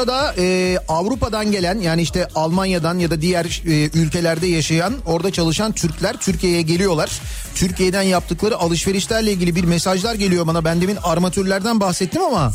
arada 0.00 0.34
e, 0.38 0.78
Avrupa'dan 0.88 1.52
gelen 1.52 1.80
yani 1.80 2.02
işte 2.02 2.28
Almanya'dan 2.34 2.98
ya 2.98 3.10
da 3.10 3.20
diğer 3.20 3.62
e, 3.66 3.98
ülkelerde 3.98 4.46
yaşayan 4.46 4.94
orada 5.06 5.32
çalışan 5.32 5.72
Türkler 5.72 6.16
Türkiye'ye 6.16 6.62
geliyorlar. 6.62 7.10
Türkiye'den 7.54 8.02
yaptıkları 8.02 8.56
alışverişlerle 8.56 9.32
ilgili 9.32 9.56
bir 9.56 9.64
mesajlar 9.64 10.14
geliyor 10.14 10.46
bana. 10.46 10.64
Ben 10.64 10.80
demin 10.80 10.98
armatürlerden 11.02 11.80
bahsettim 11.80 12.22
ama 12.22 12.52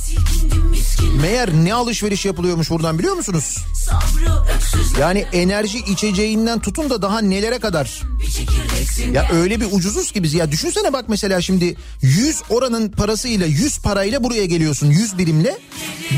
meğer 1.22 1.54
ne 1.54 1.74
alışveriş 1.74 2.26
yapılıyormuş 2.26 2.70
buradan 2.70 3.00
biliyor 3.00 3.16
musunuz? 3.16 3.58
Yani 5.00 5.26
enerji 5.34 5.78
içeceğinden 5.78 6.60
tutun 6.60 6.90
da 6.90 7.02
daha 7.02 7.22
nelere 7.22 7.60
kadar. 7.60 8.02
Ya 9.12 9.28
öyle 9.32 9.62
bir 9.62 9.68
ucuzuz 9.72 10.12
ki 10.12 10.24
biz. 10.24 10.34
Ya 10.34 10.52
düşünsene 10.52 10.94
bak 10.94 11.06
mesela 11.08 11.42
şimdi 11.42 11.76
100 12.02 12.42
oranın 12.50 12.90
parasıyla 12.90 13.46
100 13.46 13.78
parayla 13.78 14.24
buraya 14.24 14.46
geliyorsun. 14.46 14.88
100 14.88 15.18
birimle. 15.18 15.58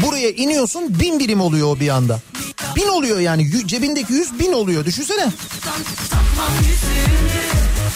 Buraya 0.06 0.30
iniyorsun 0.30 1.00
1000 1.00 1.20
birim 1.20 1.42
oluyor 1.42 1.68
o 1.68 1.80
bir 1.80 1.90
anda. 1.90 2.22
1000 2.76 2.88
oluyor 2.88 3.20
yani. 3.20 3.68
Cebindeki 3.68 4.14
100 4.14 4.40
bin 4.40 4.54
oluyor. 4.54 4.86
Düşünsene. 4.86 5.32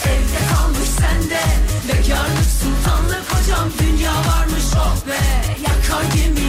Evde 0.04 0.54
kalmış 0.54 0.88
sende. 0.98 1.40
Bekarlık 1.88 2.46
sultanlık 2.62 3.24
hocam. 3.30 3.68
Dünya 3.78 4.12
varmış 4.12 4.64
oh 4.76 4.96
be. 5.08 5.18
Yakar 5.62 6.04
deli 6.12 6.41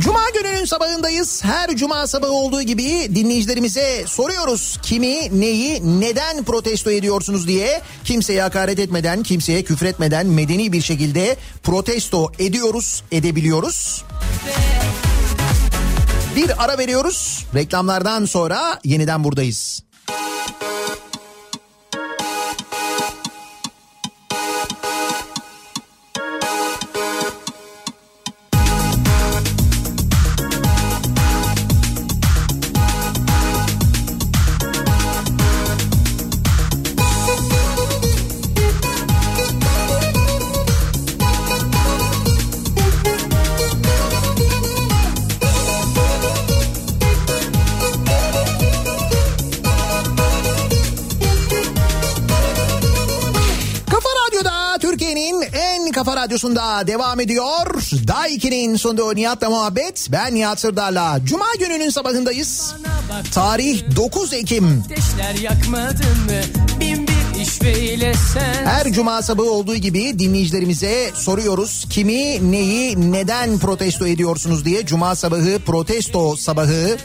Cuma 0.00 0.20
gününün 0.34 0.64
sabahındayız. 0.64 1.44
Her 1.44 1.76
cuma 1.76 2.06
sabahı 2.06 2.32
olduğu 2.32 2.62
gibi 2.62 3.14
dinleyicilerimize 3.14 4.04
soruyoruz. 4.06 4.78
Kimi, 4.82 5.40
neyi, 5.40 6.00
neden 6.00 6.44
protesto 6.44 6.90
ediyorsunuz 6.90 7.48
diye. 7.48 7.82
Kimseye 8.04 8.42
hakaret 8.42 8.78
etmeden, 8.78 9.22
kimseye 9.22 9.64
küfretmeden 9.64 10.26
medeni 10.26 10.72
bir 10.72 10.82
şekilde 10.82 11.36
protesto 11.62 12.32
ediyoruz, 12.38 13.02
edebiliyoruz. 13.12 14.04
Bir 16.36 16.64
ara 16.64 16.78
veriyoruz. 16.78 17.46
Reklamlardan 17.54 18.24
sonra 18.24 18.80
yeniden 18.84 19.24
buradayız. 19.24 19.82
Radyosunda 56.36 56.86
devam 56.86 57.20
ediyor. 57.20 57.66
Daiki'nin 58.08 58.76
sunduğu 58.76 59.14
Nihat'la 59.14 59.50
muhabbet. 59.50 60.08
Ben 60.12 60.34
Nihat 60.34 60.60
Sırdar'la. 60.60 61.18
Cuma 61.24 61.46
gününün 61.58 61.90
sabahındayız. 61.90 62.74
Tarih 63.32 63.96
9 63.96 64.32
Ekim. 64.32 64.84
Sen. 68.34 68.66
Her 68.66 68.92
cuma 68.92 69.22
sabahı 69.22 69.50
olduğu 69.50 69.76
gibi 69.76 70.18
dinleyicilerimize 70.18 71.10
soruyoruz. 71.14 71.86
Kimi, 71.90 72.52
neyi, 72.52 73.12
neden 73.12 73.58
protesto 73.58 74.06
ediyorsunuz 74.06 74.64
diye. 74.64 74.86
Cuma 74.86 75.14
sabahı 75.14 75.58
protesto 75.66 76.36
sabahı. 76.36 76.96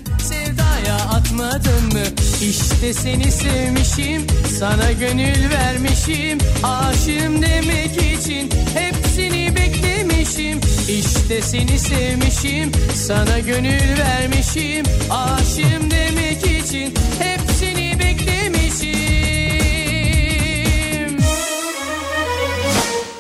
Sevdaya 0.92 1.10
atmadın 1.10 1.86
mı? 1.94 2.04
İşte 2.42 2.94
seni 2.94 3.32
sevmişim, 3.32 4.28
sana 4.60 4.92
gönül 4.92 5.50
vermişim. 5.50 6.38
Aşığım 6.64 7.42
demek 7.42 8.18
için 8.20 8.50
hepsini 8.74 9.56
beklemişim. 9.56 10.60
İşte 10.90 11.42
seni 11.42 11.80
sevmişim, 11.80 12.72
sana 12.96 13.40
gönül 13.40 13.98
vermişim. 13.98 14.86
Aşığım 15.10 15.92
demek 15.92 16.64
için 16.64 16.94
hepsini 17.20 18.00
beklemişim. 18.00 18.92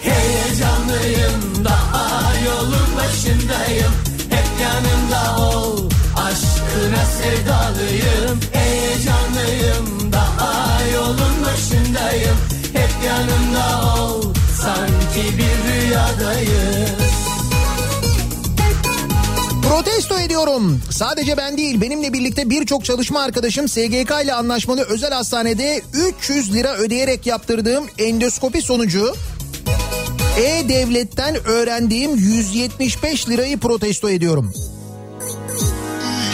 Heyecanlıyım 0.02 1.66
daha 1.66 2.34
yolun 2.46 2.96
başındayım 2.98 3.92
Hep 4.30 4.48
yanımda 4.62 5.38
ol 5.38 5.91
aşkına 6.32 7.06
sevdalıyım 7.06 8.40
Heyecanlıyım 8.54 10.02
başındayım 11.62 12.38
Hep 12.74 12.90
yanımda 13.08 14.02
ol 14.04 14.34
Sanki 14.62 15.38
bir 15.38 15.72
rüyadayım 15.72 16.98
Protesto 19.70 20.20
ediyorum. 20.20 20.82
Sadece 20.92 21.38
ben 21.38 21.58
değil 21.58 21.82
benimle 21.82 22.14
birlikte 22.14 22.50
birçok 22.50 22.86
çalışma 22.86 23.22
arkadaşım 23.22 23.68
SGK 23.68 24.12
ile 24.24 24.34
anlaşmalı 24.34 24.82
özel 24.82 25.12
hastanede 25.12 25.82
300 26.20 26.54
lira 26.54 26.76
ödeyerek 26.76 27.28
yaptırdığım 27.28 27.86
endoskopi 27.98 28.62
sonucu 28.62 29.16
E-Devlet'ten 30.38 31.48
öğrendiğim 31.48 32.16
175 32.16 33.30
lirayı 33.30 33.58
protesto 33.60 34.10
ediyorum. 34.10 34.54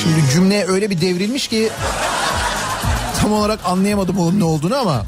Şimdi 0.07 0.31
cümle 0.33 0.65
öyle 0.67 0.89
bir 0.89 1.01
devrilmiş 1.01 1.47
ki 1.47 1.69
tam 3.21 3.33
olarak 3.33 3.59
anlayamadım 3.65 4.19
onun 4.19 4.39
ne 4.39 4.43
olduğunu 4.43 4.75
ama. 4.75 5.05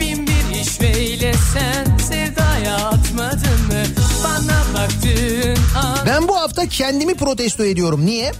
Bin 0.00 0.26
bir 0.26 0.60
işveyle 0.60 1.32
sen 1.54 1.96
sevdaya 1.96 2.76
atmadın 2.76 3.66
mı? 3.66 3.84
Bana 4.24 4.74
baktığın 4.74 5.56
an 5.76 5.98
Ben 6.06 6.28
bu 6.28 6.36
hafta 6.36 6.68
kendimi 6.68 7.14
protesto 7.14 7.64
ediyorum. 7.64 8.06
Niye? 8.06 8.32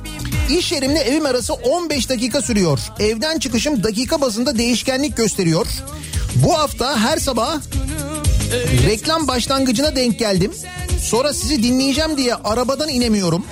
İş 0.51 0.73
yerimle 0.73 0.99
evim 0.99 1.27
arası 1.27 1.55
15 1.55 2.09
dakika 2.09 2.43
sürüyor. 2.43 2.79
Evden 2.99 3.39
çıkışım 3.39 3.83
dakika 3.83 4.21
bazında 4.21 4.59
değişkenlik 4.59 5.17
gösteriyor. 5.17 5.67
Bu 6.35 6.59
hafta 6.59 6.99
her 7.01 7.19
sabah 7.19 7.61
reklam 8.87 9.29
başlangıcına 9.29 9.97
denk 9.97 10.19
geldim. 10.19 10.53
Sonra 11.01 11.33
sizi 11.33 11.63
dinleyeceğim 11.63 12.17
diye 12.17 12.35
arabadan 12.35 12.89
inemiyorum. 12.89 13.47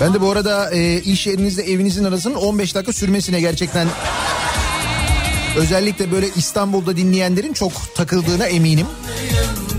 Ben 0.00 0.14
de 0.14 0.20
bu 0.20 0.30
arada 0.30 0.70
e, 0.70 1.00
iş 1.00 1.26
yerinizle 1.26 1.62
evinizin 1.62 2.04
arasının 2.04 2.34
15 2.34 2.74
dakika 2.74 2.92
sürmesine 2.92 3.40
gerçekten 3.40 3.88
özellikle 5.56 6.12
böyle 6.12 6.28
İstanbul'da 6.36 6.96
dinleyenlerin 6.96 7.52
çok 7.52 7.72
takıldığına 7.94 8.46
eminim. 8.46 8.86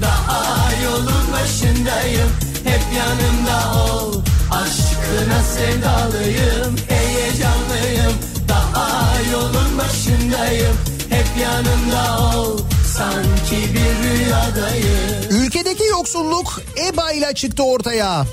Daha 0.01 0.71
yolun 0.83 1.31
başındayım. 1.33 2.29
Hep 2.63 2.81
yanımda 2.97 3.79
ol. 3.83 4.13
Aşkına 4.51 5.43
sevdalıyım. 5.43 6.75
Heyecanlıyım. 6.89 8.13
Daha 8.49 9.17
yolun 9.31 9.77
başındayım. 9.77 10.75
Hep 11.09 11.25
yanımda 11.41 12.37
ol. 12.37 12.59
Sanki 12.97 13.73
bir 13.73 14.09
rüyadayım. 14.09 15.43
Ülkedeki 15.43 15.83
yoksulluk 15.83 16.61
EBA 16.87 17.11
ile 17.11 17.33
çıktı 17.33 17.63
ortaya. 17.63 18.25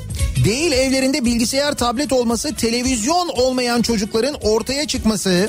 Değil 0.44 0.72
evlerinde 0.72 1.24
bilgisayar 1.24 1.74
tablet 1.74 2.12
olması, 2.12 2.54
televizyon 2.54 3.28
olmayan 3.28 3.82
çocukların 3.82 4.34
ortaya 4.42 4.86
çıkması, 4.86 5.48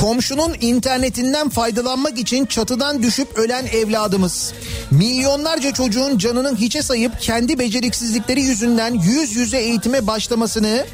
komşunun 0.00 0.54
internetinden 0.60 1.48
faydalanmak 1.48 2.18
için 2.18 2.46
çatıdan 2.46 3.02
düşüp 3.02 3.38
ölen 3.38 3.66
evladımız. 3.66 4.52
Milyonlarca 4.90 5.72
çocuğun 5.72 6.18
canının 6.18 6.56
hiçe 6.56 6.82
sayıp 6.82 7.20
kendi 7.20 7.58
beceriksizlikleri 7.58 8.42
yüzünden 8.42 8.94
yüz 8.94 9.36
yüze 9.36 9.58
eğitime 9.58 10.06
başlamasını 10.06 10.86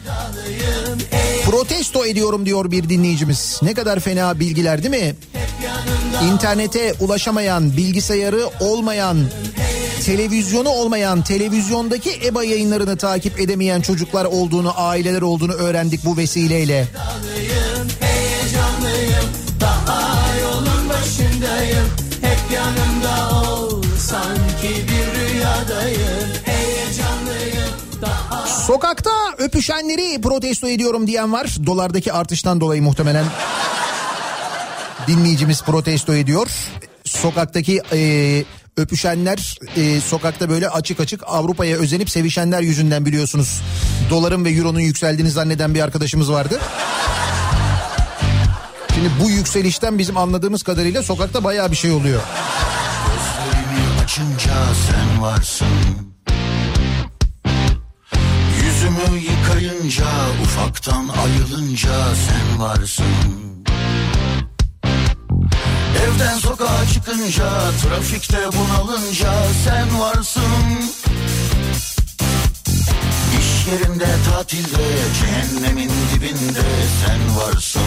protesto 1.44 2.06
ediyorum 2.06 2.46
diyor 2.46 2.70
bir 2.70 2.88
dinleyicimiz. 2.88 3.58
Ne 3.62 3.74
kadar 3.74 4.00
fena 4.00 4.40
bilgiler 4.40 4.82
değil 4.82 5.04
mi? 5.04 5.14
İnternete 6.32 6.94
ulaşamayan, 7.00 7.76
bilgisayarı 7.76 8.46
olmayan, 8.60 9.18
televizyonu 10.04 10.68
olmayan, 10.68 11.22
televizyondaki 11.22 12.10
EBA 12.24 12.44
yayınlarını 12.44 12.96
takip 12.96 13.40
edemeyen 13.40 13.80
çocuklar 13.80 14.24
olduğunu, 14.24 14.72
aileler 14.76 15.22
olduğunu 15.22 15.52
öğrendik 15.52 16.04
bu 16.04 16.16
vesileyle. 16.16 16.88
Sokakta 28.66 29.10
öpüşenleri 29.38 30.20
protesto 30.20 30.68
ediyorum 30.68 31.06
diyen 31.06 31.32
var. 31.32 31.56
Dolardaki 31.66 32.12
artıştan 32.12 32.60
dolayı 32.60 32.82
muhtemelen 32.82 33.24
dinleyicimiz 35.06 35.62
protesto 35.62 36.14
ediyor. 36.14 36.50
Sokaktaki 37.04 37.80
e, 37.92 37.98
öpüşenler 38.78 39.58
e, 39.76 40.00
sokakta 40.00 40.48
böyle 40.48 40.68
açık 40.68 41.00
açık 41.00 41.22
Avrupa'ya 41.26 41.76
özenip 41.76 42.10
sevişenler 42.10 42.60
yüzünden 42.60 43.06
biliyorsunuz. 43.06 43.60
Doların 44.10 44.44
ve 44.44 44.50
euronun 44.50 44.80
yükseldiğini 44.80 45.30
zanneden 45.30 45.74
bir 45.74 45.80
arkadaşımız 45.80 46.32
vardı. 46.32 46.60
Şimdi 48.94 49.10
bu 49.22 49.30
yükselişten 49.30 49.98
bizim 49.98 50.16
anladığımız 50.16 50.62
kadarıyla 50.62 51.02
sokakta 51.02 51.44
bayağı 51.44 51.70
bir 51.70 51.76
şey 51.76 51.90
oluyor. 51.90 52.20
Açınca 54.02 54.54
sen 54.88 55.22
varsın 55.22 55.66
Yüzümü 58.64 59.18
yıkayınca 59.20 60.06
ufaktan 60.42 61.08
ayılınca 61.08 61.90
sen 62.14 62.60
varsın 62.60 63.04
Evden 66.04 66.38
sokağa 66.38 66.86
çıkınca 66.94 67.48
trafikte 67.82 68.36
bunalınca 68.36 69.32
sen 69.64 70.00
varsın 70.00 70.42
İş 73.40 73.66
yerinde 73.72 74.06
tatilde 74.30 74.84
cehennemin 75.20 75.90
dibinde 76.14 76.62
sen 77.06 77.36
varsın 77.36 77.82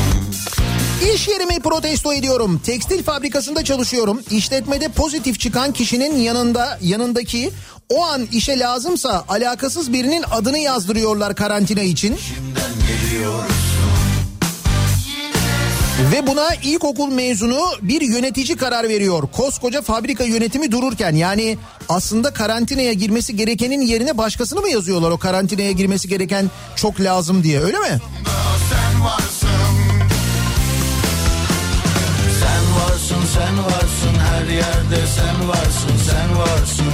İş 1.15 1.27
yerimi 1.27 1.59
protesto 1.59 2.13
ediyorum. 2.13 2.61
Tekstil 2.65 3.03
fabrikasında 3.03 3.63
çalışıyorum. 3.63 4.21
İşletmede 4.31 4.87
pozitif 4.87 5.39
çıkan 5.39 5.73
kişinin 5.73 6.15
yanında 6.15 6.77
yanındaki 6.81 7.51
o 7.89 8.05
an 8.05 8.27
işe 8.31 8.59
lazımsa 8.59 9.25
alakasız 9.27 9.93
birinin 9.93 10.23
adını 10.31 10.57
yazdırıyorlar 10.57 11.35
karantina 11.35 11.81
için. 11.81 12.17
Ve 16.01 16.27
buna 16.27 16.49
ilkokul 16.63 17.11
mezunu 17.11 17.59
bir 17.81 18.01
yönetici 18.01 18.57
karar 18.57 18.89
veriyor. 18.89 19.23
Koskoca 19.31 19.81
fabrika 19.81 20.23
yönetimi 20.23 20.71
dururken 20.71 21.15
yani 21.15 21.57
aslında 21.89 22.33
karantinaya 22.33 22.93
girmesi 22.93 23.35
gerekenin 23.35 23.81
yerine 23.81 24.17
başkasını 24.17 24.61
mı 24.61 24.69
yazıyorlar? 24.69 25.11
O 25.11 25.17
karantinaya 25.17 25.71
girmesi 25.71 26.07
gereken 26.07 26.49
çok 26.75 26.99
lazım 26.99 27.43
diye 27.43 27.59
öyle 27.59 27.79
mi? 27.79 27.99
sen 28.69 29.03
varsın. 29.05 29.47
Sen 32.39 32.63
varsın 32.75 33.25
sen 33.33 33.57
varsın. 33.63 34.19
Her 34.19 34.47
yerde 34.53 35.07
sen 35.15 35.49
varsın 35.49 35.97
sen 36.09 36.37
varsın. 36.39 36.93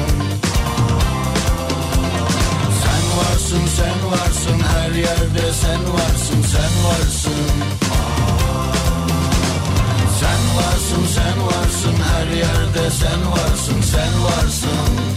Sen 2.84 3.18
varsın 3.18 3.62
sen 3.78 4.12
varsın. 4.12 4.60
Her 4.74 4.92
yerde 4.92 5.54
sen 5.62 5.94
varsın 5.94 6.42
sen 6.52 6.72
varsın 6.86 7.34
Sen 10.20 10.56
varsın 10.58 11.06
sen 11.06 11.46
varsın 11.46 11.96
her 12.04 12.28
yerde 12.28 12.92
sen 12.92 13.32
varsın 13.32 13.82
sen 13.82 14.24
varsın 14.24 15.08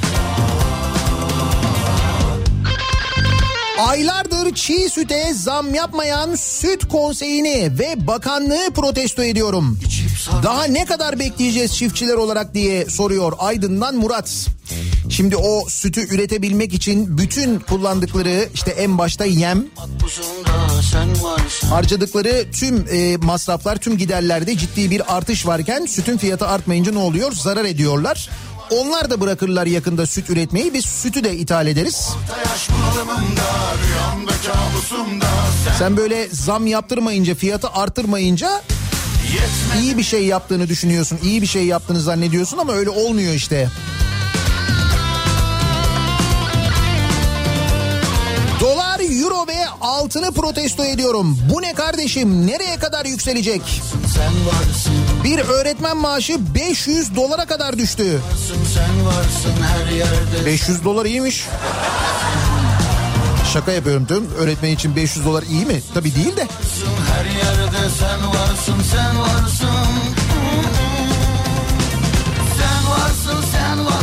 Aylardır 3.81 4.55
çiğ 4.55 4.89
süte 4.91 5.35
zam 5.35 5.75
yapmayan 5.75 6.35
süt 6.35 6.89
konseyini 6.89 7.79
ve 7.79 8.07
bakanlığı 8.07 8.71
protesto 8.75 9.23
ediyorum. 9.23 9.79
Daha 10.43 10.65
ne 10.65 10.85
kadar 10.85 11.19
bekleyeceğiz 11.19 11.77
çiftçiler 11.77 12.15
olarak 12.15 12.55
diye 12.55 12.87
soruyor 12.87 13.33
Aydın'dan 13.39 13.95
Murat. 13.95 14.47
Şimdi 15.09 15.37
o 15.37 15.69
sütü 15.69 16.15
üretebilmek 16.15 16.75
için 16.75 17.19
bütün 17.19 17.59
kullandıkları 17.59 18.49
işte 18.55 18.71
en 18.71 18.99
başta 18.99 19.25
yem 19.25 19.65
harcadıkları 21.71 22.47
tüm 22.53 22.87
e, 22.93 23.17
masraflar 23.17 23.77
tüm 23.77 23.99
giderlerde 23.99 24.59
ciddi 24.59 24.91
bir 24.91 25.17
artış 25.17 25.47
varken 25.47 25.87
sütün 25.87 26.17
fiyatı 26.17 26.47
artmayınca 26.47 26.93
ne 26.93 26.99
oluyor? 26.99 27.33
Zarar 27.33 27.65
ediyorlar. 27.65 28.31
Onlar 28.71 29.11
da 29.11 29.21
bırakırlar 29.21 29.67
yakında 29.67 30.07
süt 30.07 30.31
üretmeyi 30.31 30.75
biz 30.75 30.85
sütü 30.85 31.25
de 31.25 31.37
ithal 31.37 31.67
ederiz. 31.67 32.09
Sen 35.79 35.97
böyle 35.97 36.29
zam 36.33 36.67
yaptırmayınca 36.67 37.35
fiyatı 37.35 37.69
artırmayınca 37.69 38.63
iyi 39.83 39.99
bir 39.99 40.03
şey 40.03 40.27
yaptığını 40.27 40.69
düşünüyorsun. 40.69 41.19
iyi 41.23 41.43
bir 41.43 41.47
şey 41.47 41.65
yaptığını 41.67 42.01
zannediyorsun 42.01 42.59
ama 42.59 42.73
öyle 42.73 42.91
olmuyor 42.91 43.35
işte. 43.35 43.69
Euro 49.11 49.47
ve 49.49 49.69
altını 49.81 50.33
protesto 50.33 50.85
ediyorum. 50.85 51.39
Bu 51.53 51.63
ne 51.63 51.75
kardeşim? 51.75 52.47
Nereye 52.47 52.77
kadar 52.77 53.05
yükselecek? 53.05 53.83
Bir 55.25 55.39
öğretmen 55.39 55.97
maaşı 55.97 56.55
500 56.55 57.17
dolara 57.17 57.45
kadar 57.47 57.79
düştü. 57.79 58.21
sen 58.75 59.07
varsın 59.07 59.63
her 59.63 59.93
yerde 59.93 60.47
500 60.47 60.85
dolar 60.85 61.07
iyiymiş. 61.07 61.47
Şaka 63.53 63.73
yapıyorum 63.73 64.09
diyorum. 64.09 64.29
Öğretmen 64.39 64.71
için 64.71 64.97
500 64.97 65.25
dolar 65.27 65.43
iyi 65.43 65.67
mi? 65.67 65.83
Tabii 65.95 66.15
değil 66.15 66.37
de. 66.37 66.47
Her 67.17 67.25
yerde 67.25 67.89
sen 67.99 68.29
varsın 68.29 68.77
sen 68.93 69.21
varsın 69.21 69.69
Sen 72.59 72.91
varsın 72.91 73.45
sen 73.53 73.85
varsın 73.87 74.00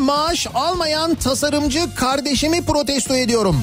maaş 0.00 0.46
almayan 0.54 1.14
tasarımcı 1.14 1.94
kardeşimi 1.96 2.64
protesto 2.64 3.14
ediyorum. 3.14 3.56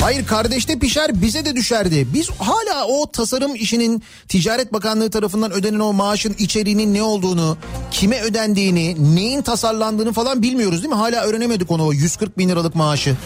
Hayır 0.00 0.26
kardeşte 0.26 0.78
pişer 0.78 1.22
bize 1.22 1.44
de 1.44 1.56
düşerdi. 1.56 2.08
Biz 2.14 2.30
hala 2.30 2.86
o 2.86 3.06
tasarım 3.10 3.54
işinin 3.54 4.02
Ticaret 4.28 4.72
Bakanlığı 4.72 5.10
tarafından 5.10 5.52
ödenen 5.52 5.80
o 5.80 5.92
maaşın 5.92 6.34
içeriğinin 6.38 6.94
ne 6.94 7.02
olduğunu, 7.02 7.56
kime 7.90 8.20
ödendiğini, 8.20 9.14
neyin 9.16 9.42
tasarlandığını 9.42 10.12
falan 10.12 10.42
bilmiyoruz 10.42 10.82
değil 10.82 10.94
mi? 10.94 10.98
Hala 10.98 11.22
öğrenemedik 11.22 11.70
onu 11.70 11.86
o 11.86 11.92
140 11.92 12.38
bin 12.38 12.48
liralık 12.48 12.74
maaşı. 12.74 13.16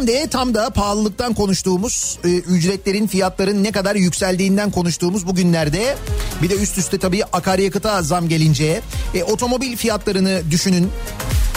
Dönemde 0.00 0.26
tam 0.26 0.54
da 0.54 0.70
pahalılıktan 0.70 1.34
konuştuğumuz, 1.34 2.18
e, 2.24 2.28
ücretlerin, 2.28 3.06
fiyatların 3.06 3.64
ne 3.64 3.72
kadar 3.72 3.96
yükseldiğinden 3.96 4.70
konuştuğumuz 4.70 5.26
bu 5.26 5.34
günlerde 5.34 5.96
bir 6.42 6.50
de 6.50 6.54
üst 6.54 6.78
üste 6.78 6.98
tabii 6.98 7.24
akaryakıta 7.24 8.02
zam 8.02 8.28
gelince 8.28 8.80
e, 9.14 9.22
otomobil 9.22 9.76
fiyatlarını 9.76 10.42
düşünün. 10.50 10.90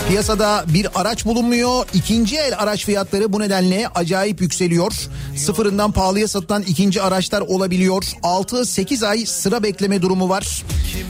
Piyasada 0.08 0.66
bir 0.68 0.88
araç 1.02 1.26
bulunmuyor. 1.26 1.86
İkinci 1.94 2.38
el 2.38 2.54
araç 2.58 2.86
fiyatları 2.86 3.34
bu 3.34 3.40
nedenle 3.40 3.88
acayip 3.96 4.42
yükseliyor. 4.42 4.92
Sıfırından 5.38 5.92
pahalıya 5.92 6.28
satılan 6.28 6.62
ikinci 6.62 7.02
araçlar 7.02 7.42
olabiliyor. 7.42 8.04
6-8 8.24 9.08
ay 9.08 9.26
sıra 9.26 9.64
bekleme 9.64 10.02
durumu 10.02 10.30
var. 10.30 10.64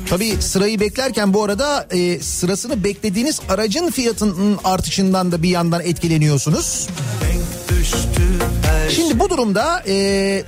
Tabii 0.09 0.41
sırayı 0.41 0.79
beklerken 0.79 1.33
bu 1.33 1.43
arada 1.43 1.87
e, 1.91 2.19
sırasını 2.19 2.83
beklediğiniz 2.83 3.41
aracın 3.49 3.91
fiyatının 3.91 4.59
artışından 4.63 5.31
da 5.31 5.43
bir 5.43 5.49
yandan 5.49 5.81
etkileniyorsunuz. 5.81 6.87
Şimdi 8.95 9.19
bu 9.19 9.29
durumda 9.29 9.83
e, 9.87 10.43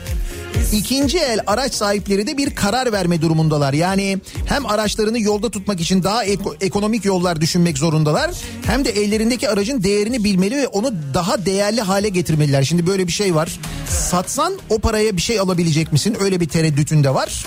ikinci 0.74 1.18
el 1.18 1.40
araç 1.48 1.74
sahipleri 1.74 2.28
de 2.28 2.38
bir 2.38 2.56
karar 2.56 2.92
verme 2.92 3.22
durumundalar. 3.22 3.74
Yani 3.74 4.18
hem 4.46 4.66
araçlarını 4.66 5.20
yolda 5.20 5.50
tutmak 5.50 5.82
için 5.82 6.04
daha 6.04 6.26
eko- 6.26 6.56
ekonomik 6.66 7.06
yollar 7.06 7.42
düşünmek 7.42 7.78
zorundalar. 7.78 8.32
Hem 8.66 8.86
de 8.86 8.90
ellerindeki 8.90 9.50
aracın 9.50 9.84
değerini 9.84 10.24
bilmeli 10.24 10.56
ve 10.58 10.68
onu 10.68 10.94
daha 11.14 11.46
değerli 11.46 11.82
hale 11.82 12.10
getirmeliler. 12.10 12.64
Şimdi 12.64 12.88
böyle 12.88 13.08
bir 13.08 13.12
şey 13.12 13.36
var. 13.36 13.60
Satsan 13.90 14.54
o 14.70 14.80
paraya 14.80 15.18
bir 15.18 15.22
şey 15.22 15.40
alabilecek 15.40 15.92
misin? 15.94 16.18
Öyle 16.20 16.40
bir 16.40 16.48
tereddütün 16.50 17.04
de 17.04 17.14
var. 17.14 17.46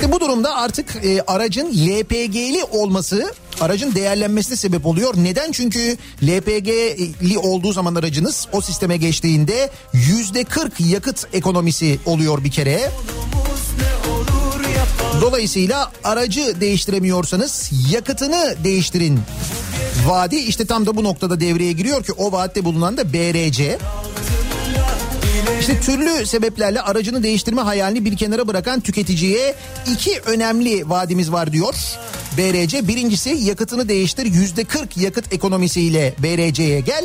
İşte 0.00 0.12
bu 0.12 0.20
durumda 0.20 0.56
artık 0.56 0.96
e, 1.04 1.22
aracın 1.26 1.66
LPG'li 1.68 2.64
olması 2.64 3.34
aracın 3.60 3.94
değerlenmesine 3.94 4.56
sebep 4.56 4.86
oluyor. 4.86 5.14
Neden? 5.16 5.52
Çünkü 5.52 5.96
LPG'li 6.22 7.38
olduğu 7.38 7.72
zaman 7.72 7.94
aracınız 7.94 8.48
o 8.52 8.60
sisteme 8.60 8.96
geçtiğinde 8.96 9.70
yüzde 9.92 10.44
40 10.44 10.80
yakıt 10.80 11.26
ekonomisi 11.32 11.98
oluyor 12.06 12.44
bir 12.44 12.50
kere. 12.50 12.90
Dolayısıyla 15.20 15.92
aracı 16.04 16.60
değiştiremiyorsanız 16.60 17.70
yakıtını 17.92 18.56
değiştirin. 18.64 19.20
Vadi 20.06 20.36
işte 20.36 20.66
tam 20.66 20.86
da 20.86 20.96
bu 20.96 21.04
noktada 21.04 21.40
devreye 21.40 21.72
giriyor 21.72 22.04
ki 22.04 22.12
o 22.12 22.32
vaatte 22.32 22.64
bulunan 22.64 22.96
da 22.96 23.12
BRC. 23.12 23.78
İşte 25.60 25.80
türlü 25.80 26.26
sebeplerle 26.26 26.80
aracını 26.80 27.22
değiştirme 27.22 27.62
hayalini 27.62 28.04
bir 28.04 28.16
kenara 28.16 28.48
bırakan 28.48 28.80
tüketiciye 28.80 29.54
iki 29.92 30.20
önemli 30.20 30.90
vaadimiz 30.90 31.32
var 31.32 31.52
diyor. 31.52 31.74
BRC 32.38 32.88
birincisi 32.88 33.30
yakıtını 33.30 33.88
değiştir 33.88 34.26
yüzde 34.26 34.64
40 34.64 34.96
yakıt 34.96 35.32
ekonomisiyle 35.32 36.14
BRC'ye 36.18 36.80
gel. 36.80 37.04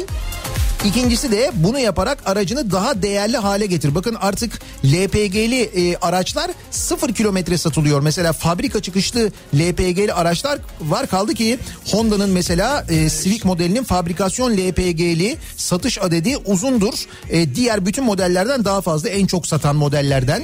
İkincisi 0.86 1.32
de 1.32 1.52
bunu 1.56 1.80
yaparak 1.80 2.18
aracını 2.26 2.72
daha 2.72 3.02
değerli 3.02 3.38
hale 3.38 3.66
getir. 3.66 3.96
Bakın 3.96 4.18
artık 4.22 4.62
LPG'li 4.86 5.62
e, 5.62 5.98
araçlar 5.98 6.52
sıfır 6.72 7.14
kilometre 7.14 7.58
satılıyor. 7.58 8.00
Mesela 8.02 8.34
fabrika 8.34 8.82
çıkışlı 8.82 9.32
LPG'li 9.56 10.14
araçlar 10.14 10.60
var 10.82 11.08
kaldı 11.08 11.34
ki 11.34 11.60
Honda'nın 11.92 12.30
mesela 12.30 12.86
e, 12.90 13.10
Civic 13.10 13.40
modelinin 13.44 13.84
fabrikasyon 13.84 14.52
LPG'li 14.58 15.38
satış 15.58 16.02
adedi 16.02 16.38
uzundur. 16.38 16.94
E, 17.30 17.56
diğer 17.56 17.86
bütün 17.86 18.04
modellerden 18.04 18.66
daha 18.66 18.82
fazla 18.82 19.10
en 19.10 19.26
çok 19.26 19.48
satan 19.48 19.76
modellerden. 19.76 20.44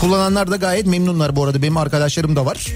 Kullananlar 0.00 0.50
da 0.50 0.56
gayet 0.56 0.86
memnunlar 0.86 1.36
bu 1.36 1.44
arada 1.44 1.62
benim 1.62 1.76
arkadaşlarım 1.76 2.36
da 2.36 2.46
var. 2.46 2.66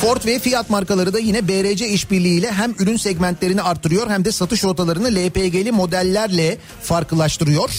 Ford 0.00 0.24
ve 0.26 0.38
Fiat 0.38 0.70
markaları 0.70 1.12
da 1.12 1.18
yine 1.18 1.48
BRC 1.48 1.88
işbirliğiyle 1.88 2.52
hem 2.52 2.74
ürün 2.78 2.96
segmentlerini 2.96 3.62
arttırıyor 3.62 4.10
hem 4.10 4.24
de 4.24 4.32
satış 4.32 4.64
rotalarını 4.64 5.08
LPG'li 5.08 5.72
modellerle 5.72 6.58
farklılaştırıyor. 6.82 7.70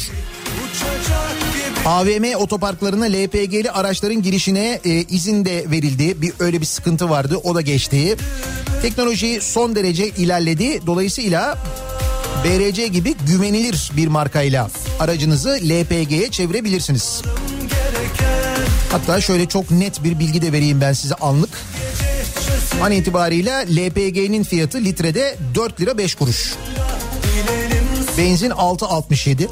AVM 1.86 2.36
otoparklarına 2.38 3.06
LPG'li 3.06 3.72
araçların 3.72 4.22
girişine 4.22 4.80
e, 4.86 4.90
izin 4.90 5.46
de 5.46 5.66
verildi. 5.72 6.22
Bir 6.22 6.34
öyle 6.40 6.62
bir 6.62 6.66
sıkıntı 6.66 7.10
vardı. 7.10 7.38
O 7.44 7.56
da 7.56 7.62
geçti. 7.62 8.16
Teknoloji 8.82 9.40
son 9.42 9.76
derece 9.76 10.08
ilerledi. 10.08 10.88
Dolayısıyla 10.88 11.58
BRC 12.44 12.88
gibi 12.88 13.16
güvenilir 13.28 13.92
bir 13.98 14.08
markayla 14.08 14.70
aracınızı 15.00 15.50
LPG'ye 15.50 16.32
çevirebilirsiniz. 16.32 17.22
Hatta 18.94 19.22
şöyle 19.22 19.46
çok 19.46 19.72
net 19.72 20.04
bir 20.04 20.20
bilgi 20.20 20.42
de 20.42 20.52
vereyim 20.52 20.82
ben 20.82 20.94
size 20.94 21.16
anlık. 21.16 21.50
An 22.84 22.92
itibariyle 22.92 23.52
LPG'nin 23.52 24.44
fiyatı 24.44 24.78
litrede 24.78 25.38
4 25.56 25.82
lira 25.82 25.98
5 25.98 26.16
kuruş. 26.16 26.56
Benzin 28.18 28.50
6.67. 28.50 29.48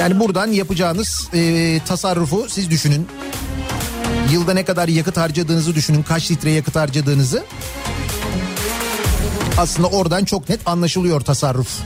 Yani 0.00 0.20
buradan 0.20 0.46
yapacağınız 0.46 1.28
e, 1.34 1.80
tasarrufu 1.86 2.46
siz 2.48 2.70
düşünün. 2.70 3.08
Yılda 4.32 4.54
ne 4.54 4.64
kadar 4.64 4.88
yakıt 4.88 5.16
harcadığınızı 5.16 5.74
düşünün. 5.74 6.02
Kaç 6.02 6.30
litre 6.30 6.50
yakıt 6.50 6.76
harcadığınızı. 6.76 7.44
Aslında 9.58 9.88
oradan 9.88 10.24
çok 10.24 10.48
net 10.48 10.60
anlaşılıyor 10.68 11.20
tasarruf. 11.20 11.78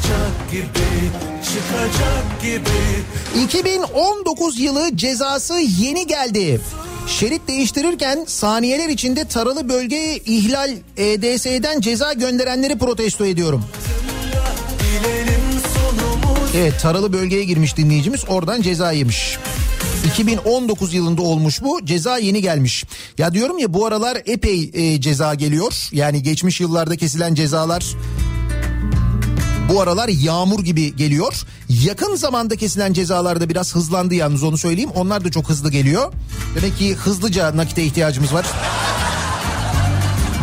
Kopacak 0.00 0.50
gibi, 0.50 1.10
çıkacak 1.44 2.42
gibi 2.42 3.44
2019 3.44 4.60
yılı 4.60 4.96
cezası 4.96 5.54
yeni 5.54 6.06
geldi. 6.06 6.60
Şerit 7.06 7.48
değiştirirken 7.48 8.24
saniyeler 8.26 8.88
içinde 8.88 9.24
taralı 9.24 9.68
bölgeye 9.68 10.16
ihlal 10.16 10.70
EDS'den 10.96 11.80
ceza 11.80 12.12
gönderenleri 12.12 12.78
protesto 12.78 13.24
ediyorum. 13.24 13.64
Evet 16.56 16.80
taralı 16.82 17.12
bölgeye 17.12 17.44
girmiş 17.44 17.76
dinleyicimiz 17.76 18.24
oradan 18.28 18.62
ceza 18.62 18.92
yemiş. 18.92 19.38
2019 20.06 20.94
yılında 20.94 21.22
olmuş 21.22 21.62
bu 21.62 21.84
ceza 21.84 22.18
yeni 22.18 22.42
gelmiş. 22.42 22.84
Ya 23.18 23.34
diyorum 23.34 23.58
ya 23.58 23.74
bu 23.74 23.86
aralar 23.86 24.18
epey 24.26 24.70
e, 24.74 25.00
ceza 25.00 25.34
geliyor. 25.34 25.88
Yani 25.92 26.22
geçmiş 26.22 26.60
yıllarda 26.60 26.96
kesilen 26.96 27.34
cezalar 27.34 27.84
bu 29.68 29.80
aralar 29.80 30.08
yağmur 30.08 30.64
gibi 30.64 30.96
geliyor. 30.96 31.42
Yakın 31.68 32.14
zamanda 32.16 32.56
kesilen 32.56 32.92
cezalarda 32.92 33.48
biraz 33.48 33.74
hızlandı 33.74 34.14
yalnız 34.14 34.42
onu 34.42 34.58
söyleyeyim. 34.58 34.90
Onlar 34.94 35.24
da 35.24 35.30
çok 35.30 35.48
hızlı 35.48 35.70
geliyor. 35.70 36.12
Demek 36.56 36.78
ki 36.78 36.94
hızlıca 36.94 37.56
nakite 37.56 37.82
ihtiyacımız 37.82 38.34
var. 38.34 38.46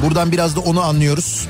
Buradan 0.06 0.32
biraz 0.32 0.56
da 0.56 0.60
onu 0.60 0.82
anlıyoruz. 0.82 1.48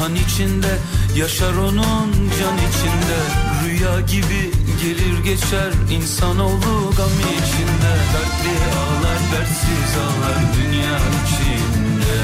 Han 0.00 0.14
içinde 0.14 0.78
Yaşar 1.16 1.54
onun 1.54 2.12
can 2.40 2.56
içinde 2.56 3.18
Rüya 3.64 4.00
gibi 4.00 4.50
gelir 4.82 5.24
geçer 5.24 5.72
insanoğlu 5.90 6.92
gam 6.96 7.10
içinde 7.20 7.92
Dertli 8.12 8.54
ağlar 8.78 9.18
dertsiz 9.32 9.92
ağlar 10.02 10.38
dünya 10.56 10.96
içinde 10.96 12.16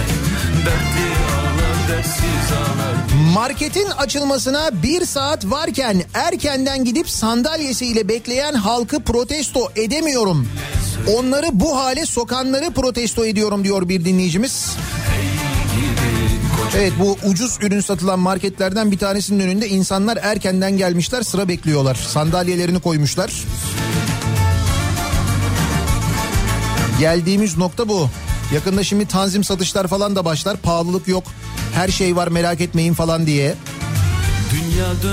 Dertli 0.66 1.08
ağlar 1.36 1.88
dertsiz 1.88 2.52
ağlar 2.52 2.96
Marketin 3.34 3.90
açılmasına 3.90 4.70
bir 4.82 5.04
saat 5.04 5.44
varken 5.44 6.02
erkenden 6.14 6.84
gidip 6.84 7.10
sandalyesiyle 7.10 8.08
bekleyen 8.08 8.54
halkı 8.54 9.02
protesto 9.02 9.68
edemiyorum. 9.76 10.48
Onları 11.18 11.46
bu 11.52 11.76
hale 11.76 12.06
sokanları 12.06 12.70
protesto 12.70 13.26
ediyorum 13.26 13.64
diyor 13.64 13.88
bir 13.88 14.04
dinleyicimiz. 14.04 14.76
Evet 16.76 16.92
bu 17.00 17.16
ucuz 17.24 17.58
ürün 17.62 17.80
satılan 17.80 18.18
marketlerden 18.18 18.90
bir 18.90 18.98
tanesinin 18.98 19.40
önünde 19.40 19.68
insanlar 19.68 20.18
erkenden 20.22 20.76
gelmişler 20.76 21.22
sıra 21.22 21.48
bekliyorlar. 21.48 21.94
Sandalyelerini 21.94 22.80
koymuşlar. 22.80 23.32
Geldiğimiz 27.00 27.56
nokta 27.58 27.88
bu. 27.88 28.08
Yakında 28.54 28.84
şimdi 28.84 29.06
tanzim 29.06 29.44
satışlar 29.44 29.86
falan 29.86 30.16
da 30.16 30.24
başlar. 30.24 30.56
Pahalılık 30.56 31.08
yok. 31.08 31.24
Her 31.74 31.88
şey 31.88 32.16
var 32.16 32.28
merak 32.28 32.60
etmeyin 32.60 32.94
falan 32.94 33.26
diye. 33.26 33.54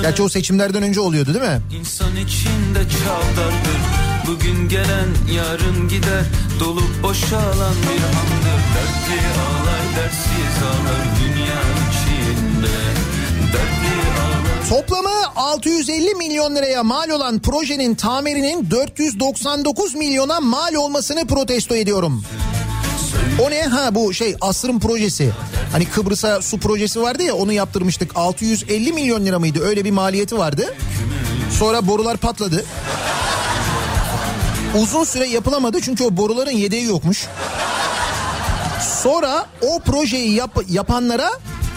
Gerçi 0.02 0.24
o 0.24 0.30
seçimlerden 0.30 0.84
önce 0.84 1.00
oluyordu 1.00 1.34
değil 1.34 1.46
mi? 1.46 1.62
insan 1.80 2.16
içinde 2.16 2.80
çavdardır 2.80 3.80
Bugün 4.28 4.70
gelen 4.70 5.08
yarın 5.34 5.88
gider 5.90 6.24
Dolup 6.60 7.04
boşalan 7.04 7.76
bir 7.76 8.02
handır 8.02 8.62
Dertli 8.76 9.20
ağlar 9.40 9.82
dertsiz 9.96 10.64
ağlar 10.64 11.13
Toplamı 14.70 15.10
650 15.36 16.16
milyon 16.16 16.56
liraya 16.56 16.84
mal 16.84 17.10
olan 17.10 17.40
projenin 17.40 17.96
tamirinin 17.96 18.72
499 18.72 19.96
milyona 19.96 20.40
mal 20.40 20.74
olmasını 20.74 21.28
protesto 21.28 21.76
ediyorum. 21.76 22.24
O 23.42 23.50
ne? 23.52 23.62
Ha 23.64 23.96
bu 23.96 24.14
şey 24.14 24.36
asrın 24.42 24.80
projesi. 24.80 25.32
Hani 25.72 25.86
Kıbrıs'a 25.86 26.42
su 26.42 26.60
projesi 26.60 27.02
vardı 27.02 27.24
ya 27.24 27.36
onu 27.36 27.54
yaptırmıştık. 27.54 28.12
650 28.16 28.94
milyon 28.94 29.26
lira 29.26 29.40
mıydı? 29.40 29.60
Öyle 29.64 29.86
bir 29.86 29.92
maliyeti 29.92 30.38
vardı. 30.38 30.74
Sonra 31.60 31.88
borular 31.88 32.18
patladı. 32.18 32.66
Uzun 34.82 35.04
süre 35.04 35.28
yapılamadı 35.28 35.82
çünkü 35.82 36.04
o 36.04 36.18
boruların 36.18 36.52
yedeği 36.52 36.86
yokmuş. 36.86 37.28
Sonra 39.04 39.46
o 39.62 39.80
projeyi 39.80 40.34
yap- 40.36 40.66
yapanlara 40.70 41.30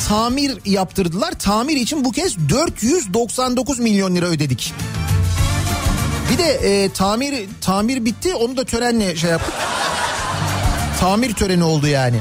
tamir 0.09 0.59
yaptırdılar. 0.65 1.33
Tamir 1.39 1.77
için 1.77 2.05
bu 2.05 2.13
kez 2.13 2.49
499 2.49 3.79
milyon 3.79 4.17
lira 4.17 4.27
ödedik. 4.27 4.73
Bir 6.33 6.39
de 6.39 6.45
e, 6.45 6.89
tamir 6.93 7.49
tamir 7.61 8.05
bitti 8.05 8.35
onu 8.35 8.57
da 8.57 8.65
törenle 8.65 9.17
şey 9.17 9.31
yaptık. 9.31 9.55
Tamir 11.01 11.33
töreni 11.33 11.65
oldu 11.65 11.87
yani. 11.87 12.17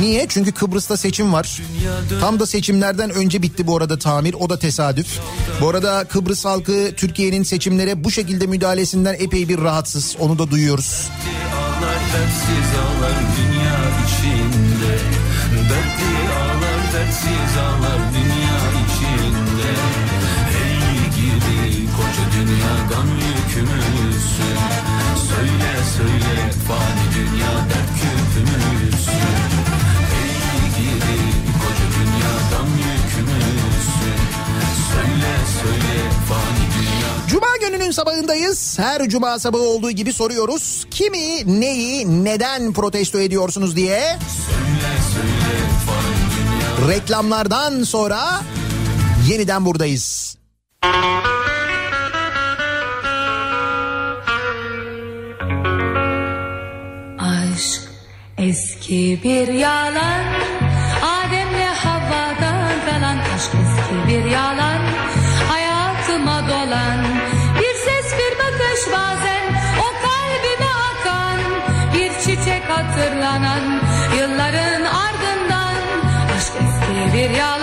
Niye? 0.00 0.26
Çünkü 0.28 0.52
Kıbrıs'ta 0.52 0.96
seçim 0.96 1.32
var. 1.32 1.60
Tam 2.20 2.40
da 2.40 2.46
seçimlerden 2.46 3.10
önce 3.10 3.42
bitti 3.42 3.66
bu 3.66 3.76
arada 3.76 3.98
tamir. 3.98 4.34
O 4.34 4.50
da 4.50 4.58
tesadüf. 4.58 5.20
Bu 5.60 5.68
arada 5.68 6.04
Kıbrıs 6.04 6.44
halkı 6.44 6.92
Türkiye'nin 6.96 7.42
seçimlere 7.42 8.04
bu 8.04 8.10
şekilde 8.10 8.46
müdahalesinden 8.46 9.16
epey 9.18 9.48
bir 9.48 9.58
rahatsız. 9.58 10.16
Onu 10.20 10.38
da 10.38 10.50
duyuyoruz. 10.50 11.08
ağlar 12.80 13.39
Her 38.80 39.08
cuma 39.08 39.38
sabahı 39.38 39.62
olduğu 39.62 39.90
gibi 39.90 40.12
soruyoruz. 40.12 40.86
Kimi, 40.90 41.60
neyi, 41.60 42.24
neden 42.24 42.72
protesto 42.72 43.20
ediyorsunuz 43.20 43.76
diye. 43.76 44.18
Reklamlardan 46.88 47.82
sonra 47.82 48.20
yeniden 49.28 49.64
buradayız. 49.64 50.36
Aşk 57.18 57.82
eski 58.38 59.20
bir 59.24 59.48
yalan 59.48 60.24
Adem'le 61.02 61.74
Havva'dan 61.74 62.70
kalan 62.86 63.18
Aşk 63.18 63.50
eski 63.54 64.08
bir 64.08 64.24
yalan 64.30 64.59
bakış 68.80 68.92
bazen. 68.92 69.54
O 69.80 69.88
kalbime 70.02 70.70
akan 70.90 71.40
Bir 71.94 72.12
çiçek 72.20 72.70
hatırlanan 72.70 73.80
Yılların 74.18 74.82
ardından 74.82 75.74
Aşk 76.36 76.52
eski 76.54 77.16
bir 77.16 77.30
yalan 77.30 77.59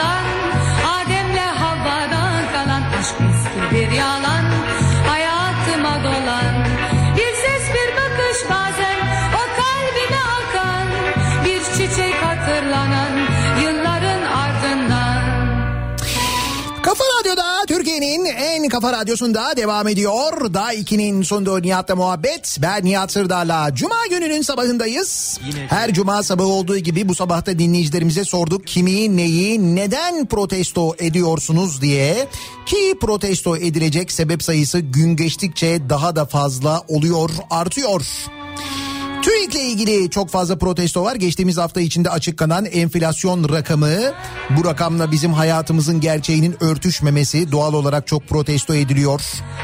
kafa 18.82 18.94
radyosunda 18.94 19.58
devam 19.58 19.88
ediyor. 19.88 20.54
Daha 20.54 20.74
2'nin 20.74 21.22
sonunda 21.22 21.60
Nihat'la 21.60 21.96
muhabbet. 21.96 22.58
Ben 22.62 22.86
Nihat 22.86 23.12
Sırdar'la. 23.12 23.76
Cuma 23.76 24.08
gününün 24.10 24.42
sabahındayız. 24.42 25.40
Her 25.70 25.94
cuma 25.94 26.24
sabahı 26.24 26.48
olduğu 26.48 26.78
gibi 26.78 27.10
bu 27.10 27.16
sabahta 27.16 27.60
dinleyicilerimize 27.60 28.24
sorduk. 28.24 28.68
Kimi, 28.68 29.18
neyi, 29.18 29.76
neden 29.76 30.26
protesto 30.26 30.96
ediyorsunuz 31.00 31.82
diye. 31.82 32.28
Ki 32.66 32.96
protesto 33.02 33.58
edilecek 33.58 34.12
sebep 34.12 34.44
sayısı 34.44 34.80
gün 34.80 35.16
geçtikçe 35.16 35.90
daha 35.90 36.16
da 36.16 36.26
fazla 36.26 36.82
oluyor, 36.88 37.30
artıyor. 37.50 38.06
TÜİK'le 39.22 39.56
ilgili 39.56 40.10
çok 40.10 40.30
fazla 40.30 40.58
protesto 40.58 41.04
var. 41.04 41.16
Geçtiğimiz 41.16 41.58
hafta 41.58 41.82
içinde 41.82 42.10
açıklanan 42.10 42.66
enflasyon 42.66 43.50
rakamı 43.50 43.98
bu 44.50 44.66
rakamla 44.66 45.12
bizim 45.12 45.34
hayatımızın 45.34 46.00
gerçeğinin 46.00 46.64
örtüşmemesi 46.64 47.52
doğal 47.52 47.74
olarak 47.74 48.08
çok 48.08 48.28
protesto 48.28 48.74
ediliyor. 48.76 49.22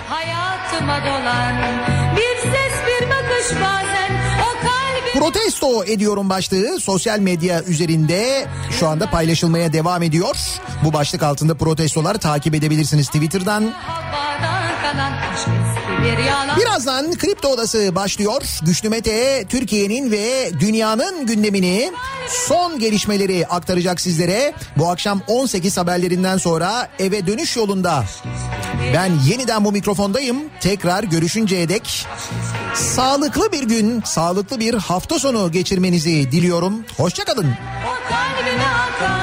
Hayatıma 0.10 1.02
dolan 1.06 1.56
Bir 2.16 2.42
ses 2.42 2.74
bir 2.88 3.10
bakış 3.10 3.62
bazen 3.62 4.12
O 4.42 4.52
kalbime 4.62 5.20
Protesto 5.20 5.84
ediyorum 5.84 6.30
başlığı 6.30 6.80
sosyal 6.80 7.20
medya 7.20 7.64
üzerinde 7.64 8.48
şu 8.80 8.88
anda 8.88 9.10
paylaşılmaya 9.10 9.74
devam 9.74 10.04
ediyor. 10.04 10.36
Bu 10.84 10.94
başlık 10.94 11.24
altında 11.24 11.56
protestolar 11.56 12.16
takip 12.16 12.56
edebilirsiniz 12.56 13.08
Twitter'dan. 13.08 13.74
Havva'dan 13.78 14.64
kalan 14.82 15.14
Birazdan 16.58 17.14
Kripto 17.14 17.48
Odası 17.48 17.96
başlıyor. 17.96 18.42
Güçlü 18.62 18.90
Mete 18.90 19.46
Türkiye'nin 19.50 20.12
ve 20.12 20.52
dünyanın 20.60 21.26
gündemini 21.26 21.92
son 22.48 22.80
gelişmeleri 22.80 23.48
aktaracak 23.48 24.02
sizlere. 24.02 24.54
Bu 24.78 24.90
akşam 24.90 25.22
18 25.28 25.78
haberlerinden 25.78 26.38
sonra 26.38 26.90
eve 27.00 27.28
dönüş 27.28 27.56
yolunda. 27.58 28.04
Ben 28.94 29.12
yeniden 29.30 29.66
bu 29.66 29.72
mikrofondayım. 29.72 30.38
Tekrar 30.60 31.04
görüşünceye 31.04 31.70
dek 31.70 32.08
sağlıklı 32.74 33.52
bir 33.52 33.64
gün, 33.64 34.02
sağlıklı 34.06 34.60
bir 34.60 34.74
hafta 34.74 35.20
sonu 35.20 35.52
geçirmenizi 35.52 36.32
diliyorum. 36.32 36.86
Hoşçakalın. 36.98 37.48
O 37.88 38.10
kalbime 38.10 38.64
akan 38.64 39.23